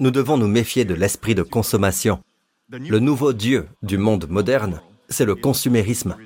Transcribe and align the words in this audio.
nous 0.00 0.10
devons 0.10 0.36
nous 0.36 0.48
méfier 0.48 0.84
de 0.84 0.94
l'esprit 0.94 1.34
de 1.34 1.42
consommation. 1.42 2.20
Le 2.70 2.98
nouveau 2.98 3.32
Dieu 3.32 3.68
du 3.82 3.98
monde 3.98 4.26
moderne, 4.28 4.80
c'est 5.08 5.24
le 5.24 5.34
consumérisme. 5.34 6.16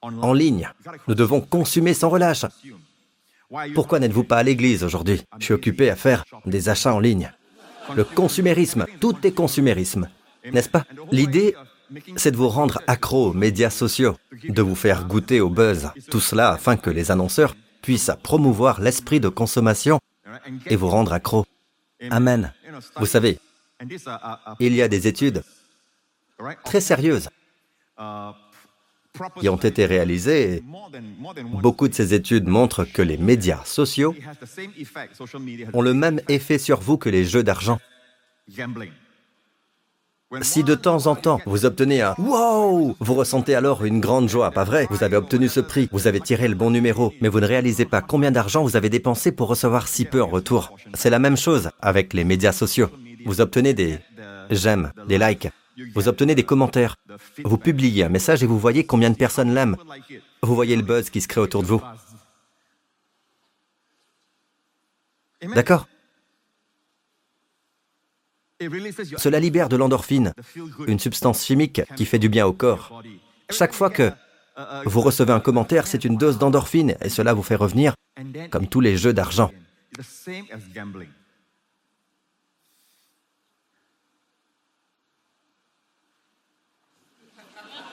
En 0.00 0.32
ligne, 0.32 0.70
nous 1.08 1.14
devons 1.14 1.40
consommer 1.40 1.94
sans 1.94 2.08
relâche. 2.08 2.46
Pourquoi 3.74 3.98
n'êtes-vous 3.98 4.24
pas 4.24 4.38
à 4.38 4.42
l'église 4.42 4.84
aujourd'hui? 4.84 5.22
Je 5.38 5.44
suis 5.46 5.54
occupé 5.54 5.90
à 5.90 5.96
faire 5.96 6.24
des 6.46 6.68
achats 6.68 6.94
en 6.94 7.00
ligne. 7.00 7.32
Le 7.96 8.04
consumérisme, 8.04 8.86
tout 9.00 9.16
est 9.24 9.32
consumérisme, 9.32 10.08
n'est-ce 10.52 10.68
pas? 10.68 10.84
L'idée, 11.10 11.54
c'est 12.16 12.30
de 12.30 12.36
vous 12.36 12.48
rendre 12.48 12.82
accro 12.86 13.30
aux 13.30 13.32
médias 13.32 13.70
sociaux, 13.70 14.16
de 14.46 14.62
vous 14.62 14.74
faire 14.74 15.06
goûter 15.06 15.40
au 15.40 15.48
buzz, 15.48 15.90
tout 16.10 16.20
cela 16.20 16.50
afin 16.50 16.76
que 16.76 16.90
les 16.90 17.10
annonceurs 17.10 17.56
puissent 17.80 18.10
promouvoir 18.22 18.80
l'esprit 18.80 19.20
de 19.20 19.30
consommation 19.30 19.98
et 20.66 20.76
vous 20.76 20.88
rendre 20.88 21.14
accro. 21.14 21.46
Amen. 22.10 22.52
Vous 22.96 23.06
savez, 23.06 23.38
il 24.60 24.74
y 24.74 24.82
a 24.82 24.88
des 24.88 25.06
études 25.06 25.42
très 26.64 26.80
sérieuses 26.80 27.28
qui 29.40 29.48
ont 29.48 29.56
été 29.56 29.86
réalisées. 29.86 30.62
Beaucoup 31.60 31.88
de 31.88 31.94
ces 31.94 32.14
études 32.14 32.46
montrent 32.46 32.84
que 32.84 33.02
les 33.02 33.16
médias 33.16 33.64
sociaux 33.64 34.14
ont 35.72 35.82
le 35.82 35.94
même 35.94 36.20
effet 36.28 36.58
sur 36.58 36.80
vous 36.80 36.98
que 36.98 37.08
les 37.08 37.24
jeux 37.24 37.42
d'argent. 37.42 37.80
Si 40.42 40.62
de 40.62 40.74
temps 40.74 41.06
en 41.06 41.16
temps 41.16 41.40
vous 41.46 41.64
obtenez 41.64 42.02
un 42.02 42.14
wow, 42.18 42.94
vous 43.00 43.14
ressentez 43.14 43.54
alors 43.54 43.86
une 43.86 43.98
grande 43.98 44.28
joie, 44.28 44.50
pas 44.50 44.64
vrai? 44.64 44.86
Vous 44.90 45.02
avez 45.02 45.16
obtenu 45.16 45.48
ce 45.48 45.60
prix, 45.60 45.88
vous 45.90 46.06
avez 46.06 46.20
tiré 46.20 46.48
le 46.48 46.54
bon 46.54 46.70
numéro, 46.70 47.14
mais 47.22 47.30
vous 47.30 47.40
ne 47.40 47.46
réalisez 47.46 47.86
pas 47.86 48.02
combien 48.02 48.30
d'argent 48.30 48.62
vous 48.62 48.76
avez 48.76 48.90
dépensé 48.90 49.32
pour 49.32 49.48
recevoir 49.48 49.88
si 49.88 50.04
peu 50.04 50.22
en 50.22 50.26
retour. 50.26 50.76
C'est 50.92 51.08
la 51.08 51.18
même 51.18 51.38
chose 51.38 51.70
avec 51.80 52.12
les 52.12 52.24
médias 52.24 52.52
sociaux. 52.52 52.90
Vous 53.24 53.40
obtenez 53.40 53.72
des 53.72 54.00
j'aime, 54.50 54.92
des 55.06 55.16
likes, 55.16 55.48
vous 55.94 56.08
obtenez 56.08 56.34
des 56.34 56.44
commentaires, 56.44 56.96
vous 57.42 57.58
publiez 57.58 58.04
un 58.04 58.10
message 58.10 58.42
et 58.42 58.46
vous 58.46 58.58
voyez 58.58 58.84
combien 58.84 59.08
de 59.08 59.16
personnes 59.16 59.54
l'aiment. 59.54 59.76
Vous 60.42 60.54
voyez 60.54 60.76
le 60.76 60.82
buzz 60.82 61.08
qui 61.08 61.22
se 61.22 61.28
crée 61.28 61.40
autour 61.40 61.62
de 61.62 61.68
vous. 61.68 61.82
D'accord? 65.54 65.86
Cela 69.16 69.38
libère 69.38 69.68
de 69.68 69.76
l'endorphine, 69.76 70.32
une 70.86 70.98
substance 70.98 71.44
chimique 71.44 71.82
qui 71.96 72.04
fait 72.04 72.18
du 72.18 72.28
bien 72.28 72.46
au 72.46 72.52
corps. 72.52 73.02
Chaque 73.50 73.72
fois 73.72 73.90
que 73.90 74.10
vous 74.84 75.00
recevez 75.00 75.32
un 75.32 75.40
commentaire, 75.40 75.86
c'est 75.86 76.04
une 76.04 76.16
dose 76.16 76.38
d'endorphine 76.38 76.96
et 77.00 77.08
cela 77.08 77.34
vous 77.34 77.42
fait 77.42 77.54
revenir 77.54 77.94
comme 78.50 78.66
tous 78.66 78.80
les 78.80 78.96
jeux 78.96 79.12
d'argent. 79.12 79.50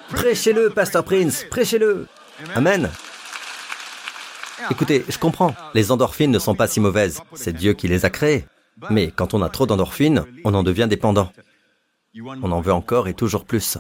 Prêchez-le, 0.10 0.70
Pasteur 0.70 1.04
Prince, 1.04 1.46
prêchez-le. 1.50 2.08
Amen. 2.56 2.90
Écoutez, 4.72 5.06
je 5.08 5.18
comprends, 5.18 5.54
les 5.74 5.92
endorphines 5.92 6.32
ne 6.32 6.40
sont 6.40 6.56
pas 6.56 6.68
si 6.68 6.80
mauvaises, 6.80 7.22
c'est 7.34 7.54
Dieu 7.54 7.74
qui 7.74 7.88
les 7.88 8.06
a 8.06 8.10
créées. 8.10 8.46
Mais 8.90 9.12
quand 9.12 9.34
on 9.34 9.42
a 9.42 9.50
trop 9.50 9.66
d'endorphines, 9.66 10.26
on 10.44 10.54
en 10.54 10.64
devient 10.64 10.88
dépendant. 10.90 11.32
On 12.18 12.52
en 12.52 12.62
veut 12.62 12.74
encore 12.74 13.08
et 13.08 13.14
toujours 13.14 13.46
plus. 13.46 13.78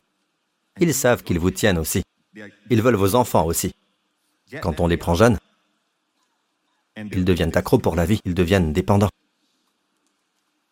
Ils 0.79 0.93
savent 0.93 1.23
qu'ils 1.23 1.39
vous 1.39 1.51
tiennent 1.51 1.77
aussi. 1.77 2.03
Ils 2.69 2.81
veulent 2.81 2.95
vos 2.95 3.15
enfants 3.15 3.45
aussi. 3.45 3.73
Quand 4.61 4.79
on 4.79 4.87
les 4.87 4.97
prend 4.97 5.15
jeunes, 5.15 5.37
ils 6.97 7.25
deviennent 7.25 7.55
accros 7.55 7.79
pour 7.79 7.95
la 7.95 8.05
vie, 8.05 8.19
ils 8.25 8.35
deviennent 8.35 8.73
dépendants. 8.73 9.09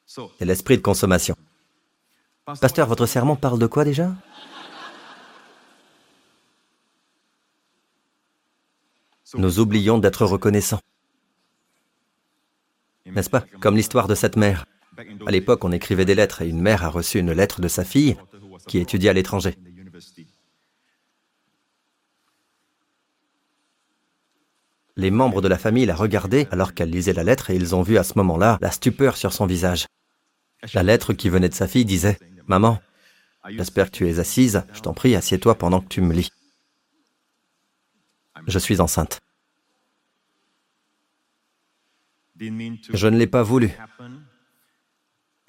C'est 0.06 0.46
l'esprit 0.46 0.78
de 0.78 0.82
consommation. 0.82 1.36
Pasteur, 2.46 2.88
votre 2.88 3.06
sermon 3.06 3.36
parle 3.36 3.60
de 3.60 3.68
quoi 3.68 3.84
déjà? 3.84 4.14
Nous 9.36 9.60
oublions 9.60 9.98
d'être 9.98 10.26
reconnaissants. 10.26 10.82
N'est-ce 13.06 13.30
pas 13.30 13.46
Comme 13.60 13.76
l'histoire 13.76 14.08
de 14.08 14.16
cette 14.16 14.38
mère. 14.38 14.66
À 15.26 15.32
l'époque, 15.32 15.64
on 15.66 15.72
écrivait 15.72 16.06
des 16.06 16.16
lettres 16.16 16.42
et 16.42 16.50
une 16.50 16.62
mère 16.62 16.84
a 16.84 16.90
reçu 16.90 17.20
une 17.20 17.32
lettre 17.32 17.62
de 17.62 17.68
sa 17.68 17.84
fille 17.84 18.16
qui 18.68 18.78
étudiait 18.78 19.10
à 19.10 19.14
l'étranger. 19.14 19.56
Les 24.96 25.10
membres 25.10 25.42
de 25.42 25.48
la 25.48 25.58
famille 25.58 25.88
la 25.88 25.96
regardaient 25.96 26.48
alors 26.52 26.76
qu'elle 26.76 26.92
lisait 26.92 27.14
la 27.14 27.24
lettre 27.24 27.50
et 27.50 27.56
ils 27.56 27.74
ont 27.74 27.82
vu 27.82 27.98
à 27.98 28.04
ce 28.04 28.14
moment-là 28.18 28.60
la 28.62 28.72
stupeur 28.72 29.18
sur 29.18 29.34
son 29.34 29.48
visage. 29.48 29.88
La 30.74 30.84
lettre 30.84 31.14
qui 31.14 31.30
venait 31.30 31.50
de 31.50 31.56
sa 31.56 31.68
fille 31.68 31.86
disait⁇ 31.86 32.18
Maman, 32.48 32.80
j'espère 33.50 33.90
que 33.90 33.98
tu 33.98 34.08
es 34.08 34.20
assise, 34.20 34.64
je 34.74 34.82
t'en 34.82 34.94
prie, 34.94 35.16
assieds-toi 35.16 35.56
pendant 35.56 35.82
que 35.82 35.88
tu 35.88 36.02
me 36.02 36.14
lis. 36.14 36.30
Je 38.46 38.60
suis 38.60 38.82
enceinte. 38.82 39.20
Je 42.40 43.08
ne 43.08 43.18
l'ai 43.18 43.28
pas 43.28 43.44
voulu. 43.44 43.72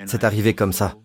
C'est 0.06 0.24
arrivé 0.24 0.54
comme 0.54 0.72
ça. 0.72 0.96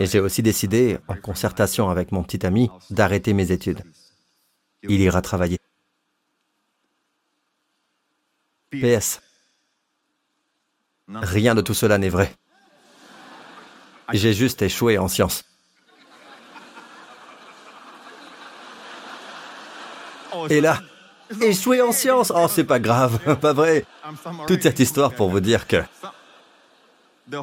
Et 0.00 0.06
j'ai 0.06 0.20
aussi 0.20 0.42
décidé, 0.42 0.98
en 1.06 1.14
concertation 1.14 1.88
avec 1.88 2.12
mon 2.12 2.22
petit 2.22 2.44
ami, 2.44 2.68
d'arrêter 2.90 3.32
mes 3.32 3.52
études. 3.52 3.82
Il 4.82 5.00
ira 5.00 5.22
travailler. 5.22 5.58
PS. 8.70 9.20
Rien 11.08 11.54
de 11.54 11.62
tout 11.62 11.74
cela 11.74 11.96
n'est 11.98 12.10
vrai. 12.10 12.34
J'ai 14.12 14.34
juste 14.34 14.62
échoué 14.62 14.98
en 14.98 15.08
sciences. 15.08 15.44
Et 20.50 20.60
là, 20.60 20.80
échoué 21.40 21.82
en 21.82 21.92
sciences 21.92 22.32
Oh, 22.34 22.46
c'est 22.48 22.64
pas 22.64 22.80
grave, 22.80 23.18
pas 23.40 23.52
vrai. 23.52 23.84
Toute 24.46 24.62
cette 24.62 24.80
histoire 24.80 25.14
pour 25.14 25.30
vous 25.30 25.40
dire 25.40 25.66
que 25.66 25.82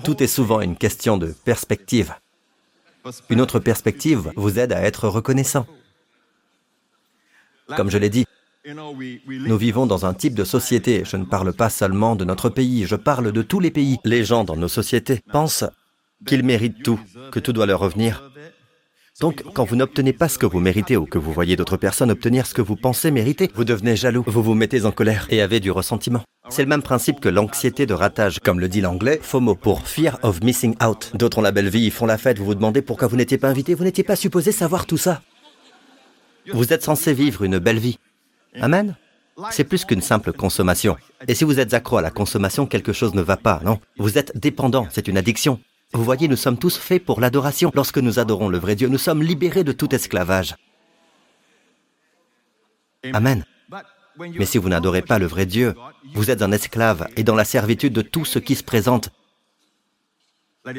tout 0.04 0.22
est 0.24 0.28
souvent 0.28 0.62
une 0.62 0.76
question 0.76 1.18
de 1.18 1.28
perspective. 1.28 2.14
Une 3.30 3.42
autre 3.42 3.60
perspective 3.60 4.32
vous 4.36 4.58
aide 4.60 4.74
à 4.74 4.82
être 4.82 5.08
reconnaissant. 5.08 5.68
Comme 7.76 7.90
je 7.90 7.98
l'ai 7.98 8.10
dit, 8.10 8.26
nous 8.68 9.58
vivons 9.58 9.86
dans 9.86 10.06
un 10.06 10.14
type 10.14 10.34
de 10.34 10.44
société. 10.44 11.04
Je 11.06 11.18
ne 11.18 11.26
parle 11.26 11.54
pas 11.54 11.70
seulement 11.70 12.16
de 12.16 12.26
notre 12.26 12.50
pays, 12.50 12.86
je 12.86 12.96
parle 12.96 13.32
de 13.32 13.42
tous 13.42 13.60
les 13.60 13.72
pays. 13.72 13.98
Les 14.04 14.24
gens 14.24 14.44
dans 14.44 14.56
nos 14.56 14.68
sociétés 14.68 15.22
pensent 15.32 15.66
qu'ils 16.26 16.44
méritent 16.44 16.82
tout, 16.84 17.00
que 17.32 17.40
tout 17.40 17.54
doit 17.54 17.68
leur 17.68 17.80
revenir, 17.80 18.32
donc, 19.22 19.44
quand 19.54 19.64
vous 19.64 19.78
n'obtenez 19.78 20.12
pas 20.12 20.28
ce 20.28 20.38
que 20.38 20.46
vous 20.46 20.60
méritez 20.60 20.98
ou 20.98 21.06
que 21.06 21.18
vous 21.18 21.32
voyez 21.32 21.56
d'autres 21.56 21.78
personnes 21.78 22.12
obtenir 22.12 22.46
ce 22.46 22.54
que 22.54 22.62
vous 22.62 22.76
pensez 22.76 23.12
mériter, 23.12 23.50
vous 23.56 23.64
devenez 23.64 23.96
jaloux, 23.96 24.26
vous 24.28 24.44
vous 24.44 24.56
mettez 24.56 24.84
en 24.86 24.92
colère 24.92 25.26
et 25.30 25.42
avez 25.42 25.62
du 25.62 25.72
ressentiment. 25.72 26.22
C'est 26.50 26.64
le 26.64 26.68
même 26.68 26.82
principe 26.82 27.22
que 27.22 27.30
l'anxiété 27.30 27.86
de 27.86 27.94
ratage, 27.94 28.40
comme 28.40 28.60
le 28.60 28.68
dit 28.68 28.82
l'anglais, 28.82 29.20
FOMO, 29.22 29.56
pour 29.56 29.88
Fear 29.88 30.20
of 30.22 30.44
Missing 30.44 30.76
Out. 30.84 31.12
D'autres 31.16 31.38
ont 31.38 31.42
la 31.42 31.54
belle 31.54 31.70
vie, 31.70 31.86
ils 31.86 31.92
font 31.92 32.06
la 32.06 32.18
fête, 32.18 32.38
vous 32.38 32.46
vous 32.46 32.56
demandez 32.56 32.82
pourquoi 32.82 33.08
vous 33.08 33.16
n'étiez 33.16 33.38
pas 33.38 33.48
invité, 33.48 33.74
vous 33.74 33.86
n'étiez 33.86 34.04
pas 34.04 34.18
supposé 34.18 34.52
savoir 34.52 34.86
tout 34.86 34.98
ça. 34.98 35.22
Vous 36.52 36.74
êtes 36.74 36.84
censé 36.84 37.14
vivre 37.14 37.44
une 37.44 37.58
belle 37.58 37.80
vie. 37.80 37.98
Amen? 38.60 38.96
C'est 39.50 39.64
plus 39.64 39.86
qu'une 39.86 40.02
simple 40.02 40.34
consommation. 40.34 40.98
Et 41.28 41.36
si 41.36 41.46
vous 41.46 41.60
êtes 41.60 41.74
accro 41.74 41.98
à 41.98 42.02
la 42.02 42.12
consommation, 42.12 42.66
quelque 42.68 42.94
chose 42.94 43.14
ne 43.14 43.22
va 43.22 43.38
pas, 43.38 43.62
non? 43.64 43.80
Vous 43.98 44.18
êtes 44.18 44.38
dépendant, 44.38 44.88
c'est 44.92 45.08
une 45.08 45.18
addiction. 45.18 45.60
Vous 45.96 46.04
voyez, 46.04 46.28
nous 46.28 46.36
sommes 46.36 46.58
tous 46.58 46.78
faits 46.78 47.06
pour 47.06 47.22
l'adoration. 47.22 47.72
Lorsque 47.74 48.00
nous 48.00 48.20
adorons 48.20 48.50
le 48.50 48.58
vrai 48.58 48.76
Dieu, 48.76 48.90
nous 48.90 48.98
sommes 48.98 49.24
libérés 49.24 49.64
de 49.64 49.72
tout 49.72 49.96
esclavage. 49.96 50.56
Amen. 53.14 53.46
Mais 54.18 54.46
si 54.46 54.58
vous 54.58 54.68
n'adorez 54.68 55.02
pas 55.02 55.20
le 55.20 55.26
vrai 55.26 55.46
Dieu, 55.46 55.74
vous 56.14 56.32
êtes 56.32 56.42
un 56.42 56.52
esclave 56.52 57.08
et 57.16 57.24
dans 57.24 57.36
la 57.36 57.46
servitude 57.46 57.94
de 57.94 58.02
tout 58.02 58.26
ce 58.26 58.40
qui 58.40 58.56
se 58.56 58.64
présente. 58.64 59.10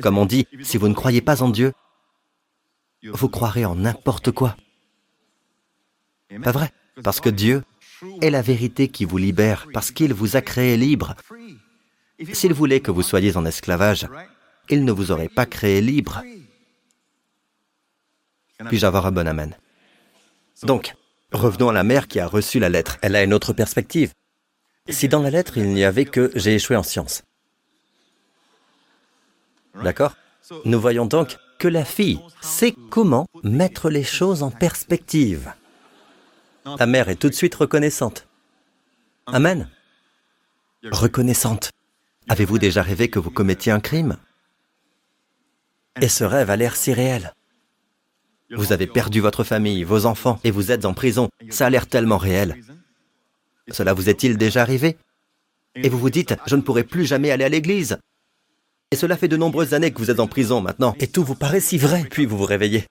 Comme 0.02 0.18
on 0.18 0.26
dit, 0.26 0.46
si 0.62 0.76
vous 0.76 0.88
ne 0.88 0.94
croyez 0.94 1.22
pas 1.22 1.42
en 1.42 1.48
Dieu, 1.48 1.72
vous 3.02 3.28
croirez 3.30 3.64
en 3.64 3.76
n'importe 3.76 4.32
quoi. 4.32 4.54
Pas 6.42 6.52
vrai? 6.52 6.72
Parce 7.02 7.20
que 7.20 7.30
Dieu 7.30 7.62
est 8.20 8.30
la 8.30 8.42
vérité 8.42 8.88
qui 8.88 9.06
vous 9.06 9.18
libère, 9.18 9.66
parce 9.72 9.90
qu'il 9.92 10.12
vous 10.12 10.36
a 10.36 10.42
créé 10.42 10.76
libre. 10.76 11.14
S'il 12.32 12.52
voulait 12.52 12.80
que 12.80 12.90
vous 12.90 13.02
soyez 13.02 13.36
en 13.36 13.44
esclavage, 13.46 14.06
il 14.70 14.84
ne 14.84 14.92
vous 14.92 15.10
aurait 15.10 15.28
pas 15.28 15.46
créé 15.46 15.80
libre. 15.80 16.22
Puis-je 18.68 18.86
avoir 18.86 19.06
un 19.06 19.12
bon 19.12 19.26
amen? 19.26 19.54
Donc, 20.62 20.94
revenons 21.32 21.68
à 21.68 21.72
la 21.72 21.84
mère 21.84 22.08
qui 22.08 22.20
a 22.20 22.26
reçu 22.26 22.58
la 22.58 22.68
lettre. 22.68 22.98
Elle 23.02 23.16
a 23.16 23.22
une 23.22 23.34
autre 23.34 23.52
perspective. 23.52 24.12
Si 24.88 25.08
dans 25.08 25.22
la 25.22 25.30
lettre, 25.30 25.58
il 25.58 25.68
n'y 25.68 25.84
avait 25.84 26.04
que 26.04 26.30
j'ai 26.34 26.54
échoué 26.54 26.76
en 26.76 26.82
sciences. 26.82 27.22
D'accord? 29.82 30.16
Nous 30.64 30.80
voyons 30.80 31.06
donc 31.06 31.36
que 31.58 31.68
la 31.68 31.84
fille 31.84 32.20
sait 32.40 32.74
comment 32.90 33.26
mettre 33.42 33.90
les 33.90 34.04
choses 34.04 34.42
en 34.42 34.50
perspective. 34.50 35.52
La 36.78 36.86
mère 36.86 37.08
est 37.08 37.16
tout 37.16 37.28
de 37.28 37.34
suite 37.34 37.54
reconnaissante. 37.54 38.26
Amen? 39.26 39.68
Reconnaissante. 40.84 41.70
Avez-vous 42.28 42.58
déjà 42.58 42.82
rêvé 42.82 43.08
que 43.08 43.18
vous 43.18 43.30
commettiez 43.30 43.72
un 43.72 43.80
crime? 43.80 44.16
Et 46.00 46.08
ce 46.08 46.24
rêve 46.24 46.50
a 46.50 46.56
l'air 46.56 46.76
si 46.76 46.92
réel. 46.92 47.32
Vous 48.50 48.72
avez 48.72 48.86
perdu 48.86 49.20
votre 49.20 49.44
famille, 49.44 49.82
vos 49.82 50.06
enfants, 50.06 50.38
et 50.44 50.50
vous 50.50 50.70
êtes 50.70 50.84
en 50.84 50.94
prison. 50.94 51.28
Ça 51.50 51.66
a 51.66 51.70
l'air 51.70 51.86
tellement 51.86 52.18
réel. 52.18 52.56
Cela 53.70 53.92
vous 53.92 54.08
est-il 54.08 54.36
déjà 54.36 54.62
arrivé? 54.62 54.96
Et 55.74 55.88
vous 55.88 55.98
vous 55.98 56.10
dites, 56.10 56.34
je 56.46 56.56
ne 56.56 56.62
pourrai 56.62 56.84
plus 56.84 57.04
jamais 57.04 57.30
aller 57.30 57.44
à 57.44 57.48
l'église. 57.48 57.98
Et 58.92 58.96
cela 58.96 59.16
fait 59.16 59.28
de 59.28 59.36
nombreuses 59.36 59.74
années 59.74 59.92
que 59.92 59.98
vous 59.98 60.10
êtes 60.10 60.20
en 60.20 60.28
prison 60.28 60.60
maintenant, 60.60 60.94
et 61.00 61.08
tout 61.08 61.24
vous 61.24 61.34
paraît 61.34 61.60
si 61.60 61.76
vrai, 61.76 62.04
puis 62.08 62.24
vous 62.24 62.38
vous 62.38 62.44
réveillez. 62.44 62.86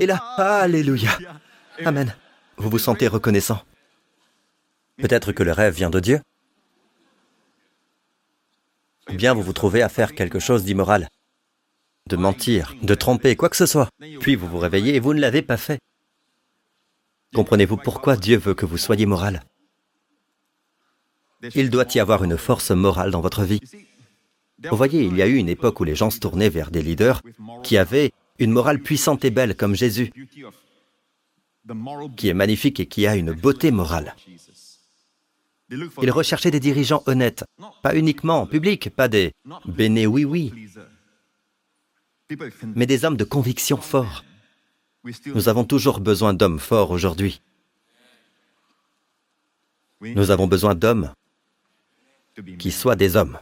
Et 0.00 0.06
là, 0.06 0.16
Alléluia. 0.36 1.10
Amen. 1.84 2.14
Vous 2.56 2.70
vous 2.70 2.78
sentez 2.78 3.08
reconnaissant. 3.08 3.62
Peut-être 4.98 5.32
que 5.32 5.42
le 5.42 5.52
rêve 5.52 5.74
vient 5.74 5.90
de 5.90 6.00
Dieu. 6.00 6.20
Ou 9.10 9.14
bien 9.14 9.34
vous 9.34 9.42
vous 9.42 9.52
trouvez 9.52 9.82
à 9.82 9.88
faire 9.88 10.14
quelque 10.14 10.38
chose 10.38 10.64
d'immoral, 10.64 11.08
de 12.10 12.16
mentir, 12.16 12.74
de 12.82 12.94
tromper, 12.94 13.34
quoi 13.34 13.48
que 13.48 13.56
ce 13.56 13.64
soit. 13.64 13.88
Puis 14.20 14.34
vous 14.34 14.46
vous 14.46 14.58
réveillez 14.58 14.94
et 14.94 15.00
vous 15.00 15.14
ne 15.14 15.20
l'avez 15.20 15.40
pas 15.40 15.56
fait. 15.56 15.78
Comprenez-vous 17.34 17.78
pourquoi 17.78 18.16
Dieu 18.16 18.36
veut 18.36 18.54
que 18.54 18.66
vous 18.66 18.76
soyez 18.76 19.06
moral? 19.06 19.42
Il 21.54 21.70
doit 21.70 21.86
y 21.94 22.00
avoir 22.00 22.22
une 22.22 22.36
force 22.36 22.70
morale 22.70 23.10
dans 23.10 23.22
votre 23.22 23.44
vie. 23.44 23.60
Vous 24.70 24.76
voyez, 24.76 25.02
il 25.04 25.16
y 25.16 25.22
a 25.22 25.26
eu 25.26 25.36
une 25.36 25.48
époque 25.48 25.80
où 25.80 25.84
les 25.84 25.94
gens 25.94 26.10
se 26.10 26.20
tournaient 26.20 26.50
vers 26.50 26.70
des 26.70 26.82
leaders 26.82 27.22
qui 27.62 27.78
avaient 27.78 28.12
une 28.38 28.52
morale 28.52 28.80
puissante 28.80 29.24
et 29.24 29.30
belle 29.30 29.56
comme 29.56 29.74
Jésus, 29.74 30.12
qui 32.16 32.28
est 32.28 32.34
magnifique 32.34 32.80
et 32.80 32.86
qui 32.86 33.06
a 33.06 33.16
une 33.16 33.32
beauté 33.32 33.70
morale. 33.70 34.14
Ils 35.70 36.10
recherchaient 36.10 36.50
des 36.50 36.60
dirigeants 36.60 37.02
honnêtes, 37.06 37.44
pas 37.82 37.96
uniquement 37.96 38.42
en 38.42 38.46
public, 38.46 38.90
pas 38.90 39.08
des 39.08 39.32
béné 39.66 40.06
oui 40.06 40.24
oui, 40.24 40.52
mais 42.74 42.86
des 42.86 43.04
hommes 43.04 43.16
de 43.16 43.24
conviction 43.24 43.76
forts. 43.76 44.24
Nous 45.26 45.48
avons 45.48 45.64
toujours 45.64 46.00
besoin 46.00 46.34
d'hommes 46.34 46.58
forts 46.58 46.90
aujourd'hui. 46.90 47.40
Nous 50.00 50.30
avons 50.30 50.46
besoin 50.46 50.74
d'hommes 50.74 51.12
qui 52.58 52.70
soient 52.70 52.96
des 52.96 53.16
hommes. 53.16 53.38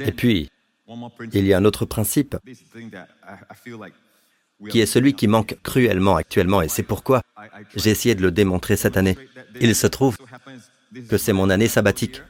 Et 0.00 0.12
puis, 0.12 0.50
il 1.32 1.46
y 1.46 1.52
a 1.54 1.58
un 1.58 1.64
autre 1.64 1.86
principe 1.86 2.36
qui 4.70 4.80
est 4.80 4.86
celui 4.86 5.14
qui 5.14 5.28
manque 5.28 5.56
cruellement 5.62 6.16
actuellement, 6.16 6.62
et 6.62 6.68
c'est 6.68 6.82
pourquoi 6.82 7.22
j'ai 7.76 7.90
essayé 7.90 8.14
de 8.14 8.22
le 8.22 8.30
démontrer 8.30 8.76
cette 8.76 8.96
année. 8.96 9.16
Il 9.60 9.74
se 9.74 9.86
trouve 9.86 10.16
que 11.08 11.18
c'est 11.18 11.32
mon 11.32 11.50
année 11.50 11.68
sabbatique. 11.68 12.22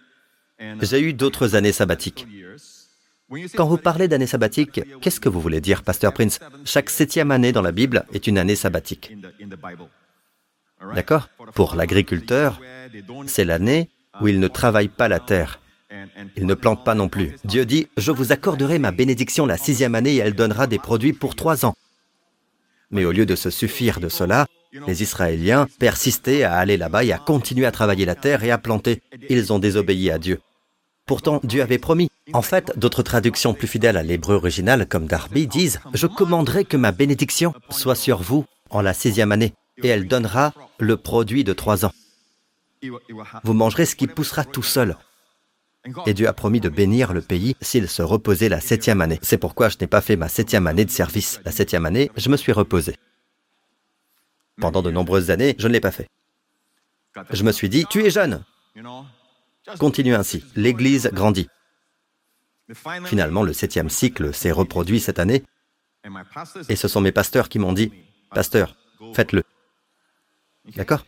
J'ai 0.80 1.00
eu 1.00 1.12
d'autres 1.12 1.54
années 1.54 1.72
sabbatiques. 1.72 2.26
Quand 3.54 3.66
vous 3.66 3.76
parlez 3.76 4.08
d'année 4.08 4.26
sabbatique, 4.26 4.80
qu'est-ce 5.00 5.20
que 5.20 5.28
vous 5.28 5.40
voulez 5.40 5.60
dire, 5.60 5.82
Pasteur 5.82 6.12
Prince? 6.12 6.40
Chaque 6.64 6.90
septième 6.90 7.30
année 7.30 7.52
dans 7.52 7.62
la 7.62 7.72
Bible 7.72 8.04
est 8.12 8.26
une 8.26 8.38
année 8.38 8.56
sabbatique. 8.56 9.14
D'accord? 10.94 11.28
Pour 11.54 11.74
l'agriculteur, 11.74 12.60
c'est 13.26 13.44
l'année 13.44 13.90
où 14.20 14.28
il 14.28 14.40
ne 14.40 14.48
travaille 14.48 14.88
pas 14.88 15.08
la 15.08 15.20
terre. 15.20 15.60
Il 16.36 16.46
ne 16.46 16.54
plante 16.54 16.84
pas 16.84 16.94
non 16.94 17.08
plus. 17.08 17.36
Dieu 17.44 17.64
dit, 17.64 17.88
je 17.96 18.12
vous 18.12 18.32
accorderai 18.32 18.78
ma 18.78 18.92
bénédiction 18.92 19.46
la 19.46 19.56
sixième 19.56 19.94
année 19.94 20.14
et 20.14 20.18
elle 20.18 20.34
donnera 20.34 20.66
des 20.66 20.78
produits 20.78 21.12
pour 21.12 21.34
trois 21.34 21.64
ans. 21.64 21.74
Mais 22.90 23.04
au 23.04 23.12
lieu 23.12 23.26
de 23.26 23.34
se 23.34 23.50
suffire 23.50 24.00
de 24.00 24.08
cela, 24.08 24.46
les 24.86 25.02
Israéliens 25.02 25.66
persistaient 25.78 26.42
à 26.42 26.54
aller 26.54 26.76
là-bas 26.76 27.04
et 27.04 27.12
à 27.12 27.18
continuer 27.18 27.66
à 27.66 27.70
travailler 27.70 28.04
la 28.04 28.14
terre 28.14 28.44
et 28.44 28.50
à 28.50 28.58
planter. 28.58 29.02
Ils 29.28 29.52
ont 29.52 29.58
désobéi 29.58 30.10
à 30.10 30.18
Dieu. 30.18 30.40
Pourtant, 31.06 31.40
Dieu 31.42 31.62
avait 31.62 31.78
promis. 31.78 32.10
En 32.34 32.42
fait, 32.42 32.72
d'autres 32.76 33.02
traductions 33.02 33.54
plus 33.54 33.66
fidèles 33.66 33.96
à 33.96 34.02
l'hébreu 34.02 34.34
original, 34.34 34.86
comme 34.86 35.06
Darby, 35.06 35.46
disent⁇ 35.46 35.80
Je 35.94 36.06
commanderai 36.06 36.66
que 36.66 36.76
ma 36.76 36.92
bénédiction 36.92 37.54
soit 37.70 37.94
sur 37.94 38.20
vous 38.20 38.44
en 38.68 38.82
la 38.82 38.92
sixième 38.92 39.32
année, 39.32 39.54
et 39.82 39.88
elle 39.88 40.06
donnera 40.06 40.52
le 40.78 40.98
produit 40.98 41.44
de 41.44 41.54
trois 41.54 41.86
ans. 41.86 41.92
Vous 43.42 43.54
mangerez 43.54 43.86
ce 43.86 43.96
qui 43.96 44.06
poussera 44.06 44.44
tout 44.44 44.62
seul. 44.62 44.96
Et 46.06 46.14
Dieu 46.14 46.28
a 46.28 46.32
promis 46.32 46.60
de 46.60 46.68
bénir 46.68 47.12
le 47.12 47.20
pays 47.20 47.54
s'il 47.60 47.88
se 47.88 48.02
reposait 48.02 48.48
la 48.48 48.60
septième 48.60 49.00
année. 49.00 49.18
C'est 49.22 49.38
pourquoi 49.38 49.68
je 49.68 49.76
n'ai 49.80 49.86
pas 49.86 50.00
fait 50.00 50.16
ma 50.16 50.28
septième 50.28 50.66
année 50.66 50.84
de 50.84 50.90
service. 50.90 51.40
La 51.44 51.52
septième 51.52 51.86
année, 51.86 52.10
je 52.16 52.28
me 52.28 52.36
suis 52.36 52.52
reposé. 52.52 52.96
Pendant 54.60 54.82
de 54.82 54.90
nombreuses 54.90 55.30
années, 55.30 55.54
je 55.58 55.68
ne 55.68 55.72
l'ai 55.72 55.80
pas 55.80 55.92
fait. 55.92 56.08
Je 57.30 57.42
me 57.44 57.52
suis 57.52 57.68
dit, 57.68 57.84
tu 57.88 58.04
es 58.04 58.10
jeune. 58.10 58.44
Continue 59.78 60.14
ainsi. 60.14 60.44
L'Église 60.56 61.10
grandit. 61.12 61.48
Finalement, 63.04 63.42
le 63.42 63.52
septième 63.52 63.88
cycle 63.88 64.34
s'est 64.34 64.52
reproduit 64.52 65.00
cette 65.00 65.18
année. 65.18 65.42
Et 66.68 66.76
ce 66.76 66.88
sont 66.88 67.00
mes 67.00 67.12
pasteurs 67.12 67.48
qui 67.48 67.58
m'ont 67.58 67.72
dit, 67.72 67.92
Pasteur, 68.30 68.76
faites-le. 69.14 69.42
D'accord? 70.76 71.04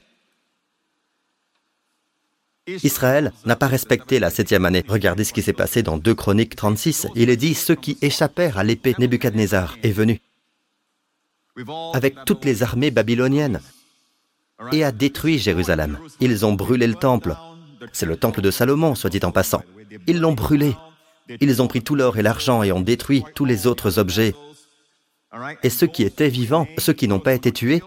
Israël 2.83 3.33
n'a 3.45 3.57
pas 3.57 3.67
respecté 3.67 4.19
la 4.19 4.31
septième 4.31 4.65
année. 4.65 4.85
Regardez 4.87 5.25
ce 5.25 5.33
qui 5.33 5.43
s'est 5.43 5.53
passé 5.53 5.83
dans 5.83 5.99
2 5.99 6.15
Chroniques 6.15 6.57
36. 6.57 7.07
Il 7.15 7.31
est 7.31 7.37
dit, 7.37 7.55
ceux 7.55 7.75
qui 7.75 7.99
échappèrent 8.03 8.59
à 8.59 8.65
l'épée, 8.65 8.95
Nebuchadnezzar 8.99 9.77
est 9.83 9.93
venu 9.93 10.21
avec 11.93 12.17
toutes 12.25 12.45
les 12.45 12.63
armées 12.63 12.91
babyloniennes 12.91 13.61
et 14.73 14.85
a 14.85 14.93
détruit 14.93 15.39
Jérusalem. 15.39 15.99
Ils 16.21 16.47
ont 16.47 16.53
brûlé 16.53 16.87
le 16.87 16.95
temple. 16.95 17.35
C'est 17.93 18.07
le 18.07 18.17
temple 18.17 18.41
de 18.41 18.51
Salomon, 18.51 18.95
soit 18.95 19.11
dit 19.11 19.21
en 19.23 19.33
passant. 19.33 19.63
Ils 20.07 20.21
l'ont 20.21 20.33
brûlé. 20.33 20.75
Ils 21.41 21.63
ont 21.63 21.69
pris 21.69 21.83
tout 21.83 21.95
l'or 21.95 22.19
et 22.19 22.23
l'argent 22.23 22.63
et 22.63 22.73
ont 22.73 22.81
détruit 22.81 23.25
tous 23.35 23.45
les 23.45 23.67
autres 23.67 23.99
objets. 23.99 24.35
Et 25.63 25.71
ceux 25.71 25.87
qui 25.87 26.03
étaient 26.03 26.29
vivants, 26.29 26.67
ceux 26.79 26.93
qui 26.93 27.09
n'ont 27.09 27.21
pas 27.21 27.35
été 27.35 27.53
tués, 27.53 27.83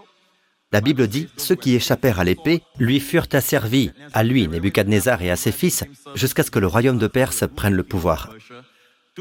la 0.74 0.80
Bible 0.80 1.06
dit, 1.06 1.28
ceux 1.36 1.54
qui 1.54 1.76
échappèrent 1.76 2.18
à 2.18 2.24
l'épée 2.24 2.60
lui 2.80 2.98
furent 2.98 3.28
asservis, 3.32 3.92
à 4.12 4.24
lui, 4.24 4.48
Nebuchadnezzar 4.48 5.22
et 5.22 5.30
à 5.30 5.36
ses 5.36 5.52
fils, 5.52 5.84
jusqu'à 6.16 6.42
ce 6.42 6.50
que 6.50 6.58
le 6.58 6.66
royaume 6.66 6.98
de 6.98 7.06
Perse 7.06 7.44
prenne 7.46 7.74
le 7.74 7.84
pouvoir. 7.84 8.34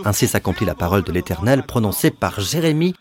Ainsi 0.04 0.26
s'accomplit 0.26 0.66
la 0.66 0.74
parole 0.74 1.04
de 1.04 1.12
l'Éternel 1.12 1.62
prononcée 1.62 2.10
par 2.10 2.40
Jérémie, 2.40 2.96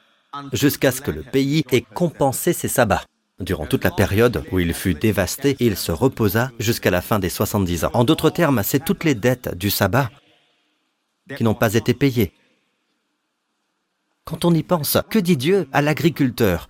jusqu'à 0.52 0.92
ce 0.92 1.00
que 1.00 1.10
le 1.10 1.22
pays 1.22 1.64
ait 1.72 1.80
compensé 1.80 2.52
ses 2.52 2.68
sabbats. 2.68 3.06
Durant 3.40 3.64
toute 3.64 3.84
la 3.84 3.90
période 3.90 4.44
où 4.52 4.58
il 4.58 4.74
fut 4.74 4.92
dévasté, 4.92 5.56
il 5.58 5.78
se 5.78 5.90
reposa 5.90 6.50
jusqu'à 6.58 6.90
la 6.90 7.00
fin 7.00 7.18
des 7.18 7.30
70 7.30 7.86
ans. 7.86 7.90
En 7.94 8.04
d'autres 8.04 8.28
termes, 8.28 8.62
c'est 8.62 8.84
toutes 8.84 9.04
les 9.04 9.14
dettes 9.14 9.56
du 9.56 9.70
sabbat 9.70 10.10
qui 11.38 11.42
n'ont 11.42 11.54
pas 11.54 11.72
été 11.72 11.94
payées. 11.94 12.34
Quand 14.26 14.44
on 14.44 14.52
y 14.52 14.62
pense, 14.62 14.98
que 15.08 15.18
dit 15.18 15.38
Dieu 15.38 15.68
à 15.72 15.80
l'agriculteur? 15.80 16.68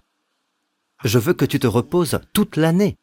Je 1.04 1.18
veux 1.18 1.34
que 1.34 1.44
tu 1.44 1.58
te 1.58 1.66
reposes 1.66 2.20
toute 2.32 2.56
l'année. 2.56 2.96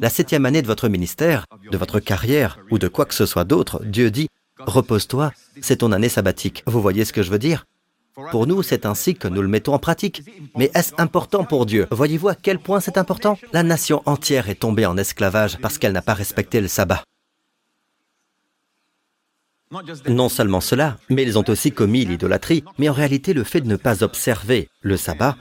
La 0.00 0.10
septième 0.10 0.46
année 0.46 0.62
de 0.62 0.66
votre 0.66 0.88
ministère, 0.88 1.46
de 1.70 1.76
votre 1.76 2.00
carrière 2.00 2.58
ou 2.70 2.78
de 2.78 2.88
quoi 2.88 3.04
que 3.04 3.14
ce 3.14 3.26
soit 3.26 3.44
d'autre, 3.44 3.82
Dieu 3.84 4.10
dit, 4.10 4.28
repose-toi, 4.58 5.32
c'est 5.60 5.76
ton 5.76 5.92
année 5.92 6.08
sabbatique. 6.08 6.64
Vous 6.66 6.82
voyez 6.82 7.04
ce 7.04 7.12
que 7.12 7.22
je 7.22 7.30
veux 7.30 7.38
dire? 7.38 7.66
Pour 8.30 8.46
nous, 8.46 8.62
c'est 8.62 8.86
ainsi 8.86 9.14
que 9.14 9.26
nous 9.26 9.42
le 9.42 9.48
mettons 9.48 9.74
en 9.74 9.78
pratique. 9.78 10.22
Mais 10.56 10.70
est-ce 10.74 10.92
important 10.98 11.44
pour 11.44 11.66
Dieu? 11.66 11.86
Voyez-vous 11.90 12.28
à 12.28 12.34
quel 12.34 12.58
point 12.58 12.80
c'est 12.80 12.98
important? 12.98 13.38
La 13.52 13.62
nation 13.62 14.02
entière 14.06 14.48
est 14.48 14.60
tombée 14.60 14.86
en 14.86 14.96
esclavage 14.96 15.58
parce 15.58 15.78
qu'elle 15.78 15.92
n'a 15.92 16.02
pas 16.02 16.14
respecté 16.14 16.60
le 16.60 16.68
sabbat. 16.68 17.02
Non 20.08 20.28
seulement 20.28 20.60
cela, 20.60 20.98
mais 21.10 21.24
ils 21.24 21.38
ont 21.38 21.48
aussi 21.48 21.72
commis 21.72 22.04
l'idolâtrie, 22.04 22.62
mais 22.78 22.88
en 22.88 22.92
réalité 22.92 23.32
le 23.32 23.42
fait 23.42 23.60
de 23.60 23.66
ne 23.66 23.76
pas 23.76 24.04
observer 24.04 24.68
le 24.82 24.96
sabbat 24.96 25.36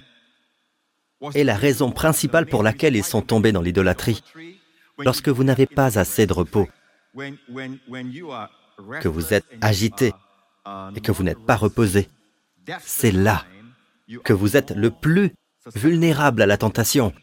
est 1.33 1.43
la 1.43 1.55
raison 1.55 1.91
principale 1.91 2.45
pour 2.45 2.63
laquelle 2.63 2.95
ils 2.95 3.03
sont 3.03 3.21
tombés 3.21 3.51
dans 3.51 3.61
l'idolâtrie. 3.61 4.23
Lorsque 4.97 5.29
vous 5.29 5.43
n'avez 5.43 5.65
pas 5.65 5.97
assez 5.97 6.25
de 6.25 6.33
repos, 6.33 6.67
que 7.15 9.07
vous 9.07 9.33
êtes 9.33 9.45
agité 9.61 10.13
et 10.95 11.01
que 11.01 11.11
vous 11.11 11.23
n'êtes 11.23 11.45
pas 11.45 11.55
reposé, 11.55 12.09
c'est 12.81 13.11
là 13.11 13.45
que 14.23 14.33
vous 14.33 14.57
êtes 14.57 14.71
le 14.71 14.91
plus 14.91 15.31
vulnérable 15.75 16.41
à 16.41 16.45
la 16.45 16.57
tentation. 16.57 17.13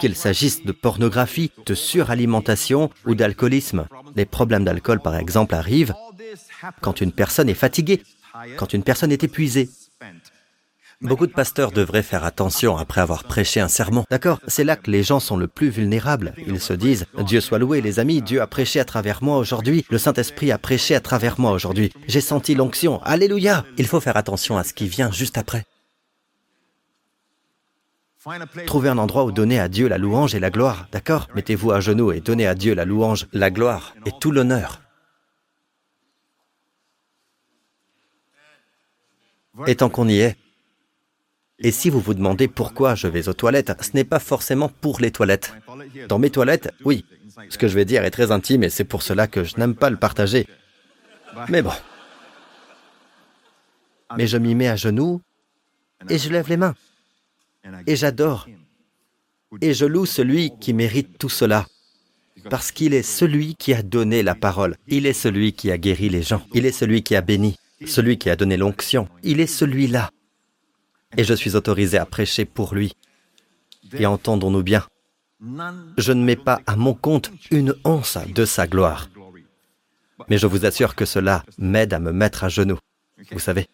Qu'il 0.00 0.16
s'agisse 0.16 0.64
de 0.64 0.72
pornographie, 0.72 1.52
de 1.64 1.74
suralimentation 1.74 2.90
ou 3.06 3.14
d'alcoolisme. 3.14 3.86
Les 4.16 4.26
problèmes 4.26 4.64
d'alcool, 4.64 5.00
par 5.00 5.14
exemple, 5.14 5.54
arrivent 5.54 5.94
quand 6.80 7.00
une 7.00 7.12
personne 7.12 7.48
est 7.48 7.54
fatiguée, 7.54 8.02
quand 8.56 8.72
une 8.72 8.82
personne 8.82 9.12
est 9.12 9.22
épuisée, 9.22 9.70
Beaucoup 11.02 11.26
de 11.26 11.32
pasteurs 11.32 11.72
devraient 11.72 12.02
faire 12.02 12.24
attention 12.24 12.76
après 12.76 13.00
avoir 13.00 13.24
prêché 13.24 13.58
un 13.58 13.68
sermon. 13.68 14.04
D'accord 14.10 14.38
C'est 14.46 14.64
là 14.64 14.76
que 14.76 14.90
les 14.90 15.02
gens 15.02 15.18
sont 15.18 15.38
le 15.38 15.48
plus 15.48 15.70
vulnérables. 15.70 16.34
Ils 16.46 16.60
se 16.60 16.74
disent, 16.74 17.06
Dieu 17.20 17.40
soit 17.40 17.58
loué 17.58 17.80
les 17.80 18.00
amis, 18.00 18.20
Dieu 18.20 18.42
a 18.42 18.46
prêché 18.46 18.80
à 18.80 18.84
travers 18.84 19.22
moi 19.22 19.38
aujourd'hui, 19.38 19.86
le 19.88 19.96
Saint-Esprit 19.96 20.52
a 20.52 20.58
prêché 20.58 20.94
à 20.94 21.00
travers 21.00 21.40
moi 21.40 21.52
aujourd'hui. 21.52 21.90
J'ai 22.06 22.20
senti 22.20 22.54
l'onction. 22.54 23.02
Alléluia 23.02 23.64
Il 23.78 23.86
faut 23.86 24.00
faire 24.00 24.18
attention 24.18 24.58
à 24.58 24.64
ce 24.64 24.74
qui 24.74 24.88
vient 24.88 25.10
juste 25.10 25.38
après. 25.38 25.64
Trouvez 28.66 28.90
un 28.90 28.98
endroit 28.98 29.24
où 29.24 29.32
donner 29.32 29.58
à 29.58 29.68
Dieu 29.68 29.88
la 29.88 29.96
louange 29.96 30.34
et 30.34 30.40
la 30.40 30.50
gloire, 30.50 30.86
d'accord 30.92 31.28
Mettez-vous 31.34 31.72
à 31.72 31.80
genoux 31.80 32.12
et 32.12 32.20
donnez 32.20 32.46
à 32.46 32.54
Dieu 32.54 32.74
la 32.74 32.84
louange, 32.84 33.26
la 33.32 33.50
gloire 33.50 33.94
et 34.04 34.12
tout 34.20 34.32
l'honneur. 34.32 34.82
Et 39.66 39.76
tant 39.76 39.88
qu'on 39.88 40.06
y 40.06 40.18
est, 40.18 40.36
et 41.62 41.72
si 41.72 41.90
vous 41.90 42.00
vous 42.00 42.14
demandez 42.14 42.48
pourquoi 42.48 42.94
je 42.94 43.06
vais 43.06 43.28
aux 43.28 43.34
toilettes, 43.34 43.72
ce 43.82 43.90
n'est 43.94 44.04
pas 44.04 44.18
forcément 44.18 44.68
pour 44.68 45.00
les 45.00 45.10
toilettes. 45.10 45.54
Dans 46.08 46.18
mes 46.18 46.30
toilettes, 46.30 46.72
oui, 46.84 47.04
ce 47.50 47.58
que 47.58 47.68
je 47.68 47.74
vais 47.74 47.84
dire 47.84 48.04
est 48.04 48.10
très 48.10 48.32
intime 48.32 48.62
et 48.62 48.70
c'est 48.70 48.84
pour 48.84 49.02
cela 49.02 49.26
que 49.26 49.44
je 49.44 49.56
n'aime 49.58 49.74
pas 49.74 49.90
le 49.90 49.96
partager. 49.96 50.46
Mais 51.48 51.62
bon. 51.62 51.72
Mais 54.16 54.26
je 54.26 54.38
m'y 54.38 54.54
mets 54.54 54.68
à 54.68 54.76
genoux 54.76 55.20
et 56.08 56.18
je 56.18 56.30
lève 56.30 56.48
les 56.48 56.56
mains. 56.56 56.74
Et 57.86 57.94
j'adore. 57.94 58.48
Et 59.60 59.74
je 59.74 59.84
loue 59.84 60.06
celui 60.06 60.52
qui 60.60 60.72
mérite 60.72 61.18
tout 61.18 61.28
cela. 61.28 61.66
Parce 62.48 62.72
qu'il 62.72 62.94
est 62.94 63.02
celui 63.02 63.54
qui 63.54 63.74
a 63.74 63.82
donné 63.82 64.22
la 64.22 64.34
parole. 64.34 64.76
Il 64.88 65.04
est 65.04 65.12
celui 65.12 65.52
qui 65.52 65.70
a 65.70 65.76
guéri 65.76 66.08
les 66.08 66.22
gens. 66.22 66.42
Il 66.54 66.64
est 66.64 66.72
celui 66.72 67.02
qui 67.02 67.16
a 67.16 67.20
béni. 67.20 67.56
Celui 67.86 68.16
qui 68.16 68.30
a 68.30 68.36
donné 68.36 68.56
l'onction. 68.56 69.08
Il 69.22 69.40
est 69.40 69.46
celui-là. 69.46 70.10
Et 71.16 71.24
je 71.24 71.34
suis 71.34 71.56
autorisé 71.56 71.98
à 71.98 72.06
prêcher 72.06 72.44
pour 72.44 72.74
lui. 72.74 72.92
Et 73.92 74.06
entendons-nous 74.06 74.62
bien. 74.62 74.84
Je 75.96 76.12
ne 76.12 76.22
mets 76.22 76.36
pas 76.36 76.60
à 76.66 76.76
mon 76.76 76.94
compte 76.94 77.30
une 77.50 77.74
once 77.84 78.18
de 78.34 78.44
sa 78.44 78.66
gloire. 78.66 79.08
Mais 80.28 80.38
je 80.38 80.46
vous 80.46 80.66
assure 80.66 80.94
que 80.94 81.06
cela 81.06 81.44
m'aide 81.58 81.94
à 81.94 81.98
me 81.98 82.12
mettre 82.12 82.44
à 82.44 82.48
genoux. 82.48 82.78
Vous 83.32 83.38
savez, 83.38 83.66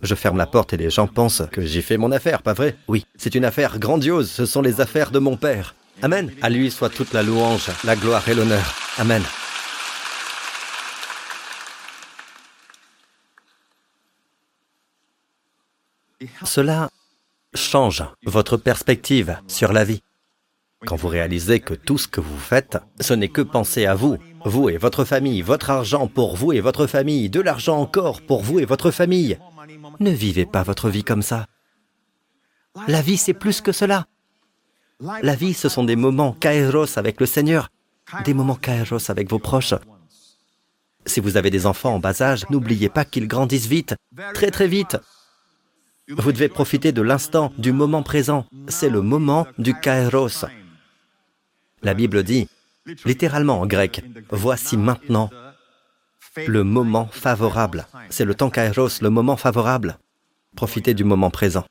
je 0.00 0.14
ferme 0.14 0.38
la 0.38 0.46
porte 0.46 0.72
et 0.72 0.76
les 0.76 0.90
gens 0.90 1.08
pensent 1.08 1.42
que 1.50 1.60
j'y 1.60 1.82
fais 1.82 1.96
mon 1.96 2.12
affaire, 2.12 2.42
pas 2.42 2.52
vrai? 2.52 2.76
Oui, 2.86 3.04
c'est 3.16 3.34
une 3.34 3.44
affaire 3.44 3.78
grandiose, 3.78 4.30
ce 4.30 4.46
sont 4.46 4.62
les 4.62 4.80
affaires 4.80 5.10
de 5.10 5.18
mon 5.18 5.36
Père. 5.36 5.74
Amen. 6.02 6.30
À 6.40 6.50
lui 6.50 6.70
soit 6.70 6.90
toute 6.90 7.12
la 7.12 7.24
louange, 7.24 7.68
la 7.82 7.96
gloire 7.96 8.28
et 8.28 8.34
l'honneur. 8.34 8.74
Amen. 8.98 9.22
Cela 16.44 16.90
change 17.54 18.04
votre 18.24 18.56
perspective 18.56 19.38
sur 19.46 19.72
la 19.72 19.84
vie. 19.84 20.02
Quand 20.86 20.96
vous 20.96 21.08
réalisez 21.08 21.60
que 21.60 21.74
tout 21.74 21.98
ce 21.98 22.06
que 22.06 22.20
vous 22.20 22.38
faites, 22.38 22.78
ce 23.00 23.14
n'est 23.14 23.28
que 23.28 23.42
penser 23.42 23.86
à 23.86 23.94
vous, 23.94 24.16
vous 24.44 24.68
et 24.68 24.76
votre 24.76 25.04
famille, 25.04 25.42
votre 25.42 25.70
argent 25.70 26.06
pour 26.06 26.36
vous 26.36 26.52
et 26.52 26.60
votre 26.60 26.86
famille, 26.86 27.30
de 27.30 27.40
l'argent 27.40 27.78
encore 27.78 28.22
pour 28.22 28.42
vous 28.42 28.60
et 28.60 28.64
votre 28.64 28.90
famille. 28.90 29.38
Ne 29.98 30.10
vivez 30.10 30.46
pas 30.46 30.62
votre 30.62 30.88
vie 30.88 31.04
comme 31.04 31.22
ça. 31.22 31.46
La 32.86 33.02
vie, 33.02 33.16
c'est 33.16 33.34
plus 33.34 33.60
que 33.60 33.72
cela. 33.72 34.06
La 35.22 35.34
vie, 35.34 35.54
ce 35.54 35.68
sont 35.68 35.84
des 35.84 35.96
moments 35.96 36.32
kairos 36.32 36.96
avec 36.96 37.20
le 37.20 37.26
Seigneur, 37.26 37.70
des 38.24 38.34
moments 38.34 38.54
kairos 38.54 39.10
avec 39.10 39.28
vos 39.28 39.38
proches. 39.38 39.74
Si 41.06 41.20
vous 41.20 41.36
avez 41.36 41.50
des 41.50 41.66
enfants 41.66 41.94
en 41.94 41.98
bas 41.98 42.20
âge, 42.22 42.48
n'oubliez 42.50 42.88
pas 42.88 43.04
qu'ils 43.04 43.28
grandissent 43.28 43.66
vite, 43.66 43.94
très 44.34 44.50
très 44.50 44.68
vite. 44.68 44.96
Vous 46.10 46.32
devez 46.32 46.48
profiter 46.48 46.92
de 46.92 47.02
l'instant, 47.02 47.52
du 47.58 47.72
moment 47.72 48.02
présent. 48.02 48.46
C'est 48.68 48.88
le 48.88 49.02
moment 49.02 49.46
du 49.58 49.74
kairos. 49.74 50.46
La 51.82 51.92
Bible 51.92 52.22
dit, 52.22 52.48
littéralement 53.04 53.60
en 53.60 53.66
grec, 53.66 54.02
voici 54.30 54.76
maintenant 54.76 55.28
le 56.46 56.64
moment 56.64 57.08
favorable. 57.12 57.86
C'est 58.08 58.24
le 58.24 58.34
temps 58.34 58.48
kairos, 58.48 59.02
le 59.02 59.10
moment 59.10 59.36
favorable. 59.36 59.98
Profitez 60.56 60.94
du 60.94 61.04
moment 61.04 61.30
présent. 61.30 61.64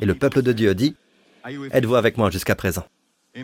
Et 0.00 0.06
le 0.06 0.14
peuple 0.14 0.40
de 0.40 0.52
Dieu 0.52 0.74
dit, 0.74 0.96
êtes-vous 1.44 1.96
avec 1.96 2.16
moi 2.16 2.30
jusqu'à 2.30 2.54
présent? 2.54 2.84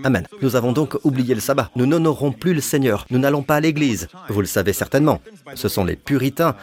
Amen. 0.03 0.27
Nous 0.41 0.57
avons 0.57 0.73
donc 0.73 0.97
oublié 1.05 1.35
le 1.35 1.41
sabbat. 1.43 1.71
Nous 1.77 1.87
n'honorons 1.87 2.33
plus 2.33 2.55
le 2.55 2.63
Seigneur. 2.63 3.05
Nous 3.11 3.19
n'allons 3.19 3.43
pas 3.43 3.57
à 3.57 3.61
l'église. 3.61 4.09
Vous 4.29 4.41
le 4.41 4.47
savez 4.47 4.73
certainement. 4.73 5.21
Ce 5.55 5.69
sont 5.69 5.85
les 5.85 5.97
puritains 5.97 6.57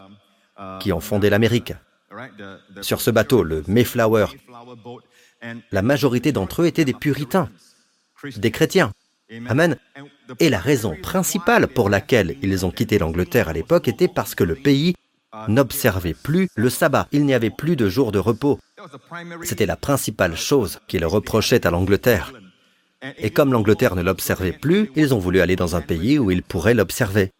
qui 0.79 0.91
ont 0.91 0.99
fondé 0.99 1.29
l'Amérique. 1.29 1.73
Sur 2.81 3.01
ce 3.01 3.11
bateau, 3.11 3.43
le 3.43 3.63
Mayflower, 3.67 4.27
la 5.71 5.81
majorité 5.81 6.31
d'entre 6.31 6.63
eux 6.63 6.65
étaient 6.65 6.85
des 6.85 6.93
puritains, 6.93 7.49
des 8.37 8.51
chrétiens. 8.51 8.91
Amen. 9.47 9.77
Et 10.39 10.49
la 10.49 10.59
raison 10.59 10.95
principale 11.01 11.67
pour 11.67 11.89
laquelle 11.89 12.37
ils 12.41 12.65
ont 12.65 12.71
quitté 12.71 12.99
l'Angleterre 12.99 13.47
à 13.49 13.53
l'époque 13.53 13.87
était 13.87 14.09
parce 14.09 14.35
que 14.35 14.43
le 14.43 14.55
pays 14.55 14.95
n'observait 15.47 16.13
plus 16.13 16.49
le 16.55 16.69
sabbat. 16.69 17.07
Il 17.11 17.25
n'y 17.25 17.33
avait 17.33 17.49
plus 17.49 17.75
de 17.75 17.87
jours 17.87 18.11
de 18.11 18.19
repos. 18.19 18.59
C'était 19.43 19.65
la 19.65 19.77
principale 19.77 20.35
chose 20.35 20.79
qu'ils 20.87 21.05
reprochaient 21.05 21.65
à 21.65 21.71
l'Angleterre. 21.71 22.33
Et 23.17 23.31
comme 23.31 23.51
l'Angleterre 23.51 23.95
ne 23.95 24.03
l'observait 24.03 24.51
plus, 24.51 24.91
ils 24.95 25.13
ont 25.13 25.19
voulu 25.19 25.39
aller 25.39 25.55
dans 25.55 25.75
un 25.75 25.81
pays 25.81 26.19
où 26.19 26.29
ils 26.29 26.43
pourraient 26.43 26.73
l'observer. 26.73 27.31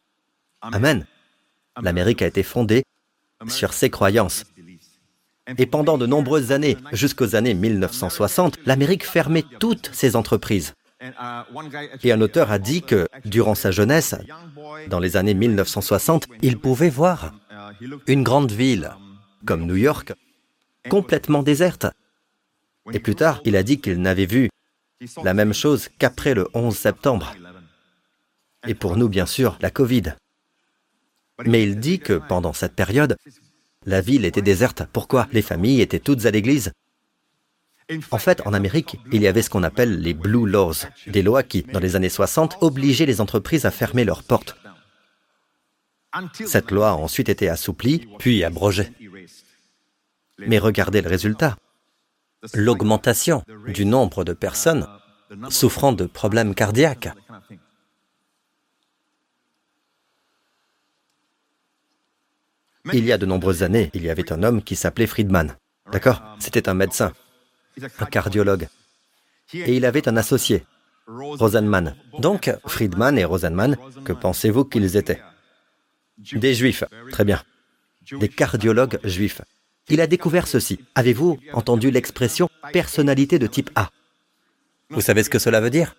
Amen. 0.61 1.05
L'Amérique 1.81 2.21
a 2.21 2.27
été 2.27 2.43
fondée 2.43 2.83
sur 3.47 3.73
ces 3.73 3.89
croyances. 3.89 4.45
Et 5.57 5.65
pendant 5.65 5.97
de 5.97 6.05
nombreuses 6.05 6.51
années, 6.51 6.77
jusqu'aux 6.91 7.35
années 7.35 7.53
1960, 7.53 8.59
l'Amérique 8.65 9.05
fermait 9.05 9.45
toutes 9.59 9.89
ses 9.93 10.15
entreprises. 10.15 10.73
Et 12.03 12.11
un 12.11 12.21
auteur 12.21 12.51
a 12.51 12.59
dit 12.59 12.81
que, 12.83 13.07
durant 13.25 13.55
sa 13.55 13.71
jeunesse, 13.71 14.15
dans 14.87 14.99
les 14.99 15.17
années 15.17 15.33
1960, 15.33 16.27
il 16.41 16.59
pouvait 16.59 16.89
voir 16.89 17.33
une 18.07 18.23
grande 18.23 18.51
ville, 18.51 18.91
comme 19.45 19.65
New 19.65 19.75
York, 19.75 20.13
complètement 20.89 21.41
déserte. 21.43 21.87
Et 22.93 22.99
plus 22.99 23.15
tard, 23.15 23.41
il 23.45 23.55
a 23.55 23.63
dit 23.63 23.79
qu'il 23.79 24.01
n'avait 24.01 24.25
vu 24.25 24.49
la 25.23 25.33
même 25.33 25.53
chose 25.53 25.89
qu'après 25.97 26.33
le 26.35 26.47
11 26.53 26.75
septembre. 26.75 27.33
Et 28.67 28.75
pour 28.75 28.95
nous, 28.95 29.09
bien 29.09 29.25
sûr, 29.25 29.57
la 29.61 29.71
Covid. 29.71 30.13
Mais 31.45 31.63
il 31.63 31.79
dit 31.79 31.99
que 31.99 32.13
pendant 32.13 32.53
cette 32.53 32.75
période, 32.75 33.17
la 33.85 34.01
ville 34.01 34.25
était 34.25 34.41
déserte. 34.41 34.83
Pourquoi 34.91 35.27
Les 35.31 35.41
familles 35.41 35.81
étaient 35.81 35.99
toutes 35.99 36.25
à 36.25 36.31
l'église? 36.31 36.71
En 38.11 38.17
fait, 38.17 38.41
en 38.45 38.53
Amérique, 38.53 38.97
il 39.11 39.21
y 39.21 39.27
avait 39.27 39.41
ce 39.41 39.49
qu'on 39.49 39.63
appelle 39.63 39.99
les 39.99 40.13
Blue 40.13 40.49
Laws, 40.49 40.85
des 41.07 41.21
lois 41.21 41.43
qui, 41.43 41.63
dans 41.63 41.79
les 41.79 41.95
années 41.95 42.09
60, 42.09 42.57
obligeaient 42.61 43.05
les 43.05 43.19
entreprises 43.19 43.65
à 43.65 43.71
fermer 43.71 44.05
leurs 44.05 44.23
portes. 44.23 44.55
Cette 46.45 46.71
loi 46.71 46.91
a 46.91 46.93
ensuite 46.93 47.29
été 47.29 47.49
assouplie, 47.49 48.07
puis 48.19 48.43
abrogée. 48.43 48.91
Mais 50.39 50.59
regardez 50.59 51.01
le 51.01 51.09
résultat. 51.09 51.57
L'augmentation 52.53 53.43
du 53.67 53.85
nombre 53.85 54.23
de 54.23 54.33
personnes 54.33 54.87
souffrant 55.49 55.91
de 55.91 56.05
problèmes 56.05 56.55
cardiaques. 56.55 57.09
Il 62.93 63.05
y 63.05 63.11
a 63.11 63.17
de 63.17 63.25
nombreuses 63.25 63.63
années, 63.63 63.91
il 63.93 64.03
y 64.03 64.09
avait 64.09 64.31
un 64.31 64.43
homme 64.43 64.63
qui 64.63 64.75
s'appelait 64.75 65.07
Friedman. 65.07 65.55
D'accord 65.91 66.21
C'était 66.39 66.69
un 66.69 66.73
médecin, 66.73 67.11
un 67.99 68.05
cardiologue. 68.05 68.67
Et 69.53 69.75
il 69.75 69.85
avait 69.85 70.07
un 70.07 70.17
associé, 70.17 70.63
Rosenman. 71.07 71.95
Donc, 72.19 72.51
Friedman 72.65 73.17
et 73.17 73.25
Rosenman, 73.25 73.77
que 74.03 74.13
pensez-vous 74.13 74.65
qu'ils 74.65 74.97
étaient 74.97 75.21
Des 76.33 76.53
juifs, 76.53 76.83
très 77.11 77.25
bien. 77.25 77.41
Des 78.11 78.29
cardiologues 78.29 78.99
juifs. 79.03 79.41
Il 79.89 80.01
a 80.01 80.07
découvert 80.07 80.47
ceci. 80.47 80.79
Avez-vous 80.95 81.37
entendu 81.53 81.91
l'expression 81.91 82.49
personnalité 82.71 83.39
de 83.39 83.47
type 83.47 83.69
A 83.75 83.89
Vous 84.89 85.01
savez 85.01 85.23
ce 85.23 85.29
que 85.29 85.39
cela 85.39 85.59
veut 85.59 85.69
dire 85.69 85.95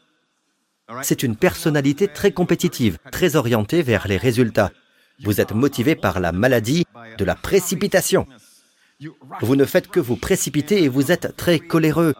C'est 1.02 1.22
une 1.22 1.36
personnalité 1.36 2.08
très 2.08 2.32
compétitive, 2.32 2.98
très 3.10 3.36
orientée 3.36 3.82
vers 3.82 4.08
les 4.08 4.16
résultats, 4.16 4.72
vous 5.25 5.40
êtes 5.40 5.52
motivé 5.52 5.95
par 5.95 6.21
la 6.21 6.33
maladie 6.33 6.85
de 7.19 7.25
la 7.25 7.35
précipitation. 7.35 8.26
Vous 9.40 9.57
ne 9.57 9.64
faites 9.64 9.88
que 9.88 10.00
vous 10.00 10.16
précipiter 10.16 10.83
et 10.83 10.88
vous 10.88 11.11
êtes 11.12 11.37
très 11.37 11.59
coléreux. 11.59 12.14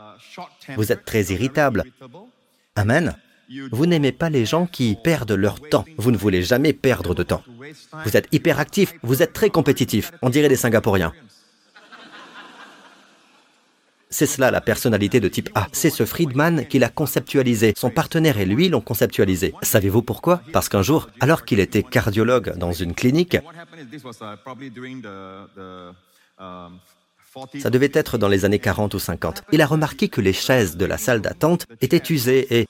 Vous 0.77 0.93
êtes 0.93 1.05
très 1.05 1.25
irritable. 1.25 1.85
Amen. 2.75 3.17
Vous 3.71 3.87
n'aimez 3.87 4.13
pas 4.13 4.31
les 4.31 4.47
gens 4.47 4.67
qui 4.67 4.97
perdent 5.03 5.33
leur 5.33 5.61
temps. 5.61 5.85
Vous 5.99 6.11
ne 6.11 6.17
voulez 6.17 6.43
jamais 6.43 6.73
perdre 6.73 7.15
de 7.15 7.23
temps. 7.23 7.43
Vous 8.05 8.17
êtes 8.17 8.29
hyperactif. 8.33 8.95
Vous 9.03 9.23
êtes 9.23 9.33
très 9.33 9.51
compétitif. 9.51 10.13
On 10.23 10.31
dirait 10.31 10.49
des 10.49 10.57
Singapouriens. 10.57 11.13
C'est 14.12 14.26
cela 14.26 14.50
la 14.50 14.61
personnalité 14.61 15.21
de 15.21 15.28
type 15.28 15.49
A. 15.54 15.66
C'est 15.73 15.88
ce 15.88 16.04
Friedman 16.04 16.66
qui 16.66 16.78
l'a 16.78 16.90
conceptualisé. 16.90 17.73
Son 17.76 17.88
partenaire 17.88 18.38
et 18.38 18.45
lui 18.45 18.69
l'ont 18.69 18.83
conceptualisé. 18.83 19.54
Savez-vous 19.62 20.02
pourquoi? 20.02 20.42
Parce 20.52 20.69
qu'un 20.69 20.83
jour, 20.83 21.09
alors 21.21 21.47
qu'il 21.47 21.61
était 21.61 21.83
cardiologue 21.83 22.57
dans 22.59 22.73
une 22.73 22.95
clinique, 22.95 23.38
ça 27.59 27.71
devait 27.71 27.90
être 27.95 28.19
dans 28.19 28.28
les 28.28 28.45
années 28.45 28.59
40 28.59 28.92
ou 28.92 28.99
50, 28.99 29.45
il 29.50 29.62
a 29.62 29.66
remarqué 29.66 30.09
que 30.09 30.21
les 30.21 30.35
chaises 30.35 30.76
de 30.76 30.85
la 30.85 30.99
salle 30.99 31.23
d'attente 31.23 31.66
étaient 31.81 32.12
usées 32.12 32.59
et 32.59 32.66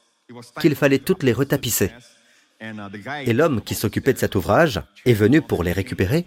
qu'il 0.61 0.77
fallait 0.77 1.01
toutes 1.01 1.25
les 1.25 1.33
retapisser. 1.33 1.91
Et 3.27 3.33
l'homme 3.33 3.61
qui 3.61 3.75
s'occupait 3.75 4.13
de 4.13 4.19
cet 4.19 4.37
ouvrage 4.37 4.81
est 5.05 5.15
venu 5.15 5.43
pour 5.43 5.65
les 5.65 5.73
récupérer 5.73 6.25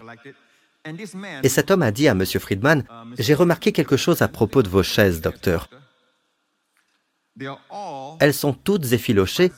et 1.42 1.48
cet 1.48 1.70
homme 1.70 1.82
a 1.82 1.90
dit 1.90 2.08
à 2.08 2.12
M. 2.12 2.24
Friedman, 2.24 2.84
J'ai 3.18 3.34
remarqué 3.34 3.72
quelque 3.72 3.96
chose 3.96 4.22
à 4.22 4.28
propos 4.28 4.62
de 4.62 4.68
vos 4.68 4.82
chaises, 4.82 5.20
docteur. 5.20 5.68
elles 8.20 8.34
sont 8.34 8.52
toutes 8.52 8.92
effilochées, 8.92 9.52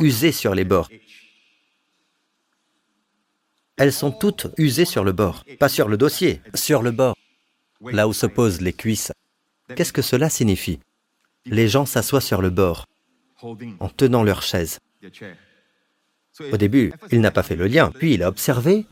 usées 0.00 0.32
sur 0.32 0.54
les 0.54 0.64
bords. 0.64 0.88
Elles 3.76 3.92
sont 3.92 4.12
toutes 4.12 4.48
usées 4.58 4.84
sur 4.84 5.04
le 5.04 5.12
bord, 5.12 5.44
pas 5.58 5.70
sur 5.70 5.88
le 5.88 5.96
dossier, 5.96 6.42
sur 6.54 6.82
le 6.82 6.90
bord, 6.90 7.16
là 7.80 8.06
où 8.08 8.12
se 8.12 8.26
posent 8.26 8.60
les 8.60 8.74
cuisses. 8.74 9.12
Qu'est-ce 9.74 9.92
que 9.92 10.02
cela 10.02 10.28
signifie? 10.28 10.80
Les 11.46 11.68
gens 11.68 11.86
s'assoient 11.86 12.20
sur 12.20 12.42
le 12.42 12.50
bord, 12.50 12.86
en 13.42 13.88
tenant 13.88 14.22
leur 14.22 14.42
chaise. 14.42 14.78
Au 16.52 16.56
début, 16.56 16.92
il 17.10 17.20
n'a 17.20 17.30
pas 17.30 17.42
fait 17.42 17.56
le 17.56 17.66
lien, 17.66 17.90
puis 17.90 18.14
il 18.14 18.22
a 18.22 18.28
observé 18.28 18.86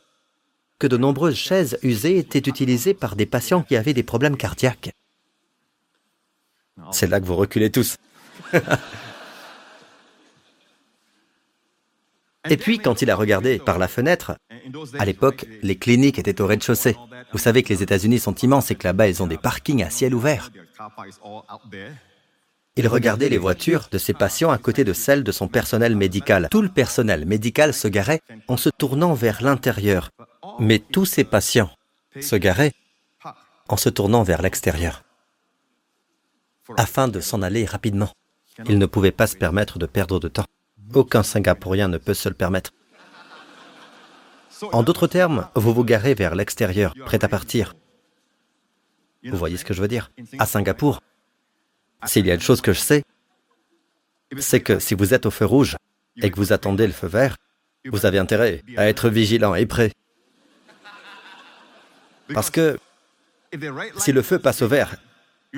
que 0.78 0.87
de 0.87 0.97
nombreuses 0.97 1.37
chaises 1.37 1.78
usées 1.82 2.18
étaient 2.18 2.49
utilisées 2.49 2.94
par 2.94 3.16
des 3.16 3.26
patients 3.26 3.62
qui 3.62 3.76
avaient 3.76 3.94
des 3.94 4.02
problèmes 4.02 4.37
cardiaques. 4.37 4.92
C'est 6.92 7.08
là 7.08 7.20
que 7.20 7.26
vous 7.26 7.37
reculez 7.37 7.70
tous. 7.70 7.97
Et 12.49 12.56
puis, 12.56 12.78
quand 12.78 13.02
il 13.02 13.11
a 13.11 13.16
regardé 13.16 13.58
par 13.58 13.78
la 13.78 13.88
fenêtre, 13.88 14.38
à 14.99 15.04
l'époque, 15.04 15.44
les 15.62 15.76
cliniques 15.76 16.18
étaient 16.18 16.40
au 16.40 16.47
rez-de-chaussée. 16.47 16.97
Vous 17.32 17.38
savez 17.38 17.62
que 17.62 17.68
les 17.68 17.82
États-Unis 17.82 18.20
sont 18.20 18.35
immenses 18.37 18.70
et 18.70 18.75
que 18.75 18.87
là-bas, 18.87 19.08
ils 19.08 19.23
ont 19.23 19.26
des 19.26 19.37
parkings 19.37 19.82
à 19.82 19.90
ciel 19.90 20.14
ouvert. 20.14 20.50
Il 22.76 22.87
regardait 22.87 23.28
les 23.28 23.38
voitures 23.38 23.88
de 23.90 23.99
ses 23.99 24.14
patients 24.14 24.50
à 24.50 24.58
côté 24.58 24.85
de 24.85 24.92
celles 24.92 25.25
de 25.25 25.32
son 25.32 25.49
personnel 25.49 25.97
médical. 25.97 26.49
Tout 26.50 26.62
le 26.62 26.68
personnel 26.68 27.26
médical 27.26 27.75
se 27.75 27.88
garait 27.88 28.20
en 28.47 28.56
se 28.56 28.70
tournant 28.70 29.14
vers 29.14 29.42
l'intérieur, 29.42 30.11
mais 30.59 30.79
tous 30.79 31.07
ses 31.07 31.25
patients 31.25 31.71
se 32.21 32.37
garaient 32.37 32.73
en 33.69 33.77
se 33.77 33.88
tournant 33.88 34.23
vers 34.23 34.43
l'extérieur, 34.43 35.05
afin 36.77 37.09
de 37.09 37.21
s'en 37.21 37.43
aller 37.43 37.65
rapidement. 37.65 38.11
Il 38.67 38.79
ne 38.79 38.87
pouvait 38.87 39.12
pas 39.12 39.27
se 39.27 39.37
permettre 39.37 39.79
de 39.79 39.87
perdre 39.87 40.19
de 40.19 40.29
temps. 40.29 40.47
Aucun 40.95 41.23
Singapourien 41.23 41.88
ne 41.88 41.99
peut 41.99 42.15
se 42.15 42.29
le 42.29 42.35
permettre. 42.35 42.73
En 44.73 44.83
d'autres 44.83 45.07
termes, 45.07 45.49
vous 45.55 45.73
vous 45.73 45.85
garez 45.85 46.15
vers 46.15 46.35
l'extérieur, 46.35 46.95
prêt 47.05 47.25
à 47.25 47.29
partir. 47.29 47.75
Vous 49.23 49.37
voyez 49.37 49.57
ce 49.57 49.65
que 49.65 49.75
je 49.75 49.81
veux 49.81 49.88
dire? 49.88 50.11
À 50.38 50.47
Singapour, 50.47 51.00
s'il 52.07 52.27
y 52.27 52.31
a 52.31 52.35
une 52.35 52.41
chose 52.41 52.61
que 52.61 52.73
je 52.73 52.81
sais, 52.81 53.03
c'est 54.38 54.61
que 54.61 54.79
si 54.79 54.95
vous 54.95 55.15
êtes 55.15 55.27
au 55.27 55.31
feu 55.31 55.45
rouge 55.45 55.77
et 56.17 56.31
que 56.31 56.37
vous 56.37 56.53
attendez 56.53 56.87
le 56.87 56.93
feu 56.93 57.07
vert, 57.07 57.37
vous 57.87 58.07
avez 58.07 58.19
intérêt 58.19 58.62
à 58.77 58.88
être 58.88 59.09
vigilant 59.09 59.55
et 59.55 59.67
prêt. 59.67 59.93
Parce 62.35 62.50
que 62.50 62.78
si 63.97 64.12
le 64.12 64.23
feu 64.23 64.38
passe 64.38 64.62
au 64.62 64.68
vert 64.68 64.97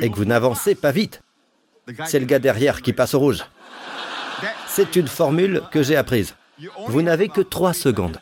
et 0.00 0.10
que 0.10 0.16
vous 0.16 0.24
n'avancez 0.24 0.74
pas 0.74 0.92
vite, 0.92 1.22
c'est 2.06 2.20
le 2.20 2.26
gars 2.26 2.38
derrière 2.38 2.82
qui 2.82 2.92
passe 2.92 3.14
au 3.14 3.18
rouge. 3.18 3.44
C'est 4.66 4.96
une 4.96 5.08
formule 5.08 5.62
que 5.70 5.82
j'ai 5.82 5.96
apprise. 5.96 6.34
Vous 6.86 7.02
n'avez 7.02 7.28
que 7.28 7.40
trois 7.40 7.72
secondes. 7.72 8.20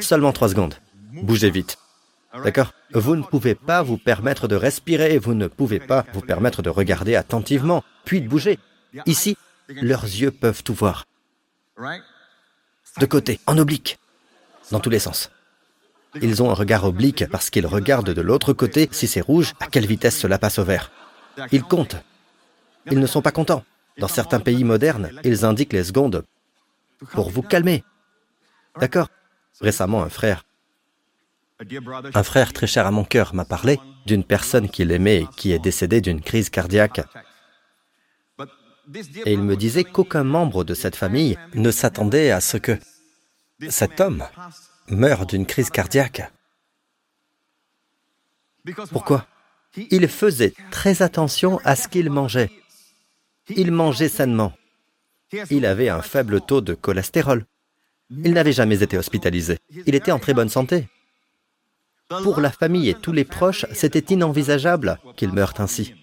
Seulement 0.00 0.32
trois 0.32 0.48
secondes. 0.48 0.74
Bougez 1.12 1.50
vite. 1.50 1.78
D'accord? 2.44 2.72
Vous 2.92 3.16
ne 3.16 3.22
pouvez 3.22 3.54
pas 3.54 3.82
vous 3.82 3.98
permettre 3.98 4.48
de 4.48 4.56
respirer, 4.56 5.18
vous 5.18 5.34
ne 5.34 5.46
pouvez 5.46 5.80
pas 5.80 6.04
vous 6.12 6.20
permettre 6.20 6.62
de 6.62 6.70
regarder 6.70 7.16
attentivement, 7.16 7.82
puis 8.04 8.20
de 8.20 8.28
bouger. 8.28 8.58
Ici, 9.06 9.36
leurs 9.68 10.04
yeux 10.04 10.30
peuvent 10.30 10.62
tout 10.62 10.74
voir. 10.74 11.04
De 12.98 13.06
côté, 13.06 13.40
en 13.46 13.58
oblique, 13.58 13.98
dans 14.70 14.80
tous 14.80 14.90
les 14.90 14.98
sens. 14.98 15.30
Ils 16.22 16.42
ont 16.42 16.50
un 16.50 16.54
regard 16.54 16.84
oblique 16.84 17.24
parce 17.30 17.50
qu'ils 17.50 17.66
regardent 17.66 18.10
de 18.10 18.20
l'autre 18.20 18.52
côté 18.52 18.88
si 18.92 19.06
c'est 19.06 19.20
rouge, 19.20 19.54
à 19.60 19.66
quelle 19.66 19.86
vitesse 19.86 20.18
cela 20.18 20.38
passe 20.38 20.58
au 20.58 20.64
vert. 20.64 20.90
Ils 21.52 21.62
comptent. 21.62 21.96
Ils 22.90 23.00
ne 23.00 23.06
sont 23.06 23.22
pas 23.22 23.32
contents. 23.32 23.64
Dans 23.98 24.08
certains 24.08 24.40
pays 24.40 24.64
modernes, 24.64 25.10
ils 25.24 25.44
indiquent 25.44 25.72
les 25.72 25.84
secondes 25.84 26.24
pour 27.12 27.30
vous 27.30 27.42
calmer. 27.42 27.84
D'accord 28.78 29.08
Récemment, 29.60 30.02
un 30.02 30.10
frère 30.10 30.44
un 32.14 32.22
frère 32.22 32.52
très 32.52 32.66
cher 32.66 32.86
à 32.86 32.90
mon 32.90 33.04
cœur 33.04 33.34
m'a 33.34 33.46
parlé 33.46 33.80
d'une 34.04 34.24
personne 34.24 34.68
qu'il 34.68 34.90
aimait 34.90 35.22
et 35.22 35.26
qui 35.36 35.52
est 35.52 35.58
décédée 35.58 36.02
d'une 36.02 36.20
crise 36.20 36.50
cardiaque. 36.50 37.00
Et 39.24 39.32
il 39.32 39.42
me 39.42 39.56
disait 39.56 39.84
qu'aucun 39.84 40.22
membre 40.22 40.64
de 40.64 40.74
cette 40.74 40.96
famille 40.96 41.38
ne 41.54 41.70
s'attendait 41.70 42.30
à 42.30 42.40
ce 42.40 42.56
que 42.58 42.78
cet 43.68 44.00
homme 44.00 44.24
meure 44.88 45.26
d'une 45.26 45.46
crise 45.46 45.70
cardiaque. 45.70 46.30
Pourquoi? 48.90 49.26
Il 49.90 50.08
faisait 50.08 50.54
très 50.70 51.02
attention 51.02 51.60
à 51.64 51.76
ce 51.76 51.88
qu'il 51.88 52.10
mangeait. 52.10 52.50
Il 53.48 53.70
mangeait 53.72 54.08
sainement. 54.08 54.52
Il 55.50 55.66
avait 55.66 55.88
un 55.88 56.02
faible 56.02 56.40
taux 56.40 56.60
de 56.60 56.74
cholestérol. 56.74 57.46
Il 58.10 58.32
n'avait 58.32 58.52
jamais 58.52 58.82
été 58.82 58.96
hospitalisé. 58.96 59.58
Il 59.86 59.94
était 59.94 60.12
en 60.12 60.18
très 60.18 60.34
bonne 60.34 60.48
santé. 60.48 60.88
Pour 62.08 62.40
la 62.40 62.50
famille 62.50 62.88
et 62.88 62.94
tous 62.94 63.12
les 63.12 63.24
proches, 63.24 63.66
c'était 63.72 64.14
inenvisageable 64.14 64.98
qu'il 65.16 65.32
meure 65.32 65.54
ainsi. 65.58 65.94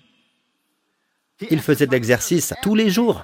Il 1.50 1.62
faisait 1.62 1.88
de 1.88 1.92
l'exercice 1.92 2.54
tous 2.62 2.76
les 2.76 2.90
jours. 2.90 3.24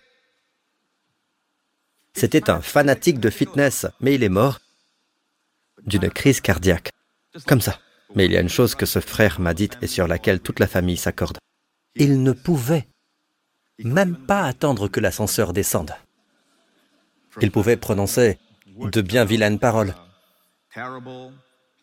C'était 2.14 2.50
un 2.50 2.62
fanatique 2.62 3.20
de 3.20 3.30
fitness, 3.30 3.86
mais 4.00 4.16
il 4.16 4.24
est 4.24 4.30
mort 4.30 4.60
d'une 5.86 6.10
crise 6.10 6.42
cardiaque. 6.42 6.92
Comme 7.48 7.62
ça. 7.62 7.80
Mais 8.16 8.26
il 8.26 8.32
y 8.32 8.38
a 8.38 8.42
une 8.42 8.50
chose 8.50 8.76
que 8.76 8.86
ce 8.86 9.00
frère 9.00 9.40
m'a 9.40 9.54
dite 9.54 9.78
et 9.82 9.88
sur 9.88 10.08
laquelle 10.08 10.40
toute 10.40 10.60
la 10.60 10.68
famille 10.68 10.98
s'accorde. 10.98 11.38
Il 11.96 12.24
ne 12.24 12.32
pouvait 12.32 12.88
même 13.84 14.16
pas 14.16 14.44
attendre 14.44 14.88
que 14.88 15.00
l'ascenseur 15.00 15.54
descende. 15.54 15.94
Il 17.42 17.52
pouvait 17.52 17.78
prononcer 17.78 18.38
de 18.68 19.02
bien 19.02 19.26
vilaines 19.26 19.60
paroles. 19.60 19.94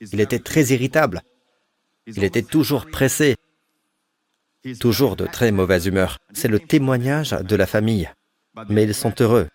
Il 0.00 0.20
était 0.20 0.38
très 0.38 0.64
irritable. 0.66 1.22
Il 2.06 2.24
était 2.24 2.42
toujours 2.42 2.86
pressé, 2.86 3.36
toujours 4.80 5.16
de 5.16 5.26
très 5.26 5.50
mauvaise 5.52 5.86
humeur. 5.86 6.18
C'est 6.32 6.48
le 6.48 6.60
témoignage 6.60 7.30
de 7.30 7.56
la 7.56 7.66
famille. 7.66 8.10
Mais 8.68 8.84
ils 8.84 8.94
sont 8.94 9.14
heureux 9.20 9.48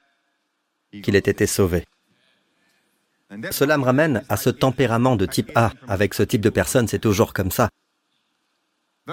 qu'il 1.03 1.15
ait 1.15 1.19
été 1.19 1.47
sauvé. 1.47 1.85
Cela 3.51 3.77
me 3.77 3.83
ramène 3.83 4.23
à 4.27 4.35
ce 4.35 4.49
tempérament 4.49 5.15
de 5.15 5.25
type 5.25 5.51
A. 5.55 5.71
Avec 5.87 6.13
ce 6.13 6.23
type 6.23 6.41
de 6.41 6.49
personnes, 6.49 6.87
c'est 6.87 6.99
toujours 6.99 7.33
comme 7.33 7.51
ça. 7.51 7.69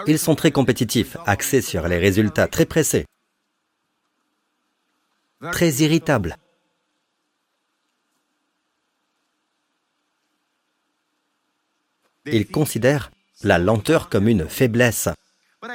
Ils 0.07 0.19
sont 0.19 0.35
très 0.35 0.51
compétitifs, 0.51 1.17
axés 1.25 1.63
sur 1.63 1.89
les 1.89 1.99
résultats, 1.99 2.49
très 2.49 2.67
pressés, 2.67 3.07
très 5.53 5.71
irritables. 5.77 6.37
Ils 12.27 12.47
considèrent 12.47 13.11
la 13.43 13.59
lenteur 13.59 14.09
comme 14.11 14.29
une 14.29 14.49
faiblesse. 14.49 15.09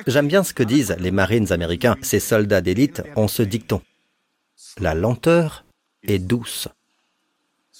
J'aime 0.06 0.28
bien 0.28 0.44
ce 0.44 0.54
que 0.54 0.64
disent 0.64 0.96
les 1.00 1.12
marines 1.12 1.52
américains. 1.52 1.98
Ces 2.02 2.20
soldats 2.20 2.62
d'élite 2.62 3.02
ont 3.16 3.28
ce 3.28 3.42
dicton. 3.42 3.82
La 4.80 4.94
lenteur 4.94 5.66
est 6.04 6.20
douce. 6.20 6.68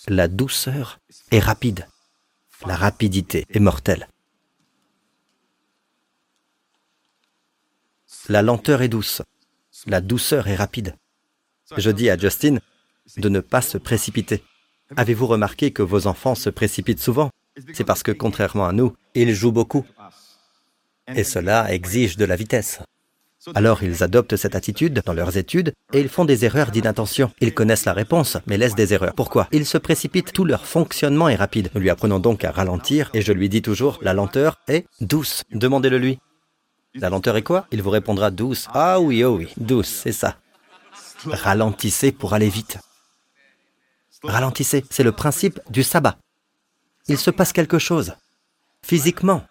La 0.10 0.28
douceur 0.28 1.00
est 1.32 1.40
rapide. 1.40 1.88
La 2.66 2.76
rapidité 2.76 3.46
est 3.50 3.60
mortelle. 3.60 4.10
La 8.28 8.42
lenteur 8.42 8.82
est 8.82 8.90
douce. 8.90 9.22
La 9.86 10.02
douceur 10.02 10.50
est 10.50 10.56
rapide. 10.56 10.96
Je 11.78 11.90
dis 11.90 12.10
à 12.10 12.18
Justin 12.18 12.58
de 13.16 13.30
ne 13.30 13.40
pas 13.40 13.62
se 13.62 13.78
précipiter. 13.78 14.44
Avez-vous 14.98 15.26
remarqué 15.26 15.72
que 15.72 15.82
vos 15.82 16.06
enfants 16.06 16.36
se 16.36 16.50
précipitent 16.50 17.00
souvent? 17.00 17.30
C'est 17.74 17.86
parce 17.86 18.04
que, 18.04 18.12
contrairement 18.12 18.66
à 18.66 18.74
nous, 18.74 18.94
ils 19.16 19.34
jouent 19.34 19.54
beaucoup. 19.54 19.86
Et 21.08 21.24
cela 21.24 21.74
exige 21.74 22.18
de 22.18 22.26
la 22.26 22.36
vitesse. 22.36 22.80
Alors 23.56 23.84
ils 23.84 24.04
adoptent 24.04 24.36
cette 24.36 24.56
attitude 24.56 25.02
dans 25.06 25.14
leurs 25.14 25.38
études 25.38 25.74
et 25.92 26.00
ils 26.00 26.10
font 26.10 26.26
des 26.26 26.46
erreurs 26.46 26.72
d'inattention. 26.72 27.32
Ils 27.42 27.54
connaissent 27.54 27.86
la 27.86 27.94
réponse, 27.94 28.38
mais 28.48 28.58
laissent 28.58 28.76
des 28.76 28.94
erreurs. 28.94 29.14
Pourquoi? 29.16 29.48
Ils 29.52 29.66
se 29.66 29.78
précipitent, 29.78 30.34
tout 30.34 30.46
leur 30.46 30.66
fonctionnement 30.66 31.30
est 31.30 31.36
rapide. 31.36 31.70
Nous 31.74 31.82
lui 31.82 31.90
apprenons 31.90 32.20
donc 32.20 32.44
à 32.44 32.52
ralentir 32.52 33.10
et 33.14 33.22
je 33.22 33.34
lui 33.34 33.50
dis 33.50 33.62
toujours, 33.62 34.00
la 34.02 34.14
lenteur 34.14 34.60
est 34.68 34.86
douce. 35.02 35.44
Demandez-le 35.52 35.98
lui. 35.98 36.20
La 36.96 37.10
lenteur 37.10 37.38
est 37.38 37.44
quoi? 37.44 37.68
Il 37.72 37.82
vous 37.82 37.90
répondra 37.90 38.32
douce. 38.32 38.68
Ah 38.74 39.00
oui, 39.00 39.24
oh 39.24 39.38
oui, 39.38 39.54
douce, 39.58 39.90
c'est 39.90 40.12
ça. 40.12 40.38
Ralentissez 41.26 42.12
pour 42.12 42.34
aller 42.34 42.50
vite. 42.50 42.78
Ralentissez, 44.24 44.86
c'est 44.90 45.04
le 45.04 45.12
principe 45.12 45.60
du 45.70 45.84
sabbat 45.84 46.18
il 47.08 47.18
se 47.18 47.32
passe 47.32 47.54
quelque 47.54 47.80
chose, 47.80 48.14
physiquement. 48.82 49.44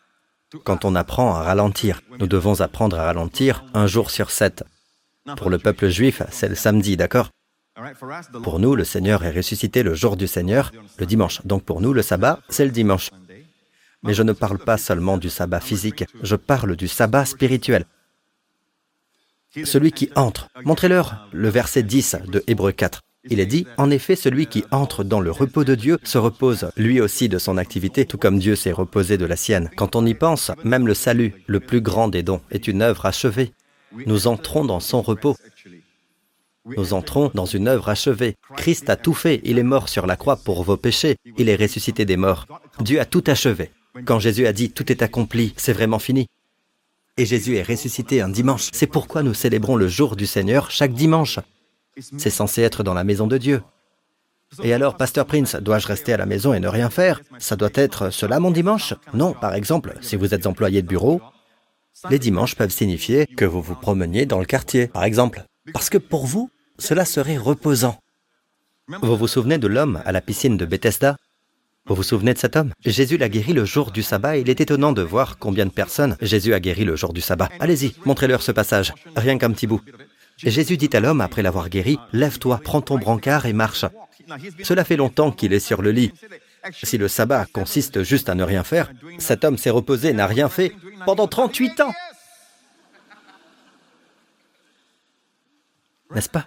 Quand 0.65 0.85
on 0.85 0.95
apprend 0.95 1.35
à 1.35 1.43
ralentir, 1.43 2.01
nous 2.19 2.27
devons 2.27 2.61
apprendre 2.61 2.99
à 2.99 3.05
ralentir 3.05 3.65
un 3.75 3.87
jour 3.87 4.11
sur 4.11 4.31
sept. 4.31 4.65
Pour 5.37 5.51
le 5.51 5.59
peuple 5.59 5.89
juif, 5.89 6.23
c'est 6.31 6.49
le 6.49 6.55
samedi, 6.55 6.97
d'accord? 6.97 7.31
Pour 8.43 8.59
nous, 8.59 8.77
le 8.77 8.85
Seigneur 8.85 9.25
est 9.25 9.31
ressuscité 9.31 9.83
le 9.83 9.95
jour 9.95 10.17
du 10.17 10.27
Seigneur, 10.27 10.73
le 10.99 11.07
dimanche. 11.07 11.41
Donc 11.45 11.65
pour 11.65 11.81
nous, 11.81 11.93
le 11.93 12.03
sabbat, 12.03 12.41
c'est 12.49 12.65
le 12.65 12.71
dimanche. 12.71 13.11
Mais 14.03 14.15
je 14.15 14.23
ne 14.23 14.33
parle 14.33 14.59
pas 14.59 14.79
seulement 14.79 15.17
du 15.17 15.31
sabbat 15.31 15.61
physique, 15.61 16.05
je 16.23 16.37
parle 16.37 16.77
du 16.77 16.89
sabbat 16.89 17.25
spirituel. 17.25 17.85
Celui 19.65 19.93
qui 19.93 20.11
entre. 20.17 20.49
Montrez-leur 20.65 21.29
le 21.33 21.49
verset 21.49 21.83
10 21.83 22.17
de 22.27 22.43
Hébreu 22.47 22.73
4. 22.73 23.01
Il 23.31 23.39
est 23.39 23.47
dit, 23.47 23.67
en 23.77 23.91
effet, 23.91 24.17
celui 24.17 24.47
qui 24.47 24.65
entre 24.73 25.05
dans 25.05 25.21
le 25.21 25.31
repos 25.31 25.63
de 25.65 25.77
Dieu 25.77 25.99
se 26.03 26.19
repose 26.19 26.71
lui 26.77 27.01
aussi 27.01 27.29
de 27.29 27.39
son 27.39 27.57
activité, 27.57 28.05
tout 28.05 28.19
comme 28.19 28.39
Dieu 28.39 28.57
s'est 28.57 28.73
reposé 28.73 29.17
de 29.17 29.25
la 29.25 29.37
sienne. 29.37 29.71
Quand 29.77 29.95
on 29.95 30.05
y 30.05 30.15
pense, 30.15 30.51
même 30.65 30.89
le 30.89 30.95
salut, 30.95 31.35
le 31.47 31.61
plus 31.61 31.81
grand 31.81 32.09
des 32.09 32.25
dons, 32.25 32.41
est 32.51 32.67
une 32.67 32.83
œuvre 32.83 33.07
achevée. 33.07 33.53
Nous 34.07 34.27
entrons 34.27 34.65
dans 34.65 34.81
son 34.81 35.03
repos. 35.03 35.37
Nous 36.65 36.95
entrons 36.95 37.31
dans 37.35 37.47
une 37.47 37.69
œuvre 37.69 37.89
achevée. 37.89 38.35
Christ 38.57 38.91
a 38.91 38.97
tout 38.97 39.15
fait. 39.15 39.41
Il 39.45 39.59
est 39.59 39.65
mort 39.65 39.89
sur 39.89 40.07
la 40.07 40.17
croix 40.17 40.37
pour 40.37 40.63
vos 40.65 40.77
péchés. 40.77 41.17
Il 41.39 41.49
est 41.49 41.57
ressuscité 41.57 42.05
des 42.05 42.17
morts. 42.17 42.47
Dieu 42.81 43.01
a 43.01 43.05
tout 43.05 43.25
achevé. 43.27 43.71
Quand 44.05 44.19
Jésus 44.19 44.47
a 44.47 44.53
dit 44.53 44.71
tout 44.71 44.91
est 44.91 45.03
accompli, 45.03 45.53
c'est 45.57 45.73
vraiment 45.73 45.99
fini. 45.99 46.27
Et 47.19 47.27
Jésus 47.27 47.57
est 47.57 47.63
ressuscité 47.63 48.23
un 48.23 48.31
dimanche. 48.31 48.71
C'est 48.73 48.87
pourquoi 48.87 49.23
nous 49.23 49.35
célébrons 49.35 49.77
le 49.77 49.87
jour 49.87 50.17
du 50.17 50.27
Seigneur 50.27 50.71
chaque 50.71 50.95
dimanche. 50.95 51.39
C'est 51.99 52.31
censé 52.31 52.63
être 52.63 52.83
dans 52.83 52.95
la 52.95 53.05
maison 53.05 53.27
de 53.27 53.39
Dieu. 53.39 53.63
Et 54.63 54.75
alors, 54.75 54.97
Pasteur 54.97 55.27
Prince, 55.27 55.57
dois-je 55.57 55.87
rester 55.87 56.13
à 56.13 56.19
la 56.19 56.27
maison 56.27 56.53
et 56.53 56.61
ne 56.61 56.69
rien 56.69 56.91
faire? 56.91 57.23
Ça 57.39 57.57
doit 57.57 57.71
être 57.75 58.11
cela 58.11 58.39
mon 58.39 58.51
dimanche? 58.51 58.95
Non, 59.15 59.33
par 59.33 59.55
exemple, 59.55 59.95
si 60.03 60.17
vous 60.17 60.35
êtes 60.35 60.47
employé 60.47 60.83
de 60.83 60.87
bureau, 60.87 61.23
les 62.11 62.19
dimanches 62.19 62.55
peuvent 62.55 62.71
signifier 62.71 63.27
que 63.27 63.45
vous 63.45 63.63
vous 63.63 63.75
promeniez 63.75 64.27
dans 64.27 64.39
le 64.39 64.45
quartier, 64.45 64.89
par 64.89 65.05
exemple. 65.05 65.45
Parce 65.73 65.89
que 65.89 65.99
pour 65.99 66.27
vous, 66.27 66.51
cela 66.79 67.05
serait 67.05 67.39
reposant. 67.39 67.99
Vous 69.01 69.17
vous 69.17 69.29
souvenez 69.29 69.59
de 69.59 69.69
l'homme 69.69 70.03
à 70.05 70.13
la 70.13 70.21
piscine 70.21 70.57
de 70.57 70.67
Bethesda? 70.67 71.17
Vous 71.87 71.95
vous 71.95 72.03
souvenez 72.03 72.35
de 72.35 72.39
cet 72.39 72.57
homme? 72.57 72.73
Jésus 72.85 73.17
l'a 73.17 73.29
guéri 73.29 73.53
le 73.53 73.65
jour 73.65 73.91
du 73.91 74.03
sabbat 74.03 74.37
il 74.37 74.51
est 74.51 74.61
étonnant 74.61 74.93
de 74.93 75.03
voir 75.03 75.39
combien 75.39 75.67
de 75.67 75.71
personnes 75.71 76.17
Jésus 76.21 76.55
a 76.55 76.61
guéri 76.61 76.85
le 76.85 76.95
jour 76.95 77.13
du 77.13 77.21
sabbat. 77.21 77.49
Allez-y, 77.59 77.95
montrez-leur 78.05 78.43
ce 78.43 78.53
passage, 78.53 78.93
rien 79.17 79.39
qu'un 79.39 79.51
petit 79.51 79.67
bout. 79.67 79.81
Jésus 80.39 80.77
dit 80.77 80.91
à 80.93 81.01
l'homme, 81.01 81.21
après 81.21 81.43
l'avoir 81.43 81.69
guéri, 81.69 81.99
Lève-toi, 82.13 82.61
prends 82.63 82.81
ton 82.81 82.99
brancard 82.99 83.47
et 83.47 83.53
marche. 83.53 83.85
Cela 84.63 84.85
fait 84.85 84.97
longtemps 84.97 85.31
qu'il 85.31 85.53
est 85.53 85.61
sur 85.61 85.83
le 85.83 85.93
lit. 85.93 86.13
Si 86.83 86.99
le 86.99 87.09
sabbat 87.09 87.47
consiste 87.47 88.03
juste 88.03 88.29
à 88.29 88.35
ne 88.35 88.45
rien 88.45 88.65
faire, 88.65 88.91
cet 89.19 89.45
homme 89.45 89.59
s'est 89.59 89.71
reposé, 89.71 90.13
n'a 90.13 90.27
rien 90.27 90.49
fait 90.49 90.73
pendant 91.05 91.27
38 91.27 91.81
ans. 91.81 91.93
N'est-ce 96.15 96.29
pas? 96.29 96.47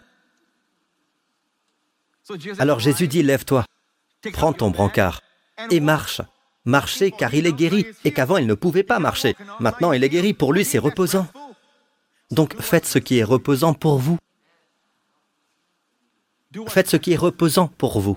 Alors 2.60 2.80
Jésus 2.80 3.08
dit, 3.08 3.24
Lève-toi, 3.24 3.66
prends 4.34 4.54
ton 4.54 4.72
brancard 4.72 5.22
et 5.70 5.80
marche. 5.80 6.22
Marchez 6.66 7.12
car 7.12 7.34
il 7.36 7.46
est 7.46 7.54
guéri 7.54 7.86
et 8.04 8.12
qu'avant 8.12 8.38
il 8.38 8.48
ne 8.48 8.56
pouvait 8.56 8.84
pas 8.84 8.98
marcher. 8.98 9.36
Maintenant 9.60 9.92
il 9.92 10.04
est 10.04 10.10
guéri, 10.10 10.34
pour 10.34 10.52
lui 10.52 10.66
c'est 10.66 10.80
reposant. 10.80 11.28
Donc 12.32 12.60
faites 12.60 12.86
ce 12.86 13.00
qui 13.00 13.20
est 13.20 13.24
reposant 13.24 13.74
pour 13.74 14.00
vous. 14.00 14.18
Faites 16.68 16.90
ce 16.90 16.98
qui 16.98 17.14
est 17.14 17.18
reposant 17.18 17.68
pour 17.68 18.00
vous. 18.00 18.16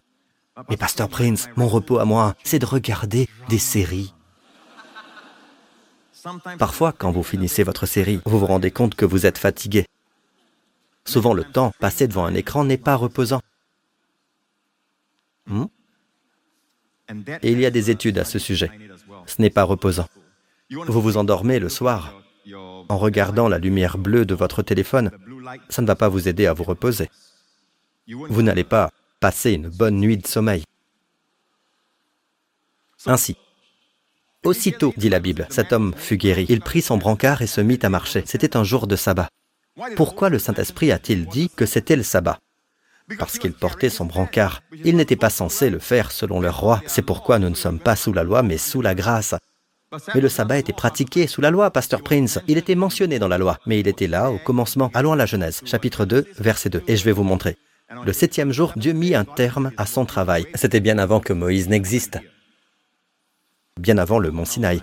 Mais 0.68 0.76
Pasteur 0.76 1.08
Prince, 1.08 1.48
mon 1.56 1.68
repos 1.68 1.98
à 1.98 2.04
moi, 2.04 2.34
c'est 2.44 2.58
de 2.58 2.66
regarder 2.66 3.28
des 3.48 3.58
séries. 3.58 4.14
Parfois, 6.58 6.92
quand 6.92 7.12
vous 7.12 7.22
finissez 7.22 7.62
votre 7.62 7.86
série, 7.86 8.20
vous 8.24 8.38
vous 8.38 8.46
rendez 8.46 8.70
compte 8.70 8.94
que 8.94 9.04
vous 9.04 9.24
êtes 9.24 9.38
fatigué. 9.38 9.86
Souvent, 11.04 11.32
le 11.32 11.44
temps 11.44 11.72
passé 11.78 12.08
devant 12.08 12.26
un 12.26 12.34
écran 12.34 12.64
n'est 12.64 12.76
pas 12.76 12.96
reposant. 12.96 13.40
Hmm? 15.46 15.66
Et 17.42 17.52
il 17.52 17.60
y 17.60 17.66
a 17.66 17.70
des 17.70 17.90
études 17.90 18.18
à 18.18 18.24
ce 18.24 18.38
sujet. 18.38 18.70
Ce 19.26 19.40
n'est 19.40 19.50
pas 19.50 19.62
reposant. 19.62 20.06
Vous 20.70 21.00
vous 21.00 21.16
endormez 21.16 21.58
le 21.58 21.68
soir 21.68 22.12
en 22.54 22.98
regardant 22.98 23.48
la 23.48 23.58
lumière 23.58 23.98
bleue 23.98 24.24
de 24.24 24.34
votre 24.34 24.62
téléphone, 24.62 25.10
ça 25.68 25.82
ne 25.82 25.86
va 25.86 25.96
pas 25.96 26.08
vous 26.08 26.28
aider 26.28 26.46
à 26.46 26.52
vous 26.52 26.64
reposer. 26.64 27.10
Vous 28.06 28.42
n'allez 28.42 28.64
pas 28.64 28.90
passer 29.20 29.52
une 29.52 29.68
bonne 29.68 29.98
nuit 29.98 30.16
de 30.16 30.26
sommeil. 30.26 30.64
Ainsi, 33.06 33.36
aussitôt, 34.44 34.92
dit 34.96 35.08
la 35.08 35.20
Bible, 35.20 35.46
cet 35.50 35.72
homme 35.72 35.94
fut 35.96 36.16
guéri. 36.16 36.46
Il 36.48 36.60
prit 36.60 36.82
son 36.82 36.96
brancard 36.96 37.42
et 37.42 37.46
se 37.46 37.60
mit 37.60 37.78
à 37.82 37.88
marcher. 37.88 38.22
C'était 38.26 38.56
un 38.56 38.64
jour 38.64 38.86
de 38.86 38.96
sabbat. 38.96 39.28
Pourquoi 39.96 40.28
le 40.28 40.38
Saint-Esprit 40.38 40.90
a-t-il 40.90 41.26
dit 41.26 41.50
que 41.50 41.66
c'était 41.66 41.96
le 41.96 42.02
sabbat? 42.02 42.38
Parce 43.18 43.38
qu'il 43.38 43.52
portait 43.52 43.88
son 43.88 44.04
brancard. 44.04 44.62
Il 44.84 44.96
n'était 44.96 45.16
pas 45.16 45.30
censé 45.30 45.70
le 45.70 45.78
faire 45.78 46.10
selon 46.12 46.40
leur 46.40 46.58
roi. 46.60 46.82
C'est 46.86 47.02
pourquoi 47.02 47.38
nous 47.38 47.48
ne 47.48 47.54
sommes 47.54 47.78
pas 47.78 47.96
sous 47.96 48.12
la 48.12 48.24
loi, 48.24 48.42
mais 48.42 48.58
sous 48.58 48.82
la 48.82 48.94
grâce. 48.94 49.34
Mais 50.14 50.20
le 50.20 50.28
sabbat 50.28 50.58
était 50.58 50.72
pratiqué 50.72 51.26
sous 51.26 51.40
la 51.40 51.50
loi, 51.50 51.70
Pasteur 51.70 52.02
Prince. 52.02 52.38
Il 52.46 52.58
était 52.58 52.74
mentionné 52.74 53.18
dans 53.18 53.28
la 53.28 53.38
loi, 53.38 53.58
mais 53.66 53.80
il 53.80 53.88
était 53.88 54.06
là 54.06 54.30
au 54.30 54.38
commencement. 54.38 54.90
Allons 54.92 55.12
à 55.12 55.16
la 55.16 55.24
Genèse, 55.24 55.62
chapitre 55.64 56.04
2, 56.04 56.26
verset 56.38 56.68
2, 56.68 56.82
et 56.86 56.96
je 56.96 57.04
vais 57.04 57.12
vous 57.12 57.22
montrer. 57.22 57.56
Le 58.04 58.12
septième 58.12 58.52
jour, 58.52 58.74
Dieu 58.76 58.92
mit 58.92 59.14
un 59.14 59.24
terme 59.24 59.72
à 59.78 59.86
son 59.86 60.04
travail. 60.04 60.46
C'était 60.54 60.80
bien 60.80 60.98
avant 60.98 61.20
que 61.20 61.32
Moïse 61.32 61.70
n'existe, 61.70 62.18
bien 63.78 63.96
avant 63.96 64.18
le 64.18 64.30
mont 64.30 64.44
Sinaï. 64.44 64.82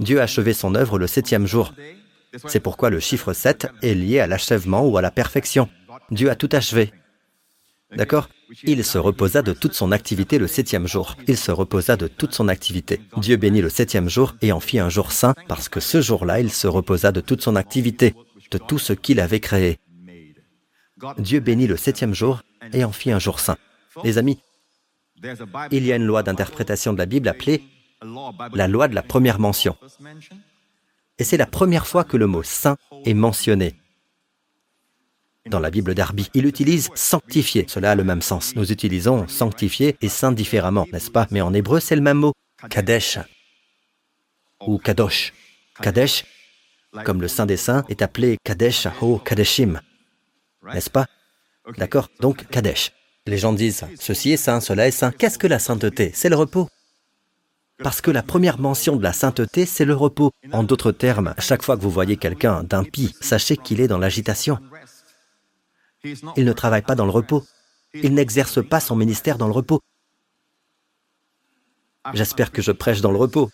Dieu 0.00 0.18
a 0.18 0.24
achevé 0.24 0.54
son 0.54 0.74
œuvre 0.74 0.98
le 0.98 1.06
septième 1.06 1.46
jour. 1.46 1.72
C'est 2.46 2.60
pourquoi 2.60 2.90
le 2.90 2.98
chiffre 2.98 3.32
7 3.32 3.68
est 3.82 3.94
lié 3.94 4.18
à 4.18 4.26
l'achèvement 4.26 4.84
ou 4.84 4.96
à 4.96 5.02
la 5.02 5.12
perfection. 5.12 5.68
Dieu 6.10 6.30
a 6.30 6.34
tout 6.34 6.48
achevé. 6.52 6.92
D'accord? 7.94 8.28
Il 8.64 8.84
se 8.84 8.98
reposa 8.98 9.42
de 9.42 9.52
toute 9.52 9.74
son 9.74 9.92
activité 9.92 10.38
le 10.38 10.46
septième 10.46 10.86
jour. 10.86 11.16
Il 11.28 11.36
se 11.36 11.50
reposa 11.50 11.96
de 11.96 12.08
toute 12.08 12.34
son 12.34 12.48
activité. 12.48 13.00
Dieu 13.16 13.36
bénit 13.36 13.60
le 13.60 13.68
septième 13.68 14.08
jour 14.08 14.34
et 14.42 14.52
en 14.52 14.60
fit 14.60 14.78
un 14.78 14.88
jour 14.88 15.12
saint 15.12 15.34
parce 15.48 15.68
que 15.68 15.80
ce 15.80 16.00
jour-là, 16.00 16.40
il 16.40 16.50
se 16.50 16.66
reposa 16.66 17.12
de 17.12 17.20
toute 17.20 17.42
son 17.42 17.56
activité, 17.56 18.14
de 18.50 18.58
tout 18.58 18.78
ce 18.78 18.92
qu'il 18.92 19.20
avait 19.20 19.40
créé. 19.40 19.78
Dieu 21.18 21.40
bénit 21.40 21.66
le 21.66 21.76
septième 21.76 22.14
jour 22.14 22.42
et 22.72 22.84
en 22.84 22.92
fit 22.92 23.10
un 23.10 23.18
jour 23.18 23.40
saint. 23.40 23.56
Les 24.04 24.18
amis, 24.18 24.38
il 25.70 25.84
y 25.84 25.92
a 25.92 25.96
une 25.96 26.06
loi 26.06 26.22
d'interprétation 26.22 26.92
de 26.92 26.98
la 26.98 27.06
Bible 27.06 27.28
appelée 27.28 27.62
la 28.54 28.68
loi 28.68 28.88
de 28.88 28.94
la 28.94 29.02
première 29.02 29.38
mention. 29.38 29.76
Et 31.18 31.24
c'est 31.24 31.36
la 31.36 31.46
première 31.46 31.86
fois 31.86 32.04
que 32.04 32.16
le 32.16 32.26
mot 32.26 32.42
saint 32.42 32.76
est 33.04 33.14
mentionné 33.14 33.74
dans 35.46 35.60
la 35.60 35.70
Bible 35.70 35.94
d'Arby. 35.94 36.28
Il 36.34 36.46
utilise 36.46 36.90
sanctifier. 36.94 37.64
Cela 37.68 37.92
a 37.92 37.94
le 37.94 38.04
même 38.04 38.22
sens. 38.22 38.54
Nous 38.56 38.72
utilisons 38.72 39.26
sanctifier 39.28 39.96
et 40.00 40.08
saint 40.08 40.32
différemment, 40.32 40.86
n'est-ce 40.92 41.10
pas? 41.10 41.26
Mais 41.30 41.40
en 41.40 41.54
hébreu, 41.54 41.80
c'est 41.80 41.96
le 41.96 42.02
même 42.02 42.18
mot. 42.18 42.32
Kadesh 42.68 43.18
ou 44.66 44.78
Kadosh. 44.78 45.32
Kadesh, 45.80 46.24
comme 47.04 47.22
le 47.22 47.28
saint 47.28 47.46
des 47.46 47.56
saints, 47.56 47.84
est 47.88 48.02
appelé 48.02 48.36
Kadesh 48.44 48.86
ou 49.00 49.18
Kadeshim. 49.18 49.80
N'est-ce 50.74 50.90
pas? 50.90 51.06
D'accord? 51.78 52.08
Donc 52.20 52.46
Kadesh. 52.48 52.92
Les 53.26 53.38
gens 53.38 53.52
disent, 53.52 53.84
ceci 53.98 54.32
est 54.32 54.36
saint, 54.36 54.60
cela 54.60 54.88
est 54.88 54.90
saint. 54.90 55.12
Qu'est-ce 55.12 55.38
que 55.38 55.46
la 55.46 55.58
sainteté? 55.58 56.10
C'est 56.14 56.28
le 56.28 56.36
repos. 56.36 56.68
Parce 57.82 58.02
que 58.02 58.10
la 58.10 58.22
première 58.22 58.58
mention 58.58 58.96
de 58.96 59.02
la 59.02 59.14
sainteté, 59.14 59.64
c'est 59.64 59.86
le 59.86 59.94
repos. 59.94 60.32
En 60.52 60.62
d'autres 60.64 60.92
termes, 60.92 61.34
chaque 61.38 61.62
fois 61.62 61.78
que 61.78 61.82
vous 61.82 61.90
voyez 61.90 62.18
quelqu'un 62.18 62.62
d'impie, 62.62 63.14
sachez 63.20 63.56
qu'il 63.56 63.80
est 63.80 63.88
dans 63.88 63.98
l'agitation. 63.98 64.58
Il 66.04 66.44
ne 66.44 66.52
travaille 66.52 66.82
pas 66.82 66.94
dans 66.94 67.04
le 67.04 67.10
repos. 67.10 67.44
Il 67.94 68.14
n'exerce 68.14 68.64
pas 68.66 68.80
son 68.80 68.96
ministère 68.96 69.38
dans 69.38 69.46
le 69.46 69.52
repos. 69.52 69.80
J'espère 72.14 72.52
que 72.52 72.62
je 72.62 72.72
prêche 72.72 73.00
dans 73.00 73.10
le 73.10 73.18
repos. 73.18 73.50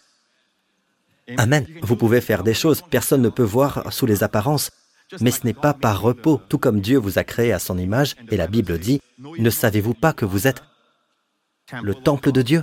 Amen. 1.37 1.67
Vous 1.83 1.97
pouvez 1.97 2.21
faire 2.21 2.45
des 2.45 2.55
choses, 2.55 2.83
personne 2.89 3.23
ne 3.23 3.29
peut 3.29 3.43
voir 3.43 3.93
sous 3.93 4.07
les 4.07 4.23
apparences, 4.23 4.71
mais 5.21 5.33
ce 5.33 5.45
n'est 5.45 5.55
pas 5.55 5.75
par 5.75 6.01
repos, 6.01 6.41
tout 6.49 6.59
comme 6.59 6.81
Dieu 6.81 6.99
vous 6.99 7.19
a 7.19 7.25
créé 7.25 7.53
à 7.53 7.59
son 7.59 7.79
image, 7.79 8.15
et 8.31 8.37
la 8.37 8.47
Bible 8.47 8.79
dit, 8.79 9.01
ne 9.19 9.51
savez-vous 9.51 9.95
pas 9.95 10.13
que 10.13 10.25
vous 10.25 10.47
êtes 10.47 10.63
le 11.83 11.95
temple 11.95 12.31
de 12.31 12.43
Dieu? 12.43 12.63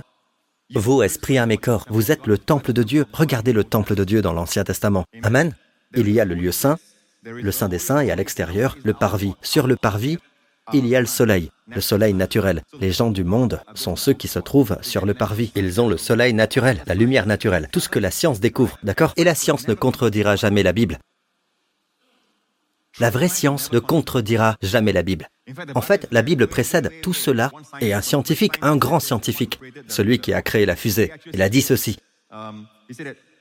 Vous, 0.74 1.02
esprit, 1.02 1.36
âme 1.36 1.50
et 1.50 1.58
corps, 1.58 1.84
vous 1.90 2.10
êtes 2.10 2.26
le 2.26 2.38
temple 2.38 2.72
de 2.72 2.82
Dieu. 2.82 3.04
Regardez 3.12 3.52
le 3.52 3.64
temple 3.64 3.94
de 3.94 4.04
Dieu 4.04 4.22
dans 4.22 4.32
l'Ancien 4.32 4.64
Testament. 4.64 5.04
Amen. 5.22 5.54
Il 5.94 6.10
y 6.10 6.18
a 6.18 6.24
le 6.24 6.34
lieu 6.34 6.52
saint, 6.52 6.78
le 7.24 7.52
Saint 7.52 7.68
des 7.68 7.78
Saints, 7.78 8.00
et 8.00 8.10
à 8.10 8.16
l'extérieur, 8.16 8.76
le 8.84 8.92
parvis. 8.92 9.34
Sur 9.42 9.66
le 9.66 9.76
parvis, 9.76 10.18
il 10.72 10.86
y 10.86 10.96
a 10.96 11.00
le 11.00 11.06
soleil, 11.06 11.50
le 11.68 11.80
soleil 11.80 12.14
naturel. 12.14 12.62
Les 12.80 12.92
gens 12.92 13.10
du 13.10 13.24
monde 13.24 13.60
sont 13.74 13.96
ceux 13.96 14.12
qui 14.12 14.28
se 14.28 14.38
trouvent 14.38 14.78
sur 14.82 15.06
le 15.06 15.14
parvis. 15.14 15.52
Ils 15.54 15.80
ont 15.80 15.88
le 15.88 15.96
soleil 15.96 16.32
naturel, 16.32 16.82
la 16.86 16.94
lumière 16.94 17.26
naturelle, 17.26 17.68
tout 17.70 17.80
ce 17.80 17.88
que 17.88 17.98
la 17.98 18.10
science 18.10 18.40
découvre, 18.40 18.78
d'accord? 18.82 19.12
Et 19.16 19.24
la 19.24 19.34
science 19.34 19.68
ne 19.68 19.74
contredira 19.74 20.36
jamais 20.36 20.62
la 20.62 20.72
Bible. 20.72 20.98
La 23.00 23.10
vraie 23.10 23.28
science 23.28 23.72
ne 23.72 23.80
contredira 23.80 24.56
jamais 24.62 24.92
la 24.92 25.02
Bible. 25.02 25.28
En 25.74 25.80
fait, 25.80 26.06
la 26.12 26.22
Bible 26.22 26.46
précède 26.46 26.92
tout 27.02 27.12
cela 27.12 27.50
et 27.80 27.92
un 27.92 28.00
scientifique, 28.00 28.54
un 28.62 28.76
grand 28.76 29.00
scientifique, 29.00 29.58
celui 29.88 30.20
qui 30.20 30.32
a 30.32 30.42
créé 30.42 30.64
la 30.64 30.76
fusée, 30.76 31.12
il 31.32 31.42
a 31.42 31.48
dit 31.48 31.62
ceci. 31.62 31.98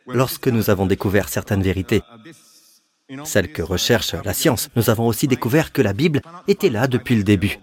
Lorsque 0.07 0.47
nous 0.47 0.69
avons 0.69 0.87
découvert 0.87 1.29
certaines 1.29 1.61
vérités, 1.61 2.01
celle 3.25 3.51
que 3.51 3.61
recherche 3.61 4.13
la 4.13 4.33
science. 4.33 4.69
Nous 4.75 4.89
avons 4.89 5.07
aussi 5.07 5.27
découvert 5.27 5.71
que 5.71 5.81
la 5.81 5.93
Bible 5.93 6.21
était 6.47 6.69
là 6.69 6.87
depuis 6.87 7.15
le 7.15 7.23
début. 7.23 7.59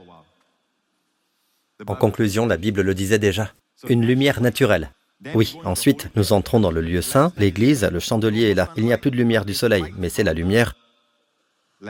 En 1.87 1.95
conclusion, 1.95 2.47
la 2.47 2.57
Bible 2.57 2.83
le 2.83 2.95
disait 2.95 3.19
déjà. 3.19 3.53
Une 3.89 4.05
lumière 4.05 4.41
naturelle. 4.41 4.93
Oui, 5.35 5.57
ensuite, 5.65 6.09
nous 6.17 6.33
entrons 6.33 6.61
dans 6.61 6.71
le 6.71 6.81
lieu 6.81 7.03
saint, 7.03 7.33
l'église, 7.37 7.85
le 7.85 8.01
chandelier 8.01 8.51
est 8.51 8.55
là. 8.55 8.73
Il 8.77 8.85
n'y 8.85 8.93
a 8.93 8.99
plus 8.99 9.11
de 9.11 9.17
lumière 9.17 9.45
du 9.45 9.55
soleil, 9.55 9.85
mais 9.99 10.09
c'est 10.09 10.25
la 10.25 10.33
lumière 10.33 10.75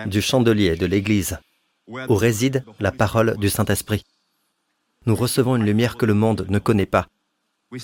du 0.06 0.20
chandelier 0.20 0.76
de 0.76 0.86
l'Église, 0.86 1.38
où 1.88 2.14
réside 2.14 2.64
la 2.78 2.92
parole 2.92 3.36
du 3.38 3.48
Saint-Esprit. 3.48 4.04
Nous 5.06 5.16
recevons 5.16 5.56
une 5.56 5.64
lumière 5.64 5.96
que 5.96 6.06
le 6.06 6.14
monde 6.14 6.46
ne 6.48 6.58
connaît 6.58 6.86
pas. 6.86 7.06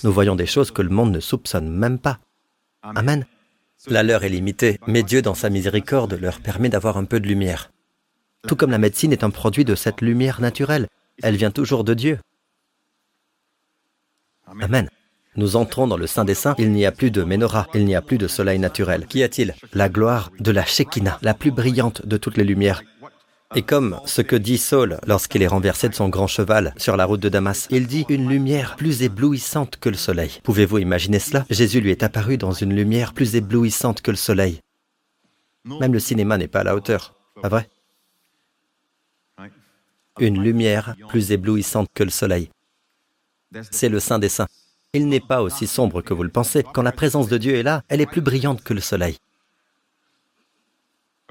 Nous 0.03 0.11
voyons 0.11 0.35
des 0.35 0.45
choses 0.45 0.71
que 0.71 0.81
le 0.81 0.89
monde 0.89 1.11
ne 1.11 1.19
soupçonne 1.19 1.69
même 1.69 1.97
pas. 1.97 2.19
Amen. 2.81 3.25
La 3.89 4.03
leur 4.03 4.23
est 4.23 4.29
limitée, 4.29 4.79
mais 4.85 5.03
Dieu, 5.03 5.21
dans 5.21 5.33
sa 5.33 5.49
miséricorde, 5.49 6.13
leur 6.19 6.39
permet 6.41 6.69
d'avoir 6.69 6.97
un 6.97 7.05
peu 7.05 7.19
de 7.19 7.27
lumière. 7.27 7.71
Tout 8.47 8.55
comme 8.55 8.71
la 8.71 8.77
médecine 8.77 9.13
est 9.13 9.23
un 9.23 9.29
produit 9.29 9.65
de 9.65 9.75
cette 9.75 10.01
lumière 10.01 10.41
naturelle, 10.41 10.87
elle 11.23 11.35
vient 11.35 11.51
toujours 11.51 11.83
de 11.83 11.93
Dieu. 11.93 12.19
Amen. 14.45 14.89
Nous 15.35 15.55
entrons 15.55 15.87
dans 15.87 15.97
le 15.97 16.07
Saint 16.07 16.25
des 16.25 16.33
Saints, 16.33 16.55
il 16.57 16.71
n'y 16.71 16.85
a 16.85 16.91
plus 16.91 17.11
de 17.11 17.23
menorah, 17.23 17.67
il 17.75 17.85
n'y 17.85 17.95
a 17.95 18.01
plus 18.01 18.17
de 18.17 18.27
soleil 18.27 18.57
naturel. 18.59 19.05
Qu'y 19.05 19.23
a-t-il? 19.23 19.53
La 19.73 19.87
gloire 19.87 20.31
de 20.39 20.51
la 20.51 20.65
Shekinah, 20.65 21.19
la 21.21 21.33
plus 21.33 21.51
brillante 21.51 22.05
de 22.05 22.17
toutes 22.17 22.37
les 22.37 22.43
lumières. 22.43 22.81
Et 23.55 23.61
comme 23.61 23.99
ce 24.05 24.21
que 24.21 24.35
dit 24.35 24.57
Saul 24.57 24.99
lorsqu'il 25.07 25.41
est 25.41 25.47
renversé 25.47 25.87
de 25.87 25.95
son 25.95 26.09
grand 26.09 26.27
cheval 26.27 26.73
sur 26.77 26.97
la 26.97 27.05
route 27.05 27.21
de 27.21 27.29
Damas, 27.29 27.67
il 27.69 27.87
dit 27.87 28.05
une 28.09 28.27
lumière 28.27 28.75
plus 28.75 29.03
éblouissante 29.03 29.77
que 29.77 29.89
le 29.89 29.95
soleil. 29.95 30.39
Pouvez-vous 30.43 30.79
imaginer 30.79 31.19
cela? 31.19 31.45
Jésus 31.49 31.79
lui 31.79 31.91
est 31.91 32.03
apparu 32.03 32.37
dans 32.37 32.51
une 32.51 32.75
lumière 32.75 33.13
plus 33.13 33.35
éblouissante 33.35 34.01
que 34.01 34.11
le 34.11 34.17
soleil. 34.17 34.61
Même 35.63 35.93
le 35.93 35.99
cinéma 35.99 36.37
n'est 36.37 36.47
pas 36.47 36.59
à 36.61 36.63
la 36.65 36.75
hauteur, 36.75 37.15
pas 37.41 37.49
vrai? 37.49 37.69
Une 40.19 40.41
lumière 40.41 40.95
plus 41.07 41.31
éblouissante 41.31 41.87
que 41.93 42.03
le 42.03 42.09
soleil. 42.09 42.49
C'est 43.71 43.89
le 43.89 43.99
Saint 43.99 44.19
des 44.19 44.29
Saints. 44.29 44.47
Il 44.93 45.07
n'est 45.07 45.19
pas 45.19 45.41
aussi 45.41 45.67
sombre 45.67 46.01
que 46.01 46.13
vous 46.13 46.23
le 46.23 46.29
pensez. 46.29 46.63
Quand 46.73 46.81
la 46.81 46.91
présence 46.91 47.27
de 47.27 47.37
Dieu 47.37 47.55
est 47.55 47.63
là, 47.63 47.83
elle 47.87 48.01
est 48.01 48.05
plus 48.07 48.21
brillante 48.21 48.63
que 48.63 48.73
le 48.73 48.81
soleil. 48.81 49.17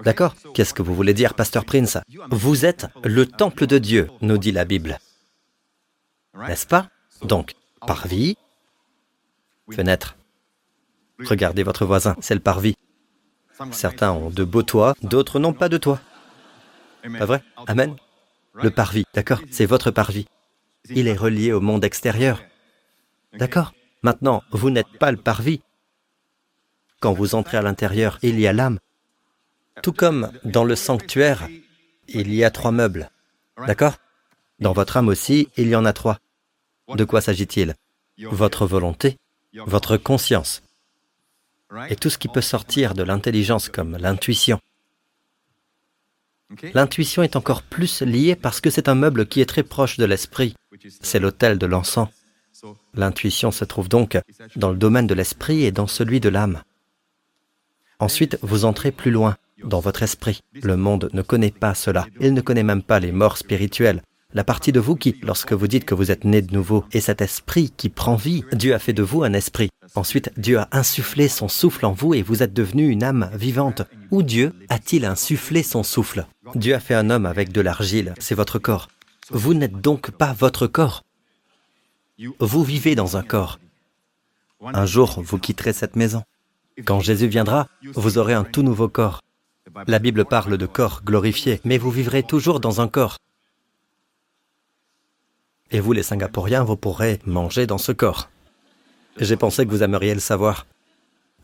D'accord 0.02 0.34
Qu'est-ce 0.54 0.74
que 0.74 0.82
vous 0.82 0.94
voulez 0.94 1.14
dire, 1.14 1.34
Pasteur 1.34 1.64
Prince? 1.64 1.98
Vous 2.30 2.64
êtes 2.64 2.86
le 3.04 3.26
temple 3.26 3.66
de 3.66 3.78
Dieu, 3.78 4.10
nous 4.20 4.38
dit 4.38 4.52
la 4.52 4.64
Bible. 4.64 4.98
N'est-ce 6.34 6.66
pas? 6.66 6.90
Donc, 7.22 7.54
parvis, 7.86 8.36
fenêtre. 9.70 10.16
Regardez 11.20 11.62
votre 11.62 11.86
voisin, 11.86 12.14
c'est 12.20 12.34
le 12.34 12.40
parvis. 12.40 12.76
Certains 13.72 14.12
ont 14.12 14.28
de 14.28 14.44
beaux 14.44 14.62
toits, 14.62 14.94
d'autres 15.02 15.38
n'ont 15.38 15.54
pas 15.54 15.70
de 15.70 15.78
toit. 15.78 16.00
Pas 17.02 17.24
vrai? 17.24 17.42
Amen 17.66 17.96
Le 18.52 18.70
parvis, 18.70 19.04
d'accord 19.14 19.40
C'est 19.50 19.66
votre 19.66 19.90
parvis. 19.90 20.26
Il 20.90 21.08
est 21.08 21.16
relié 21.16 21.52
au 21.52 21.60
monde 21.60 21.84
extérieur. 21.84 22.42
D'accord 23.32 23.72
Maintenant, 24.02 24.42
vous 24.50 24.70
n'êtes 24.70 24.98
pas 24.98 25.10
le 25.10 25.16
parvis. 25.16 25.62
Quand 27.00 27.12
vous 27.12 27.34
entrez 27.34 27.56
à 27.56 27.62
l'intérieur, 27.62 28.18
il 28.22 28.38
y 28.38 28.46
a 28.46 28.52
l'âme. 28.52 28.78
Tout 29.82 29.92
comme 29.92 30.30
dans 30.44 30.64
le 30.64 30.76
sanctuaire, 30.76 31.48
il 32.08 32.34
y 32.34 32.44
a 32.44 32.50
trois 32.50 32.72
meubles. 32.72 33.10
D'accord 33.66 33.96
Dans 34.60 34.72
votre 34.72 34.96
âme 34.96 35.08
aussi, 35.08 35.48
il 35.56 35.68
y 35.68 35.76
en 35.76 35.84
a 35.84 35.92
trois. 35.92 36.18
De 36.94 37.04
quoi 37.04 37.20
s'agit-il 37.20 37.74
Votre 38.18 38.66
volonté, 38.66 39.18
votre 39.66 39.96
conscience, 39.96 40.62
et 41.88 41.96
tout 41.96 42.10
ce 42.10 42.18
qui 42.18 42.28
peut 42.28 42.40
sortir 42.40 42.94
de 42.94 43.02
l'intelligence 43.02 43.68
comme 43.68 43.96
l'intuition. 43.96 44.60
L'intuition 46.74 47.22
est 47.22 47.36
encore 47.36 47.62
plus 47.62 48.02
liée 48.02 48.36
parce 48.36 48.60
que 48.60 48.70
c'est 48.70 48.88
un 48.88 48.94
meuble 48.94 49.26
qui 49.26 49.40
est 49.40 49.46
très 49.46 49.64
proche 49.64 49.96
de 49.96 50.04
l'esprit. 50.04 50.54
C'est 51.00 51.18
l'autel 51.18 51.58
de 51.58 51.66
l'encens. 51.66 52.08
L'intuition 52.94 53.50
se 53.50 53.64
trouve 53.64 53.88
donc 53.88 54.18
dans 54.54 54.70
le 54.70 54.76
domaine 54.76 55.06
de 55.06 55.14
l'esprit 55.14 55.64
et 55.64 55.72
dans 55.72 55.86
celui 55.88 56.20
de 56.20 56.28
l'âme. 56.28 56.62
Ensuite, 57.98 58.38
vous 58.42 58.64
entrez 58.64 58.92
plus 58.92 59.10
loin, 59.10 59.36
dans 59.64 59.80
votre 59.80 60.02
esprit. 60.02 60.40
Le 60.52 60.76
monde 60.76 61.08
ne 61.12 61.22
connaît 61.22 61.50
pas 61.50 61.74
cela. 61.74 62.06
Il 62.20 62.34
ne 62.34 62.40
connaît 62.40 62.62
même 62.62 62.82
pas 62.82 63.00
les 63.00 63.12
morts 63.12 63.38
spirituelles. 63.38 64.02
La 64.32 64.44
partie 64.44 64.72
de 64.72 64.80
vous 64.80 64.96
qui, 64.96 65.16
lorsque 65.22 65.52
vous 65.52 65.68
dites 65.68 65.84
que 65.84 65.94
vous 65.94 66.10
êtes 66.10 66.24
né 66.24 66.42
de 66.42 66.52
nouveau, 66.52 66.84
et 66.92 67.00
cet 67.00 67.22
esprit 67.22 67.72
qui 67.74 67.88
prend 67.88 68.16
vie, 68.16 68.44
Dieu 68.52 68.74
a 68.74 68.78
fait 68.78 68.92
de 68.92 69.02
vous 69.02 69.22
un 69.22 69.32
esprit. 69.32 69.70
Ensuite, 69.94 70.30
Dieu 70.36 70.58
a 70.58 70.68
insufflé 70.72 71.28
son 71.28 71.48
souffle 71.48 71.86
en 71.86 71.92
vous 71.92 72.12
et 72.12 72.22
vous 72.22 72.42
êtes 72.42 72.52
devenu 72.52 72.88
une 72.88 73.02
âme 73.02 73.30
vivante. 73.32 73.82
Où 74.10 74.22
Dieu 74.22 74.52
a-t-il 74.68 75.04
insufflé 75.04 75.62
son 75.62 75.82
souffle? 75.82 76.26
Dieu 76.54 76.74
a 76.74 76.80
fait 76.80 76.94
un 76.94 77.08
homme 77.08 77.24
avec 77.24 77.52
de 77.52 77.60
l'argile, 77.60 78.14
c'est 78.18 78.34
votre 78.34 78.58
corps. 78.58 78.88
Vous 79.30 79.54
n'êtes 79.54 79.80
donc 79.80 80.10
pas 80.10 80.32
votre 80.32 80.66
corps. 80.66 81.02
Vous 82.40 82.64
vivez 82.64 82.94
dans 82.94 83.16
un 83.16 83.22
corps. 83.22 83.58
Un 84.62 84.86
jour, 84.86 85.22
vous 85.22 85.38
quitterez 85.38 85.72
cette 85.72 85.96
maison. 85.96 86.24
Quand 86.84 87.00
Jésus 87.00 87.28
viendra, 87.28 87.68
vous 87.94 88.18
aurez 88.18 88.34
un 88.34 88.44
tout 88.44 88.62
nouveau 88.62 88.88
corps. 88.88 89.22
La 89.86 89.98
Bible 89.98 90.24
parle 90.24 90.58
de 90.58 90.66
corps 90.66 91.02
glorifié, 91.04 91.60
mais 91.64 91.78
vous 91.78 91.90
vivrez 91.90 92.22
toujours 92.22 92.60
dans 92.60 92.80
un 92.80 92.88
corps. 92.88 93.18
Et 95.72 95.80
vous, 95.80 95.92
les 95.92 96.04
Singapouriens, 96.04 96.62
vous 96.62 96.76
pourrez 96.76 97.18
manger 97.26 97.66
dans 97.66 97.78
ce 97.78 97.92
corps. 97.92 98.28
J'ai 99.18 99.36
pensé 99.36 99.66
que 99.66 99.70
vous 99.70 99.82
aimeriez 99.82 100.14
le 100.14 100.20
savoir. 100.20 100.66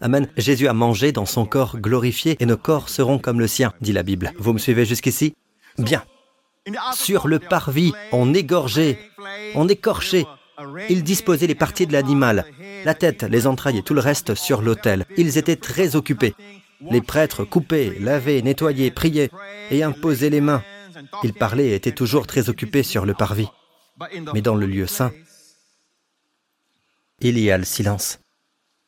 Amen. 0.00 0.28
Jésus 0.36 0.68
a 0.68 0.72
mangé 0.72 1.10
dans 1.12 1.26
son 1.26 1.46
corps 1.46 1.78
glorifié 1.78 2.36
et 2.40 2.46
nos 2.46 2.56
corps 2.56 2.88
seront 2.88 3.18
comme 3.18 3.40
le 3.40 3.48
sien, 3.48 3.72
dit 3.80 3.92
la 3.92 4.02
Bible. 4.02 4.32
Vous 4.38 4.52
me 4.52 4.58
suivez 4.58 4.84
jusqu'ici? 4.84 5.34
Bien. 5.78 6.04
Sur 6.94 7.26
le 7.26 7.40
parvis, 7.40 7.92
on 8.12 8.34
égorgeait, 8.34 8.98
on 9.54 9.68
écorchait. 9.68 10.26
Ils 10.88 11.02
disposaient 11.02 11.48
les 11.48 11.56
parties 11.56 11.88
de 11.88 11.92
l'animal, 11.92 12.44
la 12.84 12.94
tête, 12.94 13.24
les 13.24 13.48
entrailles 13.48 13.78
et 13.78 13.82
tout 13.82 13.94
le 13.94 14.00
reste 14.00 14.36
sur 14.36 14.62
l'autel. 14.62 15.06
Ils 15.16 15.38
étaient 15.38 15.56
très 15.56 15.96
occupés. 15.96 16.34
Les 16.90 17.00
prêtres 17.00 17.44
coupaient, 17.44 17.96
lavaient, 18.00 18.42
nettoyaient, 18.42 18.90
priaient 18.90 19.30
et 19.70 19.82
imposaient 19.82 20.30
les 20.30 20.40
mains. 20.40 20.62
Ils 21.22 21.32
parlaient 21.32 21.68
et 21.68 21.74
étaient 21.74 21.92
toujours 21.92 22.26
très 22.26 22.48
occupés 22.48 22.82
sur 22.82 23.06
le 23.06 23.14
parvis. 23.14 23.48
Mais 24.34 24.42
dans 24.42 24.56
le 24.56 24.66
lieu 24.66 24.86
saint, 24.86 25.12
il 27.20 27.38
y 27.38 27.50
a 27.50 27.58
le 27.58 27.64
silence. 27.64 28.18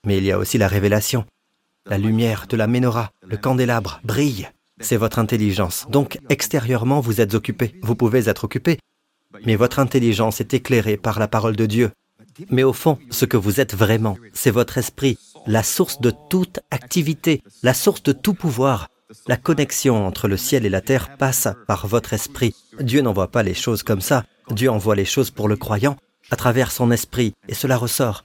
Mais 0.04 0.18
il 0.18 0.24
y 0.24 0.32
a 0.32 0.38
aussi 0.38 0.58
la 0.58 0.68
révélation. 0.68 1.24
La 1.86 1.98
lumière 1.98 2.46
de 2.48 2.56
la 2.56 2.66
menorah, 2.66 3.10
le 3.26 3.36
candélabre, 3.36 4.00
brille. 4.04 4.48
C'est 4.80 4.96
votre 4.96 5.18
intelligence. 5.18 5.86
Donc, 5.88 6.18
extérieurement, 6.28 7.00
vous 7.00 7.20
êtes 7.20 7.34
occupé. 7.34 7.78
Vous 7.82 7.94
pouvez 7.94 8.28
être 8.28 8.44
occupé. 8.44 8.78
Mais 9.46 9.54
votre 9.54 9.78
intelligence 9.78 10.40
est 10.40 10.54
éclairée 10.54 10.96
par 10.96 11.18
la 11.18 11.28
parole 11.28 11.56
de 11.56 11.66
Dieu. 11.66 11.90
Mais 12.50 12.62
au 12.62 12.72
fond, 12.72 12.98
ce 13.10 13.24
que 13.24 13.36
vous 13.36 13.60
êtes 13.60 13.74
vraiment, 13.74 14.16
c'est 14.32 14.50
votre 14.50 14.78
esprit, 14.78 15.18
la 15.46 15.62
source 15.62 16.00
de 16.00 16.12
toute 16.30 16.60
activité, 16.70 17.42
la 17.62 17.74
source 17.74 18.02
de 18.02 18.12
tout 18.12 18.34
pouvoir. 18.34 18.88
La 19.26 19.36
connexion 19.36 20.06
entre 20.06 20.28
le 20.28 20.36
ciel 20.36 20.66
et 20.66 20.70
la 20.70 20.80
terre 20.80 21.16
passe 21.16 21.48
par 21.66 21.86
votre 21.86 22.14
esprit. 22.14 22.54
Dieu 22.80 23.00
n'envoie 23.00 23.30
pas 23.30 23.42
les 23.42 23.54
choses 23.54 23.82
comme 23.82 24.00
ça. 24.00 24.24
Dieu 24.50 24.70
envoie 24.70 24.96
les 24.96 25.04
choses 25.04 25.30
pour 25.30 25.48
le 25.48 25.56
croyant 25.56 25.96
à 26.30 26.36
travers 26.36 26.72
son 26.72 26.90
esprit, 26.90 27.34
et 27.48 27.54
cela 27.54 27.76
ressort. 27.76 28.24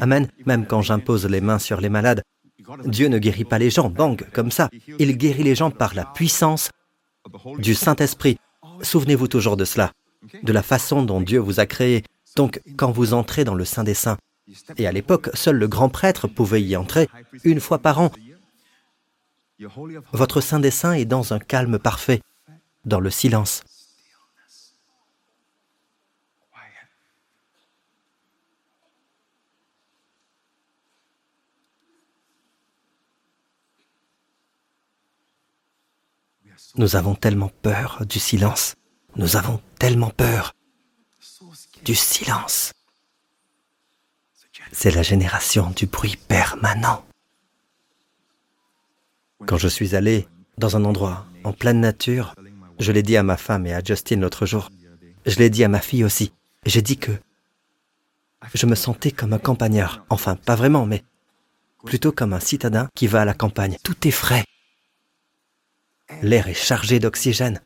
Amen. 0.00 0.28
Même 0.46 0.66
quand 0.66 0.82
j'impose 0.82 1.26
les 1.26 1.40
mains 1.40 1.58
sur 1.58 1.80
les 1.80 1.88
malades, 1.88 2.22
Dieu 2.84 3.08
ne 3.08 3.18
guérit 3.18 3.44
pas 3.44 3.58
les 3.58 3.70
gens, 3.70 3.90
bang, 3.90 4.22
comme 4.32 4.50
ça. 4.50 4.70
Il 4.98 5.16
guérit 5.16 5.42
les 5.42 5.54
gens 5.54 5.70
par 5.70 5.94
la 5.94 6.04
puissance 6.04 6.70
du 7.58 7.74
Saint-Esprit. 7.74 8.38
Souvenez-vous 8.82 9.28
toujours 9.28 9.56
de 9.56 9.64
cela, 9.64 9.92
de 10.42 10.52
la 10.52 10.62
façon 10.62 11.02
dont 11.02 11.20
Dieu 11.20 11.40
vous 11.40 11.60
a 11.60 11.66
créé. 11.66 12.04
Donc, 12.36 12.60
quand 12.76 12.90
vous 12.90 13.14
entrez 13.14 13.44
dans 13.44 13.54
le 13.54 13.64
Saint 13.64 13.84
des 13.84 13.94
Saints, 13.94 14.18
et 14.76 14.86
à 14.86 14.92
l'époque, 14.92 15.30
seul 15.34 15.56
le 15.56 15.68
grand 15.68 15.88
prêtre 15.88 16.26
pouvait 16.28 16.62
y 16.62 16.76
entrer 16.76 17.08
une 17.44 17.60
fois 17.60 17.78
par 17.78 18.00
an. 18.00 18.10
Votre 20.12 20.40
Saint 20.40 20.60
des 20.60 20.70
Saints 20.70 20.94
est 20.94 21.04
dans 21.04 21.32
un 21.32 21.38
calme 21.38 21.78
parfait, 21.78 22.22
dans 22.84 23.00
le 23.00 23.10
silence. 23.10 23.62
Nous 36.76 36.94
avons 36.94 37.16
tellement 37.16 37.50
peur 37.62 38.04
du 38.08 38.20
silence. 38.20 38.76
Nous 39.16 39.36
avons 39.36 39.60
tellement 39.78 40.10
peur 40.10 40.54
du 41.84 41.94
silence. 41.94 42.72
C'est 44.72 44.90
la 44.90 45.02
génération 45.02 45.70
du 45.70 45.86
bruit 45.86 46.16
permanent. 46.28 47.04
Quand 49.46 49.58
je 49.58 49.68
suis 49.68 49.94
allé 49.94 50.28
dans 50.58 50.76
un 50.76 50.84
endroit 50.84 51.26
en 51.44 51.52
pleine 51.52 51.80
nature, 51.80 52.34
je 52.78 52.92
l'ai 52.92 53.02
dit 53.02 53.16
à 53.16 53.22
ma 53.22 53.36
femme 53.36 53.66
et 53.66 53.74
à 53.74 53.82
Justin 53.82 54.16
l'autre 54.16 54.46
jour, 54.46 54.70
je 55.26 55.36
l'ai 55.38 55.50
dit 55.50 55.64
à 55.64 55.68
ma 55.68 55.80
fille 55.80 56.04
aussi, 56.04 56.32
j'ai 56.66 56.82
dit 56.82 56.98
que 56.98 57.12
je 58.54 58.66
me 58.66 58.74
sentais 58.74 59.12
comme 59.12 59.32
un 59.32 59.38
campagnard, 59.38 60.04
enfin 60.08 60.36
pas 60.36 60.54
vraiment, 60.54 60.86
mais 60.86 61.04
plutôt 61.84 62.12
comme 62.12 62.32
un 62.32 62.40
citadin 62.40 62.88
qui 62.94 63.06
va 63.06 63.22
à 63.22 63.24
la 63.24 63.34
campagne. 63.34 63.76
Tout 63.82 64.06
est 64.06 64.12
frais. 64.12 64.44
L'air 66.22 66.48
est 66.48 66.54
chargé 66.54 66.98
d'oxygène. 66.98 67.60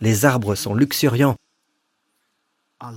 Les 0.00 0.24
arbres 0.24 0.54
sont 0.54 0.74
luxuriants 0.74 1.36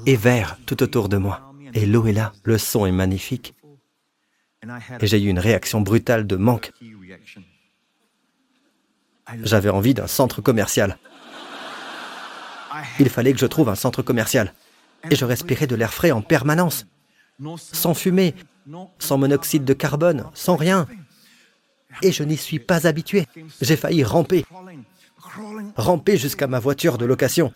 et 0.05 0.15
verts 0.15 0.57
tout 0.65 0.83
autour 0.83 1.09
de 1.09 1.17
moi. 1.17 1.53
Et 1.73 1.85
l'eau 1.85 2.05
est 2.05 2.13
là, 2.13 2.33
le 2.43 2.57
son 2.57 2.85
est 2.85 2.91
magnifique. 2.91 3.55
Et 4.99 5.07
j'ai 5.07 5.21
eu 5.21 5.27
une 5.27 5.39
réaction 5.39 5.81
brutale 5.81 6.25
de 6.25 6.35
manque. 6.35 6.71
J'avais 9.43 9.69
envie 9.69 9.93
d'un 9.93 10.07
centre 10.07 10.41
commercial. 10.41 10.97
Il 12.99 13.09
fallait 13.09 13.33
que 13.33 13.39
je 13.39 13.45
trouve 13.45 13.69
un 13.69 13.75
centre 13.75 14.01
commercial. 14.01 14.53
Et 15.09 15.15
je 15.15 15.25
respirais 15.25 15.67
de 15.67 15.75
l'air 15.75 15.93
frais 15.93 16.11
en 16.11 16.21
permanence, 16.21 16.85
sans 17.57 17.93
fumée, 17.93 18.35
sans 18.99 19.17
monoxyde 19.17 19.65
de 19.65 19.73
carbone, 19.73 20.25
sans 20.33 20.55
rien. 20.55 20.87
Et 22.01 22.11
je 22.11 22.23
n'y 22.23 22.37
suis 22.37 22.59
pas 22.59 22.87
habitué. 22.87 23.27
J'ai 23.61 23.75
failli 23.75 24.03
ramper, 24.03 24.45
ramper 25.75 26.17
jusqu'à 26.17 26.47
ma 26.47 26.59
voiture 26.59 26.97
de 26.97 27.05
location, 27.05 27.53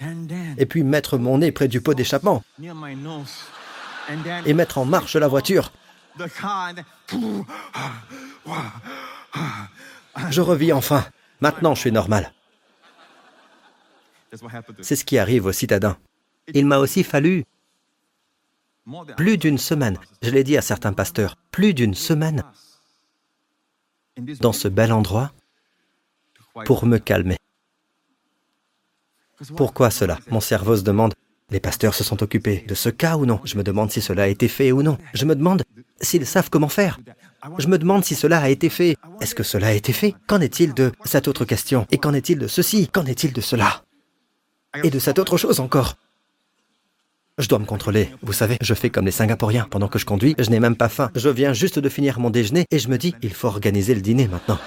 et 0.00 0.66
puis 0.66 0.82
mettre 0.82 1.18
mon 1.18 1.38
nez 1.38 1.52
près 1.52 1.68
du 1.68 1.80
pot 1.80 1.94
d'échappement, 1.94 2.42
et 4.46 4.52
mettre 4.54 4.78
en 4.78 4.84
marche 4.84 5.16
la 5.16 5.28
voiture. 5.28 5.72
Je 10.30 10.40
revis 10.40 10.72
enfin. 10.72 11.06
Maintenant, 11.40 11.74
je 11.74 11.80
suis 11.80 11.92
normal. 11.92 12.32
C'est 14.80 14.96
ce 14.96 15.04
qui 15.04 15.18
arrive 15.18 15.46
aux 15.46 15.52
citadins. 15.52 15.96
Il 16.52 16.66
m'a 16.66 16.78
aussi 16.78 17.04
fallu 17.04 17.44
plus 19.16 19.38
d'une 19.38 19.58
semaine, 19.58 19.98
je 20.22 20.30
l'ai 20.30 20.44
dit 20.44 20.58
à 20.58 20.62
certains 20.62 20.92
pasteurs, 20.92 21.36
plus 21.50 21.72
d'une 21.72 21.94
semaine 21.94 22.44
dans 24.40 24.52
ce 24.52 24.68
bel 24.68 24.92
endroit 24.92 25.32
pour 26.66 26.84
me 26.84 26.98
calmer. 26.98 27.38
Pourquoi 29.56 29.90
cela? 29.90 30.18
Mon 30.30 30.40
cerveau 30.40 30.76
se 30.76 30.82
demande, 30.82 31.14
les 31.50 31.60
pasteurs 31.60 31.94
se 31.94 32.04
sont 32.04 32.22
occupés 32.22 32.64
de 32.68 32.74
ce 32.74 32.88
cas 32.88 33.16
ou 33.16 33.26
non? 33.26 33.40
Je 33.44 33.56
me 33.56 33.62
demande 33.62 33.90
si 33.90 34.00
cela 34.00 34.24
a 34.24 34.28
été 34.28 34.48
fait 34.48 34.72
ou 34.72 34.82
non. 34.82 34.98
Je 35.12 35.24
me 35.24 35.34
demande 35.34 35.62
s'ils 36.00 36.26
savent 36.26 36.50
comment 36.50 36.68
faire. 36.68 36.98
Je 37.58 37.68
me 37.68 37.78
demande 37.78 38.04
si 38.04 38.14
cela 38.14 38.40
a 38.40 38.48
été 38.48 38.70
fait. 38.70 38.96
Est-ce 39.20 39.34
que 39.34 39.42
cela 39.42 39.68
a 39.68 39.72
été 39.72 39.92
fait? 39.92 40.14
Qu'en 40.26 40.40
est-il 40.40 40.72
de 40.72 40.92
cette 41.04 41.28
autre 41.28 41.44
question? 41.44 41.86
Et 41.90 41.98
qu'en 41.98 42.14
est-il 42.14 42.38
de 42.38 42.46
ceci? 42.46 42.88
Qu'en 42.88 43.04
est-il 43.04 43.32
de 43.32 43.40
cela? 43.40 43.82
Et 44.82 44.90
de 44.90 44.98
cette 44.98 45.18
autre 45.18 45.36
chose 45.36 45.60
encore? 45.60 45.96
Je 47.36 47.48
dois 47.48 47.58
me 47.58 47.64
contrôler. 47.64 48.10
Vous 48.22 48.32
savez, 48.32 48.56
je 48.60 48.74
fais 48.74 48.90
comme 48.90 49.04
les 49.06 49.10
Singapouriens. 49.10 49.66
Pendant 49.68 49.88
que 49.88 49.98
je 49.98 50.06
conduis, 50.06 50.36
je 50.38 50.50
n'ai 50.50 50.60
même 50.60 50.76
pas 50.76 50.88
faim. 50.88 51.10
Je 51.14 51.28
viens 51.28 51.52
juste 51.52 51.78
de 51.78 51.88
finir 51.88 52.20
mon 52.20 52.30
déjeuner 52.30 52.64
et 52.70 52.78
je 52.78 52.88
me 52.88 52.96
dis, 52.96 53.14
il 53.22 53.34
faut 53.34 53.48
organiser 53.48 53.94
le 53.94 54.00
dîner 54.00 54.28
maintenant. 54.28 54.58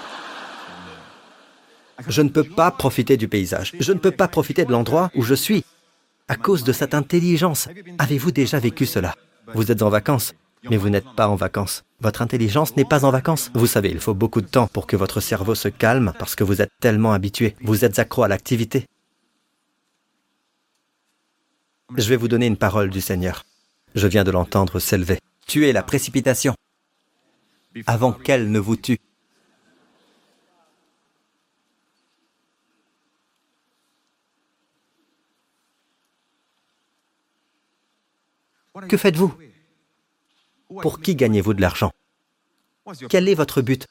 Je 2.06 2.22
ne 2.22 2.28
peux 2.28 2.44
pas 2.44 2.70
profiter 2.70 3.16
du 3.16 3.28
paysage. 3.28 3.72
Je 3.78 3.92
ne 3.92 3.98
peux 3.98 4.10
pas 4.10 4.28
profiter 4.28 4.64
de 4.64 4.70
l'endroit 4.70 5.10
où 5.16 5.22
je 5.22 5.34
suis 5.34 5.64
à 6.28 6.36
cause 6.36 6.62
de 6.62 6.72
cette 6.72 6.94
intelligence. 6.94 7.68
Avez-vous 7.98 8.30
déjà 8.30 8.58
vécu 8.58 8.86
cela? 8.86 9.14
Vous 9.54 9.72
êtes 9.72 9.82
en 9.82 9.88
vacances, 9.88 10.34
mais 10.70 10.76
vous 10.76 10.90
n'êtes 10.90 11.10
pas 11.16 11.28
en 11.28 11.36
vacances. 11.36 11.84
Votre 12.00 12.22
intelligence 12.22 12.76
n'est 12.76 12.84
pas 12.84 13.04
en 13.04 13.10
vacances. 13.10 13.50
Vous 13.54 13.66
savez, 13.66 13.90
il 13.90 13.98
faut 13.98 14.14
beaucoup 14.14 14.40
de 14.40 14.46
temps 14.46 14.68
pour 14.68 14.86
que 14.86 14.96
votre 14.96 15.20
cerveau 15.20 15.54
se 15.54 15.68
calme 15.68 16.12
parce 16.18 16.36
que 16.36 16.44
vous 16.44 16.62
êtes 16.62 16.70
tellement 16.80 17.12
habitué. 17.12 17.56
Vous 17.62 17.84
êtes 17.84 17.98
accro 17.98 18.22
à 18.22 18.28
l'activité. 18.28 18.86
Je 21.96 22.08
vais 22.08 22.16
vous 22.16 22.28
donner 22.28 22.46
une 22.46 22.58
parole 22.58 22.90
du 22.90 23.00
Seigneur. 23.00 23.44
Je 23.94 24.06
viens 24.06 24.24
de 24.24 24.30
l'entendre 24.30 24.78
s'élever. 24.78 25.18
Tuez 25.46 25.72
la 25.72 25.82
précipitation 25.82 26.54
avant 27.86 28.12
qu'elle 28.12 28.50
ne 28.50 28.58
vous 28.58 28.76
tue. 28.76 28.98
Que 38.88 38.96
faites-vous? 38.96 39.34
Pour 40.82 41.00
qui 41.00 41.16
gagnez-vous 41.16 41.54
de 41.54 41.60
l'argent? 41.60 41.92
Quel 43.08 43.28
est 43.28 43.34
votre 43.34 43.62
but? 43.62 43.86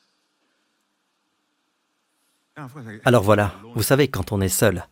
Alors 3.05 3.23
voilà, 3.23 3.55
vous 3.75 3.83
savez, 3.83 4.07
quand 4.07 4.31
on 4.31 4.41
est 4.41 4.49
seul, 4.49 4.87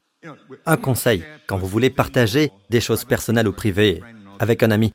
un 0.66 0.78
conseil, 0.78 1.24
quand 1.48 1.58
vous 1.58 1.68
voulez 1.68 1.90
partager 1.90 2.52
des 2.70 2.82
choses 2.82 3.06
personnelles 3.06 3.48
ou 3.48 3.54
privées 3.54 4.04
avec 4.40 4.62
un 4.64 4.72
ami, 4.72 4.94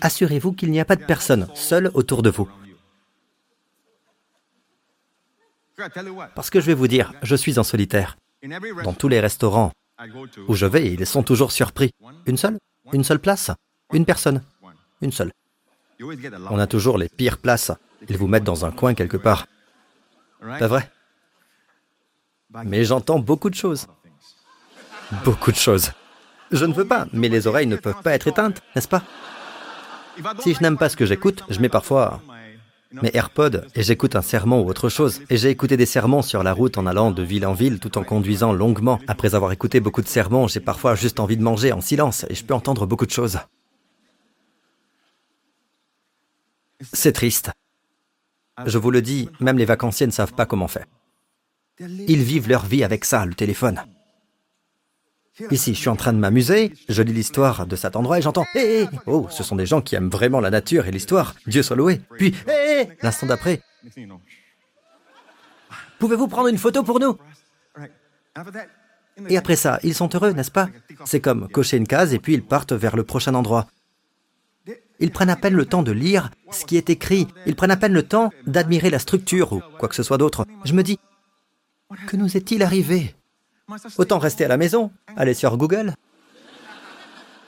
assurez-vous 0.00 0.52
qu'il 0.52 0.70
n'y 0.70 0.80
a 0.80 0.84
pas 0.84 0.96
de 0.96 1.04
personne 1.04 1.48
seule 1.54 1.90
autour 1.94 2.22
de 2.22 2.30
vous. 2.30 2.48
Parce 6.34 6.50
que 6.50 6.60
je 6.60 6.66
vais 6.66 6.74
vous 6.74 6.88
dire, 6.88 7.12
je 7.22 7.36
suis 7.36 7.58
en 7.58 7.64
solitaire. 7.64 8.16
Dans 8.82 8.94
tous 8.94 9.08
les 9.08 9.20
restaurants 9.20 9.72
où 10.48 10.54
je 10.54 10.66
vais, 10.66 10.92
ils 10.92 11.06
sont 11.06 11.22
toujours 11.22 11.52
surpris. 11.52 11.92
Une 12.26 12.36
seule? 12.36 12.58
Une 12.92 13.04
seule 13.04 13.20
place? 13.20 13.50
Une 13.92 14.04
personne 14.04 14.42
Une 15.00 15.12
seule. 15.12 15.32
On 16.50 16.58
a 16.58 16.66
toujours 16.66 16.98
les 16.98 17.08
pires 17.08 17.38
places. 17.38 17.72
Ils 18.08 18.16
vous 18.16 18.28
mettent 18.28 18.44
dans 18.44 18.64
un 18.64 18.70
coin 18.70 18.94
quelque 18.94 19.16
part. 19.16 19.46
C'est 20.58 20.66
vrai? 20.66 20.90
Mais 22.64 22.84
j'entends 22.84 23.18
beaucoup 23.18 23.50
de 23.50 23.54
choses. 23.54 23.86
Beaucoup 25.24 25.50
de 25.50 25.56
choses. 25.56 25.92
Je 26.50 26.64
ne 26.64 26.72
veux 26.72 26.86
pas, 26.86 27.06
mais 27.12 27.28
les 27.28 27.46
oreilles 27.46 27.66
ne 27.66 27.76
peuvent 27.76 28.02
pas 28.02 28.12
être 28.12 28.26
éteintes, 28.26 28.62
n'est-ce 28.74 28.88
pas? 28.88 29.02
Si 30.40 30.54
je 30.54 30.62
n'aime 30.62 30.78
pas 30.78 30.88
ce 30.88 30.96
que 30.96 31.06
j'écoute, 31.06 31.44
je 31.48 31.60
mets 31.60 31.68
parfois 31.68 32.20
mes 32.90 33.10
AirPods 33.12 33.62
et 33.74 33.82
j'écoute 33.82 34.16
un 34.16 34.22
sermon 34.22 34.62
ou 34.62 34.68
autre 34.68 34.88
chose. 34.88 35.20
Et 35.28 35.36
j'ai 35.36 35.50
écouté 35.50 35.76
des 35.76 35.86
sermons 35.86 36.22
sur 36.22 36.42
la 36.42 36.52
route 36.52 36.78
en 36.78 36.86
allant 36.86 37.10
de 37.10 37.22
ville 37.22 37.46
en 37.46 37.52
ville 37.52 37.80
tout 37.80 37.98
en 37.98 38.04
conduisant 38.04 38.52
longuement. 38.52 38.98
Après 39.08 39.34
avoir 39.34 39.52
écouté 39.52 39.80
beaucoup 39.80 40.02
de 40.02 40.08
sermons, 40.08 40.48
j'ai 40.48 40.60
parfois 40.60 40.94
juste 40.94 41.20
envie 41.20 41.36
de 41.36 41.42
manger 41.42 41.72
en 41.72 41.80
silence 41.80 42.24
et 42.30 42.34
je 42.34 42.44
peux 42.44 42.54
entendre 42.54 42.86
beaucoup 42.86 43.06
de 43.06 43.10
choses. 43.10 43.38
C'est 46.92 47.12
triste. 47.12 47.50
Je 48.66 48.78
vous 48.78 48.90
le 48.90 49.02
dis, 49.02 49.28
même 49.40 49.58
les 49.58 49.64
vacanciers 49.64 50.06
ne 50.06 50.12
savent 50.12 50.32
pas 50.34 50.46
comment 50.46 50.68
faire. 50.68 50.86
Ils 51.80 52.22
vivent 52.22 52.48
leur 52.48 52.66
vie 52.66 52.82
avec 52.82 53.04
ça, 53.04 53.24
le 53.24 53.34
téléphone. 53.34 53.84
Ici, 55.52 55.74
je 55.74 55.78
suis 55.78 55.88
en 55.88 55.94
train 55.94 56.12
de 56.12 56.18
m'amuser, 56.18 56.72
je 56.88 57.00
lis 57.02 57.12
l'histoire 57.12 57.66
de 57.66 57.76
cet 57.76 57.94
endroit 57.94 58.18
et 58.18 58.22
j'entends 58.22 58.46
Hé, 58.56 58.86
Oh, 59.06 59.28
ce 59.30 59.44
sont 59.44 59.54
des 59.54 59.66
gens 59.66 59.80
qui 59.80 59.94
aiment 59.94 60.10
vraiment 60.10 60.40
la 60.40 60.50
nature 60.50 60.86
et 60.86 60.90
l'histoire. 60.90 61.36
Dieu 61.46 61.62
soit 61.62 61.76
loué. 61.76 62.00
Puis 62.16 62.34
Hé, 62.48 62.88
l'instant 63.02 63.26
d'après. 63.26 63.62
Pouvez-vous 66.00 66.26
prendre 66.26 66.48
une 66.48 66.58
photo 66.58 66.82
pour 66.82 66.98
nous? 66.98 67.16
Et 69.28 69.36
après 69.36 69.56
ça, 69.56 69.78
ils 69.84 69.94
sont 69.94 70.08
heureux, 70.14 70.32
n'est-ce 70.32 70.50
pas? 70.50 70.68
C'est 71.04 71.20
comme 71.20 71.48
cocher 71.48 71.76
une 71.76 71.86
case 71.86 72.14
et 72.14 72.18
puis 72.18 72.34
ils 72.34 72.44
partent 72.44 72.72
vers 72.72 72.96
le 72.96 73.04
prochain 73.04 73.34
endroit. 73.34 73.68
Ils 75.00 75.10
prennent 75.10 75.30
à 75.30 75.36
peine 75.36 75.54
le 75.54 75.66
temps 75.66 75.82
de 75.82 75.92
lire 75.92 76.30
ce 76.50 76.64
qui 76.64 76.76
est 76.76 76.90
écrit. 76.90 77.28
Ils 77.46 77.54
prennent 77.56 77.70
à 77.70 77.76
peine 77.76 77.92
le 77.92 78.02
temps 78.02 78.30
d'admirer 78.46 78.90
la 78.90 78.98
structure 78.98 79.52
ou 79.52 79.62
quoi 79.78 79.88
que 79.88 79.94
ce 79.94 80.02
soit 80.02 80.18
d'autre. 80.18 80.44
Je 80.64 80.72
me 80.72 80.82
dis, 80.82 80.98
que 82.06 82.16
nous 82.16 82.36
est-il 82.36 82.62
arrivé? 82.62 83.14
Autant 83.98 84.18
rester 84.18 84.44
à 84.44 84.48
la 84.48 84.56
maison, 84.56 84.90
aller 85.16 85.34
sur 85.34 85.56
Google 85.56 85.94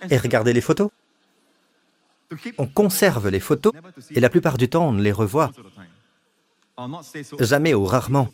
et 0.09 0.17
regarder 0.17 0.53
les 0.53 0.61
photos. 0.61 0.91
On 2.59 2.67
conserve 2.67 3.29
les 3.29 3.41
photos 3.41 3.73
et 4.11 4.21
la 4.21 4.31
plupart 4.31 4.57
du 4.57 4.69
temps 4.69 4.89
on 4.89 4.93
ne 4.93 5.03
les 5.03 5.13
revoit. 5.13 5.51
Jamais 7.41 7.75
ou 7.75 7.85
rarement. 7.85 8.29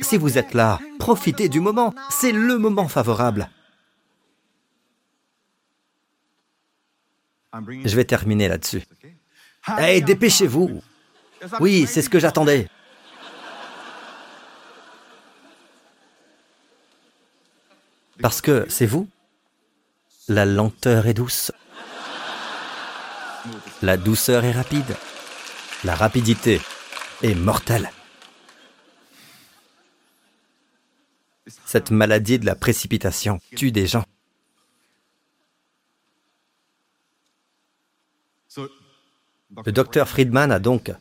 Si 0.00 0.18
vous 0.18 0.36
êtes 0.38 0.54
là, 0.54 0.80
profitez 0.98 1.48
du 1.48 1.60
moment. 1.60 1.94
C'est 2.10 2.32
le 2.32 2.58
moment 2.58 2.88
favorable. 2.88 3.48
Je 7.52 7.96
vais 7.96 8.04
terminer 8.04 8.48
là-dessus. 8.48 8.82
Hé, 9.78 10.00
dépêchez-vous. 10.00 10.82
Oui, 11.60 11.86
c'est 11.86 12.02
ce 12.02 12.08
que 12.08 12.18
j'attendais. 12.18 12.68
Parce 18.20 18.40
que, 18.40 18.66
c'est 18.68 18.86
vous, 18.86 19.08
la 20.28 20.44
lenteur 20.44 21.06
est 21.06 21.14
douce. 21.14 21.52
La 23.82 23.96
douceur 23.96 24.44
est 24.44 24.52
rapide. 24.52 24.96
La 25.84 25.96
rapidité 25.96 26.60
est 27.22 27.34
mortelle. 27.34 27.90
Cette 31.66 31.90
maladie 31.90 32.38
de 32.38 32.46
la 32.46 32.54
précipitation 32.54 33.40
tue 33.56 33.72
des 33.72 33.86
gens. 33.86 34.04
Le 39.64 39.72
docteur 39.72 40.08
Friedman 40.08 40.50
a 40.50 40.58
donc 40.58 40.92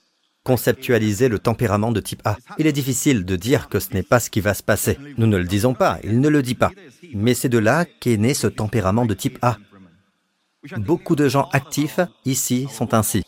conceptualiser 0.43 1.29
le 1.29 1.39
tempérament 1.39 1.91
de 1.91 1.99
type 1.99 2.21
A. 2.25 2.37
Il 2.57 2.67
est 2.67 2.71
difficile 2.71 3.25
de 3.25 3.35
dire 3.35 3.69
que 3.69 3.79
ce 3.79 3.93
n'est 3.93 4.03
pas 4.03 4.19
ce 4.19 4.29
qui 4.29 4.41
va 4.41 4.53
se 4.53 4.63
passer. 4.63 4.97
Nous 5.17 5.27
ne 5.27 5.37
le 5.37 5.45
disons 5.45 5.73
pas, 5.73 5.99
il 6.03 6.19
ne 6.19 6.29
le 6.29 6.41
dit 6.41 6.55
pas. 6.55 6.71
Mais 7.13 7.33
c'est 7.33 7.49
de 7.49 7.59
là 7.59 7.85
qu'est 7.85 8.17
né 8.17 8.33
ce 8.33 8.47
tempérament 8.47 9.05
de 9.05 9.13
type 9.13 9.37
A. 9.41 9.57
Beaucoup 10.77 11.15
de 11.15 11.27
gens 11.27 11.49
actifs 11.53 11.99
ici 12.25 12.67
sont 12.71 12.93
ainsi. 12.93 13.23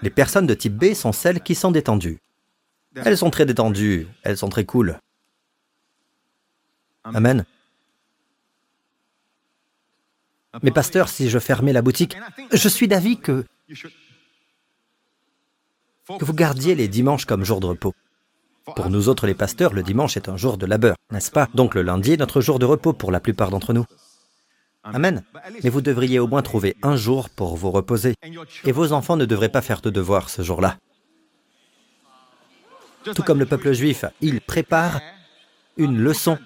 Les 0.00 0.10
personnes 0.10 0.46
de 0.46 0.54
type 0.54 0.74
B 0.74 0.94
sont 0.94 1.12
celles 1.12 1.40
qui 1.40 1.54
sont 1.54 1.70
détendues. 1.70 2.18
Elles 2.94 3.16
sont 3.16 3.30
très 3.30 3.46
détendues, 3.46 4.06
elles 4.22 4.36
sont 4.36 4.48
très 4.48 4.64
cool. 4.64 4.98
Amen. 7.04 7.44
Mais 10.62 10.70
pasteur, 10.70 11.08
si 11.08 11.30
je 11.30 11.38
fermais 11.38 11.72
la 11.72 11.82
boutique, 11.82 12.16
je 12.52 12.68
suis 12.68 12.88
d'avis 12.88 13.18
que 13.18 13.44
que 16.18 16.24
vous 16.24 16.34
gardiez 16.34 16.74
les 16.74 16.88
dimanches 16.88 17.24
comme 17.24 17.44
jour 17.44 17.60
de 17.60 17.66
repos. 17.66 17.94
Pour 18.76 18.90
nous 18.90 19.08
autres 19.08 19.26
les 19.26 19.34
pasteurs, 19.34 19.72
le 19.72 19.82
dimanche 19.82 20.16
est 20.16 20.28
un 20.28 20.36
jour 20.36 20.58
de 20.58 20.66
labeur, 20.66 20.96
n'est-ce 21.10 21.30
pas? 21.30 21.48
Donc 21.54 21.74
le 21.74 21.82
lundi 21.82 22.12
est 22.12 22.16
notre 22.16 22.40
jour 22.40 22.58
de 22.58 22.66
repos 22.66 22.92
pour 22.92 23.10
la 23.10 23.20
plupart 23.20 23.50
d'entre 23.50 23.72
nous. 23.72 23.86
Amen. 24.84 25.22
Mais 25.62 25.70
vous 25.70 25.80
devriez 25.80 26.18
au 26.18 26.26
moins 26.26 26.42
trouver 26.42 26.76
un 26.82 26.96
jour 26.96 27.30
pour 27.30 27.56
vous 27.56 27.70
reposer. 27.70 28.14
Et 28.64 28.72
vos 28.72 28.92
enfants 28.92 29.16
ne 29.16 29.24
devraient 29.24 29.48
pas 29.48 29.62
faire 29.62 29.80
de 29.80 29.90
devoirs 29.90 30.28
ce 30.28 30.42
jour-là. 30.42 30.76
Tout 33.04 33.22
comme 33.22 33.38
le 33.38 33.46
peuple 33.46 33.72
juif, 33.72 34.04
il 34.20 34.40
prépare 34.40 35.00
une 35.76 35.98
leçon. 35.98 36.38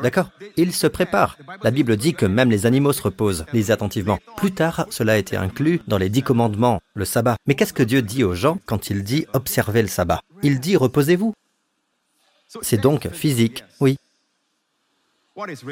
D'accord 0.00 0.30
Il 0.56 0.72
se 0.72 0.86
prépare. 0.86 1.36
La 1.62 1.70
Bible 1.70 1.96
dit 1.96 2.14
que 2.14 2.24
même 2.26 2.50
les 2.50 2.64
animaux 2.66 2.92
se 2.92 3.02
reposent. 3.02 3.44
Lisez 3.52 3.72
attentivement. 3.72 4.18
Plus 4.36 4.52
tard, 4.52 4.86
cela 4.90 5.14
a 5.14 5.16
été 5.16 5.36
inclus 5.36 5.80
dans 5.86 5.98
les 5.98 6.08
dix 6.08 6.22
commandements, 6.22 6.80
le 6.94 7.04
sabbat. 7.04 7.36
Mais 7.46 7.54
qu'est-ce 7.54 7.74
que 7.74 7.82
Dieu 7.82 8.00
dit 8.00 8.24
aux 8.24 8.34
gens 8.34 8.58
quand 8.64 8.90
il 8.90 9.04
dit 9.04 9.26
observez 9.34 9.82
le 9.82 9.88
sabbat 9.88 10.22
Il 10.42 10.60
dit 10.60 10.76
reposez-vous. 10.76 11.34
C'est 12.62 12.80
donc 12.80 13.08
physique, 13.10 13.64
oui. 13.80 13.98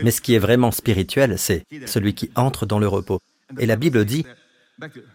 Mais 0.03 0.11
ce 0.11 0.21
qui 0.21 0.35
est 0.35 0.39
vraiment 0.39 0.71
spirituel, 0.71 1.39
c'est 1.39 1.65
celui 1.87 2.15
qui 2.15 2.31
entre 2.35 2.67
dans 2.67 2.79
le 2.79 2.89
repos. 2.89 3.21
Et 3.59 3.67
la 3.67 3.77
Bible 3.77 4.05
dit, 4.05 4.25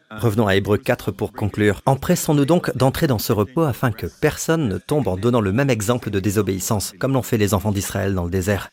revenons 0.09 0.47
à 0.47 0.55
Hébreu 0.55 0.77
4 0.77 1.11
pour 1.11 1.33
conclure, 1.33 1.81
empressons-nous 1.85 2.45
donc 2.45 2.75
d'entrer 2.75 3.07
dans 3.07 3.19
ce 3.19 3.33
repos 3.33 3.63
afin 3.63 3.91
que 3.91 4.07
personne 4.21 4.67
ne 4.67 4.77
tombe 4.77 5.07
en 5.07 5.17
donnant 5.17 5.41
le 5.41 5.51
même 5.51 5.69
exemple 5.69 6.09
de 6.09 6.19
désobéissance, 6.19 6.93
comme 6.99 7.13
l'ont 7.13 7.21
fait 7.21 7.37
les 7.37 7.53
enfants 7.53 7.71
d'Israël 7.71 8.13
dans 8.13 8.25
le 8.25 8.29
désert. 8.29 8.69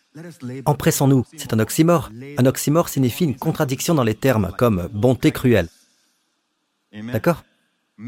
Empressons-nous, 0.65 1.25
c'est 1.37 1.53
un 1.53 1.59
oxymore. 1.59 2.11
Un 2.39 2.47
oxymore 2.47 2.89
signifie 2.89 3.25
une 3.25 3.37
contradiction 3.37 3.95
dans 3.95 4.05
les 4.05 4.15
termes, 4.15 4.53
comme 4.59 4.89
bonté 4.93 5.33
cruelle. 5.33 5.69
D'accord? 6.93 7.43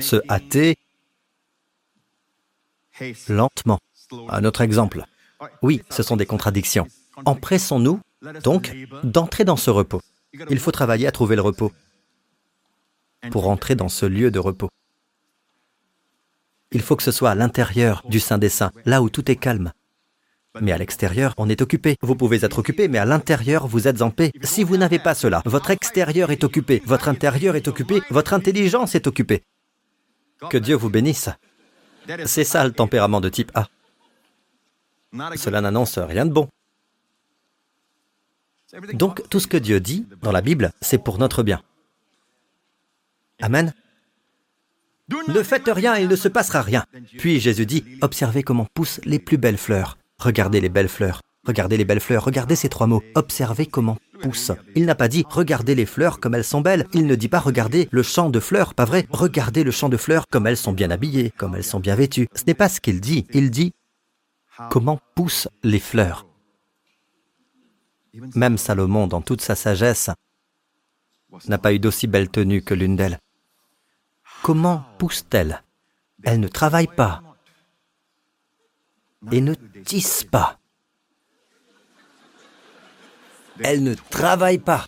Se 0.01 0.17
hâter 0.29 0.77
lentement. 3.29 3.79
Un 4.29 4.45
autre 4.45 4.61
exemple. 4.61 5.05
Oui, 5.63 5.83
ce 5.91 6.03
sont 6.03 6.17
des 6.17 6.27
contradictions. 6.27 6.87
Empressons-nous 7.25 8.01
donc 8.43 8.75
d'entrer 9.03 9.45
dans 9.45 9.57
ce 9.57 9.71
repos. 9.71 10.01
Il 10.51 10.59
faut 10.59 10.73
travailler 10.73 11.07
à 11.07 11.13
trouver 11.13 11.37
le 11.37 11.43
repos 11.43 11.73
pour 13.31 13.49
entrer 13.49 13.75
dans 13.75 13.89
ce 13.89 14.07
lieu 14.07 14.31
de 14.31 14.39
repos. 14.39 14.69
Il 16.73 16.83
faut 16.83 16.97
que 16.97 17.03
ce 17.03 17.13
soit 17.13 17.31
à 17.31 17.35
l'intérieur 17.35 18.03
du 18.09 18.21
Saint 18.21 18.39
des 18.39 18.49
Saints, 18.49 18.73
là 18.85 19.01
où 19.03 19.09
tout 19.09 19.31
est 19.31 19.37
calme. 19.37 19.73
Mais 20.61 20.73
à 20.73 20.79
l'extérieur, 20.79 21.35
on 21.37 21.49
est 21.49 21.63
occupé. 21.63 21.97
Vous 22.01 22.15
pouvez 22.15 22.45
être 22.45 22.59
occupé, 22.59 22.87
mais 22.89 22.99
à 22.99 23.05
l'intérieur, 23.05 23.67
vous 23.67 23.89
êtes 23.89 24.03
en 24.03 24.11
paix. 24.11 24.31
Si 24.43 24.63
vous 24.63 24.77
n'avez 24.77 24.99
pas 24.99 25.15
cela, 25.15 25.43
votre 25.45 25.71
extérieur 25.71 26.31
est 26.31 26.45
occupé, 26.45 26.83
votre 26.87 27.09
intérieur 27.09 27.57
est 27.57 27.67
occupé, 27.67 28.03
votre 28.11 28.35
intelligence 28.35 28.95
est 28.95 29.07
occupée. 29.07 29.43
Que 30.51 30.59
Dieu 30.59 30.77
vous 30.77 30.91
bénisse. 30.91 31.29
C'est 32.27 32.45
ça 32.45 32.65
le 32.65 32.73
tempérament 32.73 33.21
de 33.21 33.29
type 33.29 33.51
A. 33.55 33.67
Cela 35.37 35.61
n'annonce 35.61 35.99
rien 35.99 36.27
de 36.27 36.33
bon. 36.33 36.49
Donc 38.93 39.29
tout 39.29 39.41
ce 39.41 39.47
que 39.47 39.57
Dieu 39.57 39.81
dit 39.81 40.07
dans 40.23 40.33
la 40.33 40.41
Bible, 40.41 40.73
c'est 40.81 41.03
pour 41.03 41.19
notre 41.19 41.43
bien. 41.43 41.63
Amen. 43.41 43.75
Ne 45.29 45.43
faites 45.43 45.69
rien, 45.69 45.97
il 45.97 46.09
ne 46.09 46.17
se 46.17 46.29
passera 46.29 46.63
rien. 46.63 46.85
Puis 47.19 47.41
Jésus 47.41 47.67
dit, 47.67 47.85
observez 48.01 48.43
comment 48.43 48.67
poussent 48.73 49.01
les 49.05 49.19
plus 49.19 49.37
belles 49.37 49.59
fleurs. 49.59 49.99
Regardez 50.19 50.61
les 50.61 50.69
belles 50.69 50.89
fleurs. 50.89 51.21
Regardez 51.47 51.77
les 51.77 51.85
belles 51.85 52.01
fleurs. 52.01 52.25
Regardez 52.25 52.57
ces 52.57 52.71
trois 52.71 52.87
mots. 52.87 53.03
Observez 53.15 53.67
comment 53.67 53.99
poussent. 54.23 54.53
Il 54.75 54.87
n'a 54.87 54.95
pas 54.95 55.09
dit 55.09 55.25
regardez 55.29 55.75
les 55.75 55.85
fleurs 55.85 56.21
comme 56.21 56.35
elles 56.35 56.45
sont 56.45 56.63
belles. 56.63 56.87
Il 56.95 57.07
ne 57.07 57.15
dit 57.15 57.29
pas 57.29 57.41
regardez 57.41 57.89
le 57.91 58.03
champ 58.03 58.31
de 58.31 58.41
fleurs, 58.41 58.73
pas 58.73 58.87
vrai 58.87 59.07
Regardez 59.11 59.63
le 59.63 59.71
champ 59.71 59.91
de 59.91 59.99
fleurs 59.99 60.27
comme 60.31 60.47
elles 60.47 60.57
sont 60.57 60.73
bien 60.73 60.91
habillées, 60.91 61.31
comme 61.37 61.55
elles 61.55 61.65
sont 61.65 61.81
bien 61.81 61.95
vêtues. 61.95 62.29
Ce 62.35 62.45
n'est 62.47 62.55
pas 62.55 62.71
ce 62.71 62.81
qu'il 62.81 63.01
dit. 63.01 63.27
Il 63.35 63.51
dit 63.51 63.73
comment 64.71 65.01
poussent 65.15 65.49
les 65.63 65.81
fleurs. 65.81 66.27
Même 68.35 68.57
Salomon, 68.57 69.07
dans 69.07 69.21
toute 69.21 69.41
sa 69.41 69.57
sagesse, 69.57 70.11
n'a 71.49 71.59
pas 71.59 71.73
eu 71.75 71.81
d'aussi 71.81 72.07
belle 72.07 72.29
tenue 72.29 72.63
que 72.63 72.75
l'une 72.75 72.97
d'elles. 72.97 73.19
Comment 74.45 74.85
pousse-t-elle? 74.99 75.63
Elle 76.23 76.39
ne 76.39 76.49
travaille 76.49 76.87
pas 76.87 77.23
et 79.33 79.41
ne 79.41 79.55
tisse 79.55 80.23
pas. 80.23 80.59
Elle 83.61 83.83
ne 83.83 83.95
travaille 83.95 84.59
pas 84.59 84.87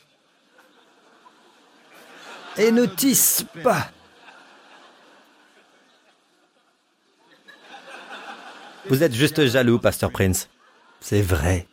et 2.58 2.70
ne 2.70 2.84
tisse 2.84 3.46
pas. 3.62 3.90
Vous 8.90 9.02
êtes 9.02 9.14
juste 9.14 9.46
jaloux, 9.46 9.78
Pasteur 9.78 10.10
Prince. 10.10 10.50
C'est 11.00 11.22
vrai. 11.22 11.66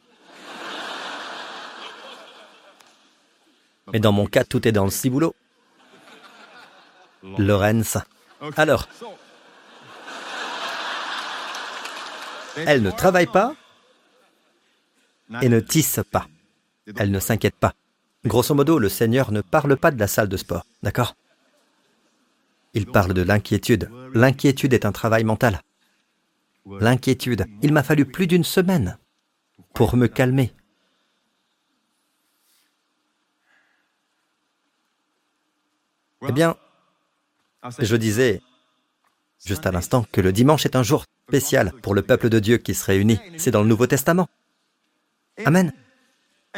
Mais 3.92 4.00
dans 4.00 4.14
mon 4.14 4.26
cas, 4.26 4.46
tout 4.46 4.66
est 4.66 4.72
dans 4.72 4.86
le 4.86 4.90
ciboulot. 4.90 5.36
Lorenz. 7.38 7.98
Alors, 8.58 8.88
elle 12.58 12.82
ne 12.82 12.92
travaille 12.92 13.28
pas 13.28 13.56
et 15.42 15.50
ne 15.50 15.60
tisse 15.60 16.02
pas. 16.12 16.28
Elle 16.98 17.12
ne 17.12 17.20
s'inquiète 17.20 17.56
pas. 17.56 17.74
Grosso 18.26 18.54
modo, 18.54 18.80
le 18.80 18.90
Seigneur 18.90 19.32
ne 19.32 19.42
parle 19.42 19.78
pas 19.78 19.92
de 19.92 20.00
la 20.00 20.08
salle 20.08 20.30
de 20.30 20.38
sport, 20.38 20.66
d'accord? 20.82 21.16
Il 22.74 22.86
parle 22.86 23.14
de 23.14 23.22
l'inquiétude. 23.22 23.90
L'inquiétude 24.14 24.74
est 24.74 24.86
un 24.86 24.92
travail 24.92 25.24
mental. 25.24 25.62
L'inquiétude. 26.66 27.46
Il 27.62 27.74
m'a 27.74 27.84
fallu 27.84 28.06
plus 28.06 28.28
d'une 28.28 28.44
semaine 28.44 28.98
pour 29.74 29.96
me 29.96 30.08
calmer. 30.08 30.54
Eh 36.28 36.32
bien, 36.32 36.56
je 37.80 37.96
disais 37.96 38.42
juste 39.46 39.66
à 39.66 39.72
l'instant 39.72 40.06
que 40.12 40.22
le 40.22 40.32
dimanche 40.32 40.66
est 40.66 40.76
un 40.76 40.84
jour 40.84 41.06
spécial 41.28 41.74
pour 41.82 41.94
le 41.94 42.02
peuple 42.02 42.30
de 42.30 42.40
Dieu 42.40 42.58
qui 42.58 42.74
se 42.74 42.86
réunit. 42.86 43.20
C'est 43.38 43.52
dans 43.52 43.62
le 43.62 43.68
Nouveau 43.68 43.88
Testament. 43.88 44.28
Amen. 45.46 45.74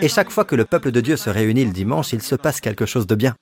Et 0.01 0.10
chaque 0.10 0.30
fois 0.30 0.45
que 0.45 0.56
le 0.56 0.66
peuple 0.66 0.91
de 0.91 1.01
Dieu 1.01 1.16
se 1.16 1.30
réunit 1.30 1.66
le 1.66 1.72
dimanche, 1.72 2.12
il 2.14 2.22
se 2.22 2.36
passe 2.36 2.60
quelque 2.60 2.86
chose 2.86 3.08
de 3.08 3.16
bien. 3.16 3.36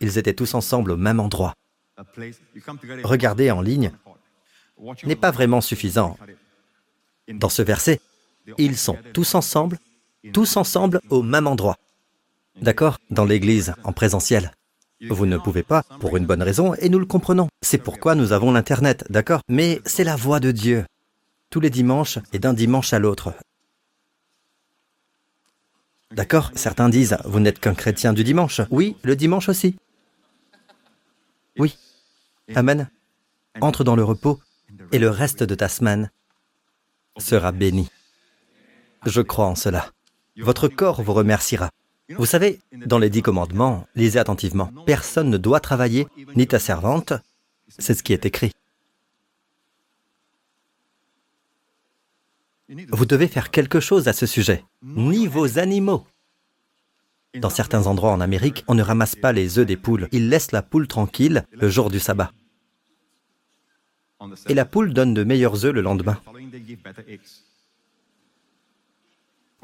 Ils 0.00 0.18
étaient 0.18 0.34
tous 0.34 0.54
ensemble 0.54 0.90
au 0.90 0.96
même 0.96 1.20
endroit. 1.20 1.54
Regarder 3.04 3.50
en 3.50 3.62
ligne 3.62 3.92
n'est 5.04 5.16
pas 5.16 5.30
vraiment 5.30 5.60
suffisant. 5.60 6.18
Dans 7.28 7.48
ce 7.48 7.62
verset, 7.62 8.00
ils 8.58 8.76
sont 8.76 8.98
tous 9.12 9.34
ensemble, 9.34 9.78
tous 10.32 10.56
ensemble 10.56 11.00
au 11.08 11.22
même 11.22 11.46
endroit. 11.46 11.76
D'accord? 12.60 12.98
Dans 13.10 13.24
l'église, 13.24 13.74
en 13.84 13.92
présentiel. 13.92 14.52
Vous 15.10 15.26
ne 15.26 15.36
pouvez 15.36 15.62
pas, 15.62 15.82
pour 16.00 16.16
une 16.16 16.26
bonne 16.26 16.42
raison, 16.42 16.74
et 16.74 16.88
nous 16.88 16.98
le 16.98 17.06
comprenons. 17.06 17.48
C'est 17.60 17.78
pourquoi 17.78 18.14
nous 18.14 18.32
avons 18.32 18.52
l'Internet, 18.52 19.04
d'accord? 19.10 19.40
Mais 19.48 19.80
c'est 19.84 20.04
la 20.04 20.16
voix 20.16 20.40
de 20.40 20.50
Dieu. 20.52 20.86
Tous 21.50 21.60
les 21.60 21.70
dimanches 21.70 22.18
et 22.32 22.38
d'un 22.38 22.54
dimanche 22.54 22.92
à 22.92 22.98
l'autre. 22.98 23.34
D'accord? 26.12 26.50
Certains 26.54 26.88
disent, 26.88 27.18
vous 27.24 27.40
n'êtes 27.40 27.60
qu'un 27.60 27.74
chrétien 27.74 28.12
du 28.12 28.24
dimanche. 28.24 28.62
Oui, 28.70 28.96
le 29.02 29.16
dimanche 29.16 29.48
aussi. 29.48 29.76
Oui. 31.58 31.76
Amen. 32.54 32.88
Entre 33.60 33.84
dans 33.84 33.96
le 33.96 34.04
repos 34.04 34.40
et 34.92 34.98
le 34.98 35.10
reste 35.10 35.42
de 35.42 35.54
ta 35.54 35.68
semaine 35.68 36.10
sera 37.18 37.52
béni. 37.52 37.90
Je 39.04 39.20
crois 39.20 39.46
en 39.46 39.54
cela. 39.54 39.90
Votre 40.38 40.68
corps 40.68 41.02
vous 41.02 41.14
remerciera. 41.14 41.70
Vous 42.10 42.26
savez, 42.26 42.60
dans 42.72 42.98
les 42.98 43.10
dix 43.10 43.22
commandements, 43.22 43.86
lisez 43.96 44.18
attentivement, 44.18 44.70
personne 44.86 45.28
ne 45.28 45.38
doit 45.38 45.60
travailler, 45.60 46.06
ni 46.36 46.46
ta 46.46 46.58
servante, 46.58 47.12
c'est 47.68 47.94
ce 47.94 48.02
qui 48.02 48.12
est 48.12 48.26
écrit. 48.26 48.52
Vous 52.68 53.06
devez 53.06 53.28
faire 53.28 53.50
quelque 53.50 53.80
chose 53.80 54.08
à 54.08 54.12
ce 54.12 54.26
sujet, 54.26 54.64
ni 54.82 55.26
vos 55.26 55.58
animaux. 55.58 56.06
Dans 57.34 57.50
certains 57.50 57.86
endroits 57.86 58.12
en 58.12 58.20
Amérique, 58.20 58.64
on 58.68 58.74
ne 58.74 58.82
ramasse 58.82 59.16
pas 59.16 59.32
les 59.32 59.58
œufs 59.58 59.66
des 59.66 59.76
poules, 59.76 60.08
ils 60.12 60.28
laissent 60.28 60.52
la 60.52 60.62
poule 60.62 60.88
tranquille 60.88 61.44
le 61.52 61.68
jour 61.68 61.90
du 61.90 61.98
sabbat. 61.98 62.32
Et 64.48 64.54
la 64.54 64.64
poule 64.64 64.92
donne 64.92 65.12
de 65.12 65.24
meilleurs 65.24 65.64
œufs 65.64 65.74
le 65.74 65.82
lendemain. 65.82 66.18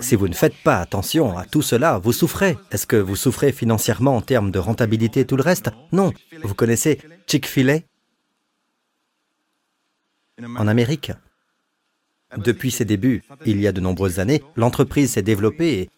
Si 0.02 0.16
vous 0.16 0.28
ne 0.28 0.34
faites 0.34 0.56
pas 0.56 0.78
attention 0.80 1.38
à 1.38 1.44
tout 1.46 1.62
cela, 1.62 1.98
vous 1.98 2.12
souffrez. 2.12 2.58
Est-ce 2.70 2.86
que 2.86 2.96
vous 2.96 3.16
souffrez 3.16 3.52
financièrement 3.52 4.16
en 4.16 4.20
termes 4.20 4.50
de 4.50 4.58
rentabilité 4.58 5.20
et 5.20 5.26
tout 5.26 5.36
le 5.36 5.42
reste? 5.42 5.70
Non. 5.92 6.12
Vous 6.42 6.54
connaissez 6.54 7.00
Chick-fil-A 7.26 7.78
En 10.42 10.66
Amérique. 10.66 11.12
Depuis 12.36 12.70
ses 12.70 12.84
débuts, 12.84 13.22
il 13.44 13.60
y 13.60 13.66
a 13.66 13.72
de 13.72 13.80
nombreuses 13.80 14.18
années, 14.18 14.42
l'entreprise 14.56 15.12
s'est 15.12 15.22
développée 15.22 15.80
et 15.80 15.90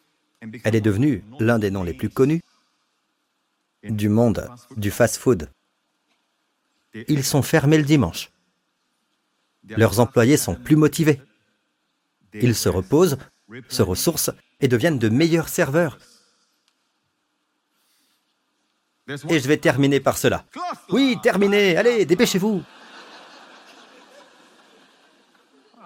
elle 0.64 0.74
est 0.74 0.80
devenue 0.80 1.24
l'un 1.38 1.59
des 1.59 1.70
noms 1.70 1.84
les 1.84 1.94
plus 1.94 2.11
connus 2.11 2.42
du 3.84 4.09
monde 4.09 4.48
du 4.76 4.90
fast-food. 4.90 5.48
ils 7.09 7.24
sont 7.24 7.42
fermés 7.42 7.78
le 7.78 7.84
dimanche. 7.84 8.30
Leurs 9.68 10.00
employés 10.00 10.36
sont 10.36 10.55
plus 10.55 10.76
motivés. 10.76 11.20
Ils 12.34 12.55
se 12.55 12.68
reposent, 12.68 13.16
se 13.68 13.82
ressourcent 13.82 14.32
et 14.61 14.68
deviennent 14.68 14.99
de 14.99 15.09
meilleurs 15.09 15.49
serveurs. 15.49 15.99
Et 19.28 19.38
je 19.38 19.49
vais 19.49 19.59
terminer 19.59 20.01
par 20.01 20.16
cela. 20.16 20.45
Oui, 20.88 21.18
terminez, 21.22 21.76
allez, 21.76 22.07
dépêchez-vous. 22.07 22.62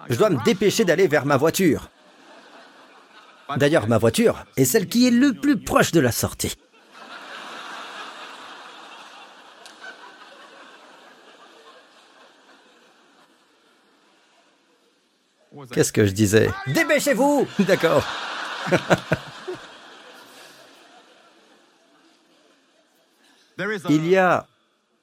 Je 0.09 0.15
dois 0.15 0.29
me 0.29 0.43
dépêcher 0.43 0.85
d'aller 0.85 1.07
vers 1.07 1.25
ma 1.25 1.37
voiture. 1.37 1.89
D'ailleurs, 3.57 3.87
ma 3.87 3.97
voiture 3.97 4.45
est 4.57 4.65
celle 4.65 4.87
qui 4.87 5.07
est 5.07 5.11
le 5.11 5.33
plus 5.33 5.59
proche 5.59 5.91
de 5.91 5.99
la 5.99 6.11
sortie. 6.11 6.55
Qu'est-ce 15.71 15.93
que 15.93 16.05
je 16.05 16.11
disais 16.11 16.49
Dépêchez-vous 16.67 17.47
D'accord. 17.59 18.05
Il 23.89 24.07
y 24.07 24.15
a 24.15 24.47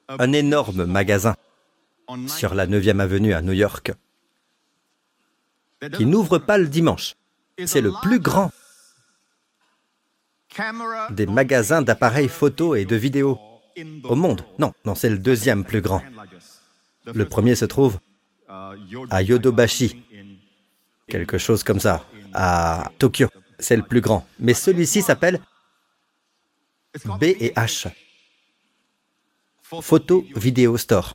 un 0.08 0.32
énorme 0.32 0.86
magasin 0.86 1.34
sur 2.26 2.54
la 2.54 2.66
9e 2.66 3.00
avenue 3.00 3.34
à 3.34 3.42
New 3.42 3.52
York 3.52 3.92
qui 5.92 6.06
n'ouvre 6.06 6.38
pas 6.38 6.58
le 6.58 6.68
dimanche. 6.68 7.16
C'est 7.64 7.80
le 7.80 7.92
plus 8.02 8.20
grand 8.20 8.50
des 11.10 11.26
magasins 11.26 11.82
d'appareils 11.82 12.28
photo 12.28 12.74
et 12.74 12.86
de 12.86 12.96
vidéo 12.96 13.38
au 14.04 14.14
monde. 14.14 14.42
Non, 14.58 14.72
non, 14.86 14.94
c'est 14.94 15.10
le 15.10 15.18
deuxième 15.18 15.64
plus 15.64 15.82
grand. 15.82 16.02
Le 17.12 17.24
premier 17.26 17.54
se 17.54 17.66
trouve 17.66 17.98
à 18.48 19.22
Yodobashi, 19.22 20.02
quelque 21.08 21.38
chose 21.38 21.62
comme 21.62 21.80
ça, 21.80 22.04
à 22.34 22.90
Tokyo. 22.98 23.28
C'est 23.58 23.76
le 23.76 23.82
plus 23.82 24.00
grand. 24.00 24.26
Mais 24.38 24.54
celui-ci 24.54 25.02
s'appelle 25.02 25.40
B 27.04 27.24
H. 27.56 27.88
Photo 29.62 30.24
Video 30.34 30.76
Store. 30.76 31.14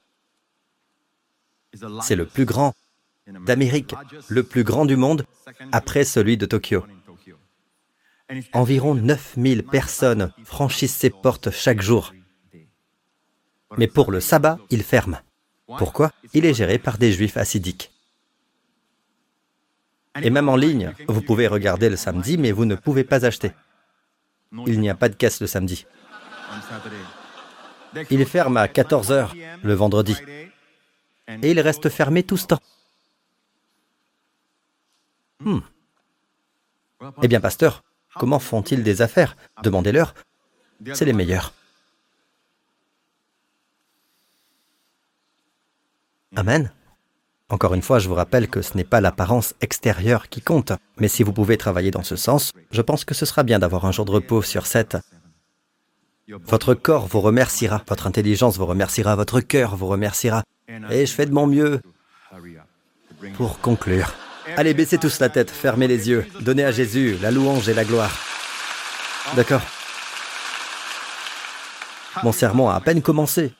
C'est 2.01 2.15
le 2.15 2.25
plus 2.25 2.45
grand 2.45 2.73
d'Amérique, 3.45 3.95
le 4.27 4.43
plus 4.43 4.63
grand 4.63 4.85
du 4.85 4.95
monde, 4.95 5.25
après 5.71 6.03
celui 6.03 6.37
de 6.37 6.45
Tokyo. 6.45 6.85
Environ 8.53 8.95
9000 8.95 9.63
personnes 9.63 10.33
franchissent 10.43 10.95
ses 10.95 11.09
portes 11.09 11.51
chaque 11.51 11.81
jour. 11.81 12.13
Mais 13.77 13.87
pour 13.87 14.11
le 14.11 14.19
sabbat, 14.19 14.57
il 14.69 14.83
ferme. 14.83 15.21
Pourquoi? 15.77 16.11
Il 16.33 16.45
est 16.45 16.53
géré 16.53 16.77
par 16.77 16.97
des 16.97 17.11
juifs 17.11 17.37
assidiques. 17.37 17.91
Et 20.21 20.29
même 20.29 20.49
en 20.49 20.55
ligne, 20.55 20.93
vous 21.07 21.21
pouvez 21.21 21.47
regarder 21.47 21.89
le 21.89 21.95
samedi, 21.95 22.37
mais 22.37 22.51
vous 22.51 22.65
ne 22.65 22.75
pouvez 22.75 23.03
pas 23.03 23.25
acheter. 23.25 23.53
Il 24.67 24.81
n'y 24.81 24.89
a 24.89 24.95
pas 24.95 25.07
de 25.07 25.15
caisse 25.15 25.39
le 25.39 25.47
samedi. 25.47 25.85
Il 28.09 28.25
ferme 28.25 28.57
à 28.57 28.67
14 28.67 29.11
heures 29.11 29.35
le 29.63 29.73
vendredi. 29.73 30.17
Et 31.27 31.51
il 31.51 31.59
reste 31.59 31.89
fermé 31.89 32.23
tout 32.23 32.37
ce 32.37 32.47
temps. 32.47 32.61
Hmm. 35.39 35.59
Eh 37.23 37.27
bien, 37.27 37.39
pasteur, 37.39 37.83
comment 38.15 38.39
font-ils 38.39 38.83
des 38.83 39.01
affaires? 39.01 39.35
Demandez-leur. 39.63 40.13
C'est 40.93 41.05
les 41.05 41.13
meilleurs. 41.13 41.53
Amen. 46.35 46.71
Encore 47.51 47.73
une 47.73 47.81
fois, 47.81 47.99
je 47.99 48.07
vous 48.07 48.15
rappelle 48.15 48.47
que 48.47 48.61
ce 48.61 48.77
n'est 48.77 48.85
pas 48.85 49.01
l'apparence 49.01 49.55
extérieure 49.59 50.29
qui 50.29 50.41
compte, 50.41 50.71
mais 50.97 51.09
si 51.09 51.21
vous 51.21 51.33
pouvez 51.33 51.57
travailler 51.57 51.91
dans 51.91 52.01
ce 52.01 52.15
sens, 52.15 52.53
je 52.71 52.81
pense 52.81 53.03
que 53.03 53.13
ce 53.13 53.25
sera 53.25 53.43
bien 53.43 53.59
d'avoir 53.59 53.85
un 53.85 53.91
jour 53.91 54.05
de 54.05 54.11
repos 54.11 54.41
sur 54.41 54.65
sept. 54.65 54.97
Votre 56.29 56.73
corps 56.73 57.07
vous 57.07 57.19
remerciera, 57.19 57.83
votre 57.89 58.07
intelligence 58.07 58.57
vous 58.57 58.65
remerciera, 58.65 59.17
votre 59.17 59.41
cœur 59.41 59.75
vous 59.75 59.87
remerciera. 59.87 60.43
Et 60.91 61.05
je 61.05 61.11
fais 61.13 61.25
de 61.25 61.33
mon 61.33 61.45
mieux 61.45 61.81
pour 63.33 63.59
conclure. 63.59 64.13
Allez, 64.55 64.73
baissez 64.73 64.97
tous 64.97 65.19
la 65.19 65.27
tête, 65.27 65.51
fermez 65.51 65.89
les 65.89 66.07
yeux, 66.07 66.25
donnez 66.39 66.63
à 66.63 66.71
Jésus 66.71 67.17
la 67.21 67.31
louange 67.31 67.67
et 67.67 67.73
la 67.73 67.83
gloire. 67.83 68.17
D'accord 69.35 69.61
Mon 72.23 72.31
sermon 72.31 72.69
a 72.69 72.75
à 72.75 72.79
peine 72.79 73.01
commencé. 73.01 73.51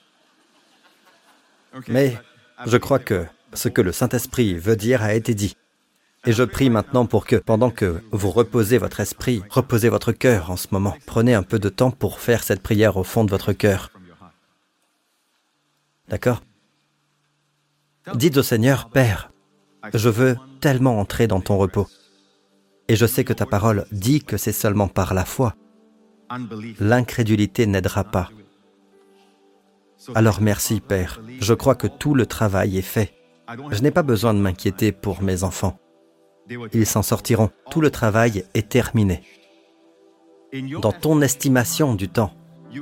Mais 1.89 2.18
je 2.66 2.78
crois 2.78 3.00
que 3.00 3.26
ce 3.54 3.70
que 3.70 3.82
le 3.82 3.91
Saint-Esprit 3.91 4.56
veut 4.56 4.76
dire 4.76 5.02
a 5.04 5.14
été 5.14 5.34
dit. 5.34 5.56
Et 6.26 6.34
je 6.34 6.43
prie 6.43 6.70
maintenant 6.70 7.08
pour 7.08 7.26
que, 7.26 7.36
pendant 7.36 7.72
que 7.72 8.04
vous 8.12 8.30
reposez 8.30 8.78
votre 8.78 8.99
esprit, 8.99 9.41
reposez 9.49 9.89
votre 9.89 10.12
cœur 10.12 10.52
en 10.52 10.58
ce 10.58 10.68
moment, 10.72 10.95
prenez 11.08 11.34
un 11.34 11.41
peu 11.41 11.58
de 11.58 11.70
temps 11.70 11.89
pour 11.89 12.20
faire 12.20 12.43
cette 12.43 12.62
prière 12.62 12.97
au 12.97 13.04
fond 13.04 13.24
de 13.24 13.32
votre 13.32 13.54
cœur. 13.54 13.89
D'accord? 16.10 16.43
Dites 18.14 18.38
au 18.38 18.43
Seigneur, 18.43 18.89
Père, 18.89 19.32
je 19.93 20.10
veux 20.10 20.38
tellement 20.60 20.99
entrer 20.99 21.28
dans 21.28 21.41
ton 21.41 21.58
repos. 21.58 21.88
Et 22.88 22.95
je 22.95 23.06
sais 23.06 23.24
que 23.24 23.34
ta 23.34 23.45
parole 23.45 23.86
dit 23.91 24.22
que 24.22 24.38
c'est 24.38 24.52
seulement 24.52 24.88
par 24.88 25.14
la 25.14 25.26
foi. 25.26 25.56
L'incrédulité 26.80 27.66
n'aidera 27.66 28.04
pas. 28.04 28.30
Alors 30.14 30.41
merci, 30.41 30.82
Père. 30.82 31.22
Je 31.39 31.54
crois 31.54 31.76
que 31.76 31.88
tout 31.88 32.14
le 32.14 32.26
travail 32.26 32.78
est 32.78 32.82
fait. 32.82 33.14
Je 33.72 33.82
n'ai 33.82 33.91
pas 33.91 34.04
besoin 34.04 34.34
de 34.34 34.39
m'inquiéter 34.39 34.91
pour 34.91 35.22
mes 35.22 35.43
enfants. 35.43 35.78
Ils 36.74 36.86
s'en 36.86 37.02
sortiront. 37.02 37.49
Tout 37.70 37.82
le 37.82 37.91
travail 37.91 38.45
est 38.54 38.70
terminé. 38.70 39.22
Dans 40.82 40.91
ton 40.91 41.22
estimation 41.22 41.95
du 41.95 42.10
temps, 42.10 42.32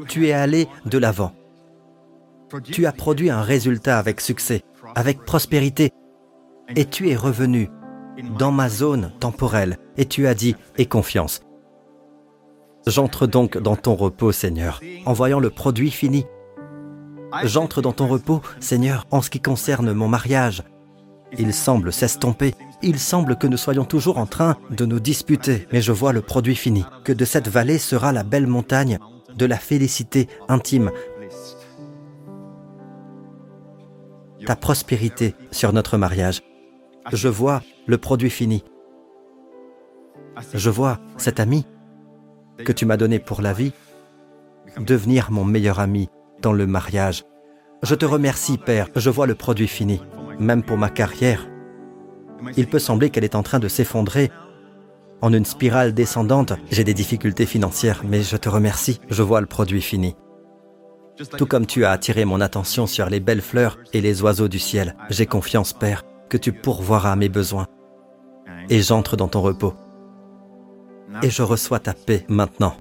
tu 0.07 0.27
es 0.27 0.33
allé 0.33 0.67
de 0.85 0.97
l'avant. 0.97 1.33
Tu 2.63 2.85
as 2.85 2.91
produit 2.91 3.29
un 3.29 3.41
résultat 3.41 3.99
avec 3.99 4.21
succès, 4.21 4.63
avec 4.95 5.23
prospérité, 5.23 5.91
et 6.75 6.85
tu 6.85 7.09
es 7.09 7.15
revenu 7.15 7.69
dans 8.37 8.51
ma 8.51 8.69
zone 8.69 9.11
temporelle, 9.19 9.77
et 9.97 10.05
tu 10.05 10.27
as 10.27 10.33
dit, 10.33 10.55
et 10.77 10.87
confiance. 10.87 11.41
J'entre 12.87 13.27
donc 13.27 13.57
dans 13.57 13.75
ton 13.75 13.95
repos, 13.95 14.31
Seigneur, 14.31 14.81
en 15.05 15.13
voyant 15.13 15.39
le 15.39 15.49
produit 15.49 15.91
fini. 15.91 16.25
J'entre 17.43 17.81
dans 17.81 17.91
ton 17.91 18.07
repos, 18.07 18.41
Seigneur, 18.59 19.05
en 19.11 19.21
ce 19.21 19.29
qui 19.29 19.39
concerne 19.39 19.93
mon 19.93 20.07
mariage. 20.07 20.63
Il 21.37 21.53
semble 21.53 21.93
s'estomper. 21.93 22.55
Il 22.81 22.99
semble 22.99 23.37
que 23.37 23.47
nous 23.47 23.57
soyons 23.57 23.85
toujours 23.85 24.17
en 24.17 24.25
train 24.25 24.57
de 24.71 24.85
nous 24.85 24.99
disputer, 24.99 25.67
mais 25.71 25.81
je 25.81 25.91
vois 25.91 26.13
le 26.13 26.21
produit 26.21 26.55
fini, 26.55 26.85
que 27.03 27.13
de 27.13 27.25
cette 27.25 27.47
vallée 27.47 27.77
sera 27.77 28.11
la 28.11 28.23
belle 28.23 28.47
montagne 28.47 28.99
de 29.35 29.45
la 29.45 29.57
félicité 29.57 30.27
intime, 30.47 30.91
ta 34.45 34.55
prospérité 34.55 35.35
sur 35.51 35.73
notre 35.73 35.97
mariage. 35.97 36.41
Je 37.11 37.27
vois 37.27 37.61
le 37.85 37.97
produit 37.97 38.29
fini. 38.29 38.63
Je 40.53 40.69
vois 40.69 40.99
cet 41.17 41.39
ami 41.39 41.65
que 42.57 42.71
tu 42.71 42.85
m'as 42.85 42.97
donné 42.97 43.19
pour 43.19 43.41
la 43.41 43.53
vie 43.53 43.73
devenir 44.77 45.31
mon 45.31 45.43
meilleur 45.43 45.79
ami 45.79 46.09
dans 46.41 46.53
le 46.53 46.67
mariage. 46.67 47.23
Je 47.83 47.95
te 47.95 48.05
remercie, 48.05 48.57
Père, 48.57 48.89
je 48.95 49.09
vois 49.09 49.27
le 49.27 49.35
produit 49.35 49.67
fini, 49.67 50.01
même 50.39 50.63
pour 50.63 50.77
ma 50.77 50.89
carrière. 50.89 51.47
Il 52.57 52.67
peut 52.67 52.79
sembler 52.79 53.09
qu'elle 53.09 53.23
est 53.23 53.35
en 53.35 53.43
train 53.43 53.59
de 53.59 53.67
s'effondrer 53.67 54.31
en 55.21 55.33
une 55.33 55.45
spirale 55.45 55.93
descendante. 55.93 56.53
J'ai 56.71 56.83
des 56.83 56.93
difficultés 56.93 57.45
financières, 57.45 58.03
mais 58.07 58.21
je 58.21 58.37
te 58.37 58.49
remercie, 58.49 58.99
je 59.09 59.23
vois 59.23 59.41
le 59.41 59.47
produit 59.47 59.81
fini. 59.81 60.15
Tout 61.37 61.45
comme 61.45 61.65
tu 61.65 61.83
as 61.83 61.91
attiré 61.91 62.23
mon 62.23 62.39
attention 62.39 62.87
sur 62.87 63.09
les 63.09 63.19
belles 63.19 63.41
fleurs 63.41 63.77
et 63.91 63.99
les 63.99 64.21
oiseaux 64.21 64.47
du 64.47 64.59
ciel, 64.59 64.95
j'ai 65.09 65.25
confiance, 65.25 65.73
Père, 65.73 66.03
que 66.29 66.37
tu 66.37 66.53
pourvoiras 66.53 67.17
mes 67.17 67.27
besoins. 67.27 67.67
Et 68.69 68.81
j'entre 68.81 69.17
dans 69.17 69.27
ton 69.27 69.41
repos. 69.41 69.73
Et 71.21 71.29
je 71.29 71.41
reçois 71.41 71.79
ta 71.79 71.93
paix 71.93 72.25
maintenant. 72.29 72.75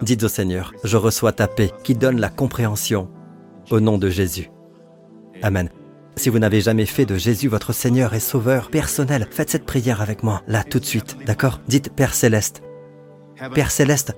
Dites 0.00 0.24
au 0.24 0.28
Seigneur, 0.28 0.72
je 0.84 0.96
reçois 0.96 1.32
ta 1.32 1.46
paix 1.46 1.70
qui 1.84 1.94
donne 1.94 2.18
la 2.18 2.28
compréhension 2.28 3.08
au 3.70 3.80
nom 3.80 3.98
de 3.98 4.08
Jésus. 4.08 4.50
Amen. 5.42 5.70
Si 6.16 6.28
vous 6.28 6.38
n'avez 6.38 6.60
jamais 6.60 6.86
fait 6.86 7.06
de 7.06 7.16
Jésus 7.16 7.48
votre 7.48 7.72
Seigneur 7.72 8.14
et 8.14 8.20
Sauveur 8.20 8.70
personnel, 8.70 9.26
faites 9.30 9.50
cette 9.50 9.64
prière 9.64 10.02
avec 10.02 10.22
moi, 10.22 10.42
là 10.46 10.62
tout 10.62 10.78
de 10.78 10.84
suite, 10.84 11.16
d'accord? 11.24 11.60
Dites 11.68 11.92
Père 11.94 12.14
céleste. 12.14 12.62
Père 13.54 13.70
céleste, 13.70 14.16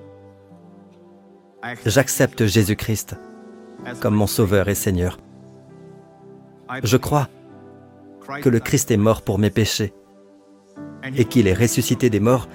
j'accepte 1.85 2.45
Jésus-Christ 2.45 3.15
comme 4.01 4.15
mon 4.15 4.27
Sauveur 4.27 4.67
et 4.67 4.75
Seigneur. 4.75 5.17
Je 6.83 6.97
crois 6.97 7.29
que 8.41 8.49
le 8.49 8.59
Christ 8.59 8.91
est 8.91 8.97
mort 8.97 9.21
pour 9.21 9.39
mes 9.39 9.51
péchés 9.51 9.93
et 11.15 11.25
qu'il 11.25 11.47
est 11.47 11.53
ressuscité 11.53 12.09
des 12.09 12.19
morts 12.19 12.47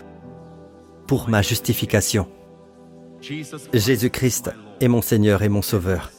pour 1.07 1.29
ma 1.29 1.43
justification. 1.43 2.29
Jésus-Christ 3.21 4.51
est 4.81 4.89
mon 4.89 5.03
Seigneur 5.03 5.43
et 5.43 5.49
mon 5.49 5.63
Sauveur. 5.63 6.11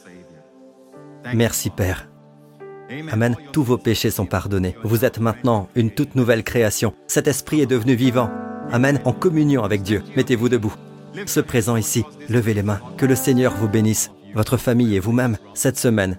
Merci 1.34 1.70
Père. 1.70 2.08
Amen. 3.10 3.36
Tous 3.52 3.62
vos 3.62 3.78
péchés 3.78 4.10
sont 4.10 4.26
pardonnés. 4.26 4.76
Vous 4.84 5.04
êtes 5.04 5.18
maintenant 5.18 5.68
une 5.74 5.90
toute 5.90 6.14
nouvelle 6.14 6.44
création. 6.44 6.94
Cet 7.06 7.26
esprit 7.26 7.60
est 7.60 7.66
devenu 7.66 7.94
vivant. 7.94 8.30
Amen. 8.70 9.00
En 9.04 9.12
communion 9.12 9.64
avec 9.64 9.82
Dieu. 9.82 10.02
Mettez-vous 10.16 10.48
debout. 10.48 10.74
Ce 11.26 11.40
présent 11.40 11.76
ici, 11.76 12.04
levez 12.28 12.54
les 12.54 12.62
mains. 12.62 12.80
Que 12.96 13.06
le 13.06 13.14
Seigneur 13.14 13.54
vous 13.54 13.68
bénisse, 13.68 14.10
votre 14.34 14.56
famille 14.56 14.94
et 14.96 15.00
vous-même, 15.00 15.36
cette 15.54 15.78
semaine. 15.78 16.18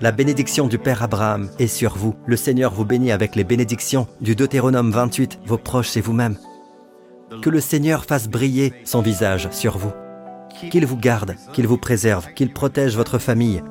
La 0.00 0.12
bénédiction 0.12 0.66
du 0.66 0.78
Père 0.78 1.02
Abraham 1.02 1.48
est 1.58 1.66
sur 1.66 1.96
vous. 1.96 2.14
Le 2.26 2.36
Seigneur 2.36 2.72
vous 2.72 2.84
bénit 2.84 3.12
avec 3.12 3.36
les 3.36 3.44
bénédictions 3.44 4.06
du 4.20 4.34
Deutéronome 4.34 4.90
28, 4.90 5.40
vos 5.46 5.58
proches 5.58 5.96
et 5.96 6.00
vous-même. 6.00 6.36
Que 7.42 7.50
le 7.50 7.60
Seigneur 7.60 8.04
fasse 8.04 8.28
briller 8.28 8.72
son 8.84 9.02
visage 9.02 9.48
sur 9.52 9.78
vous. 9.78 9.92
Qu'il 10.70 10.86
vous 10.86 10.96
garde, 10.96 11.36
qu'il 11.52 11.66
vous 11.66 11.78
préserve, 11.78 12.32
qu'il 12.34 12.52
protège 12.52 12.96
votre 12.96 13.18
famille 13.18 13.62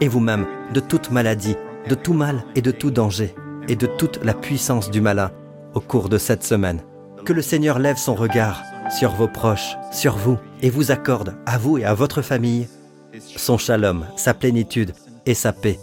et 0.00 0.08
vous-même 0.08 0.46
de 0.72 0.80
toute 0.80 1.10
maladie, 1.10 1.56
de 1.88 1.94
tout 1.94 2.12
mal 2.12 2.44
et 2.54 2.62
de 2.62 2.70
tout 2.70 2.90
danger, 2.90 3.34
et 3.68 3.76
de 3.76 3.86
toute 3.86 4.22
la 4.22 4.34
puissance 4.34 4.90
du 4.90 5.00
malin 5.00 5.30
au 5.74 5.80
cours 5.80 6.08
de 6.08 6.18
cette 6.18 6.44
semaine. 6.44 6.80
Que 7.24 7.32
le 7.32 7.42
Seigneur 7.42 7.78
lève 7.78 7.96
son 7.96 8.14
regard 8.14 8.62
sur 8.90 9.12
vos 9.12 9.28
proches, 9.28 9.76
sur 9.92 10.16
vous, 10.16 10.38
et 10.62 10.70
vous 10.70 10.90
accorde, 10.90 11.34
à 11.44 11.58
vous 11.58 11.78
et 11.78 11.84
à 11.84 11.94
votre 11.94 12.22
famille, 12.22 12.68
son 13.18 13.58
shalom, 13.58 14.06
sa 14.16 14.34
plénitude 14.34 14.92
et 15.24 15.34
sa 15.34 15.52
paix. 15.52 15.78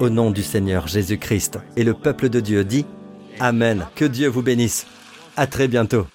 Au 0.00 0.10
nom 0.10 0.30
du 0.30 0.42
Seigneur 0.42 0.86
Jésus-Christ. 0.86 1.58
Et 1.76 1.84
le 1.84 1.94
peuple 1.94 2.28
de 2.28 2.40
Dieu 2.40 2.64
dit 2.64 2.86
Amen. 3.38 3.86
Que 3.94 4.04
Dieu 4.04 4.28
vous 4.28 4.42
bénisse. 4.42 4.86
À 5.36 5.46
très 5.46 5.68
bientôt. 5.68 6.06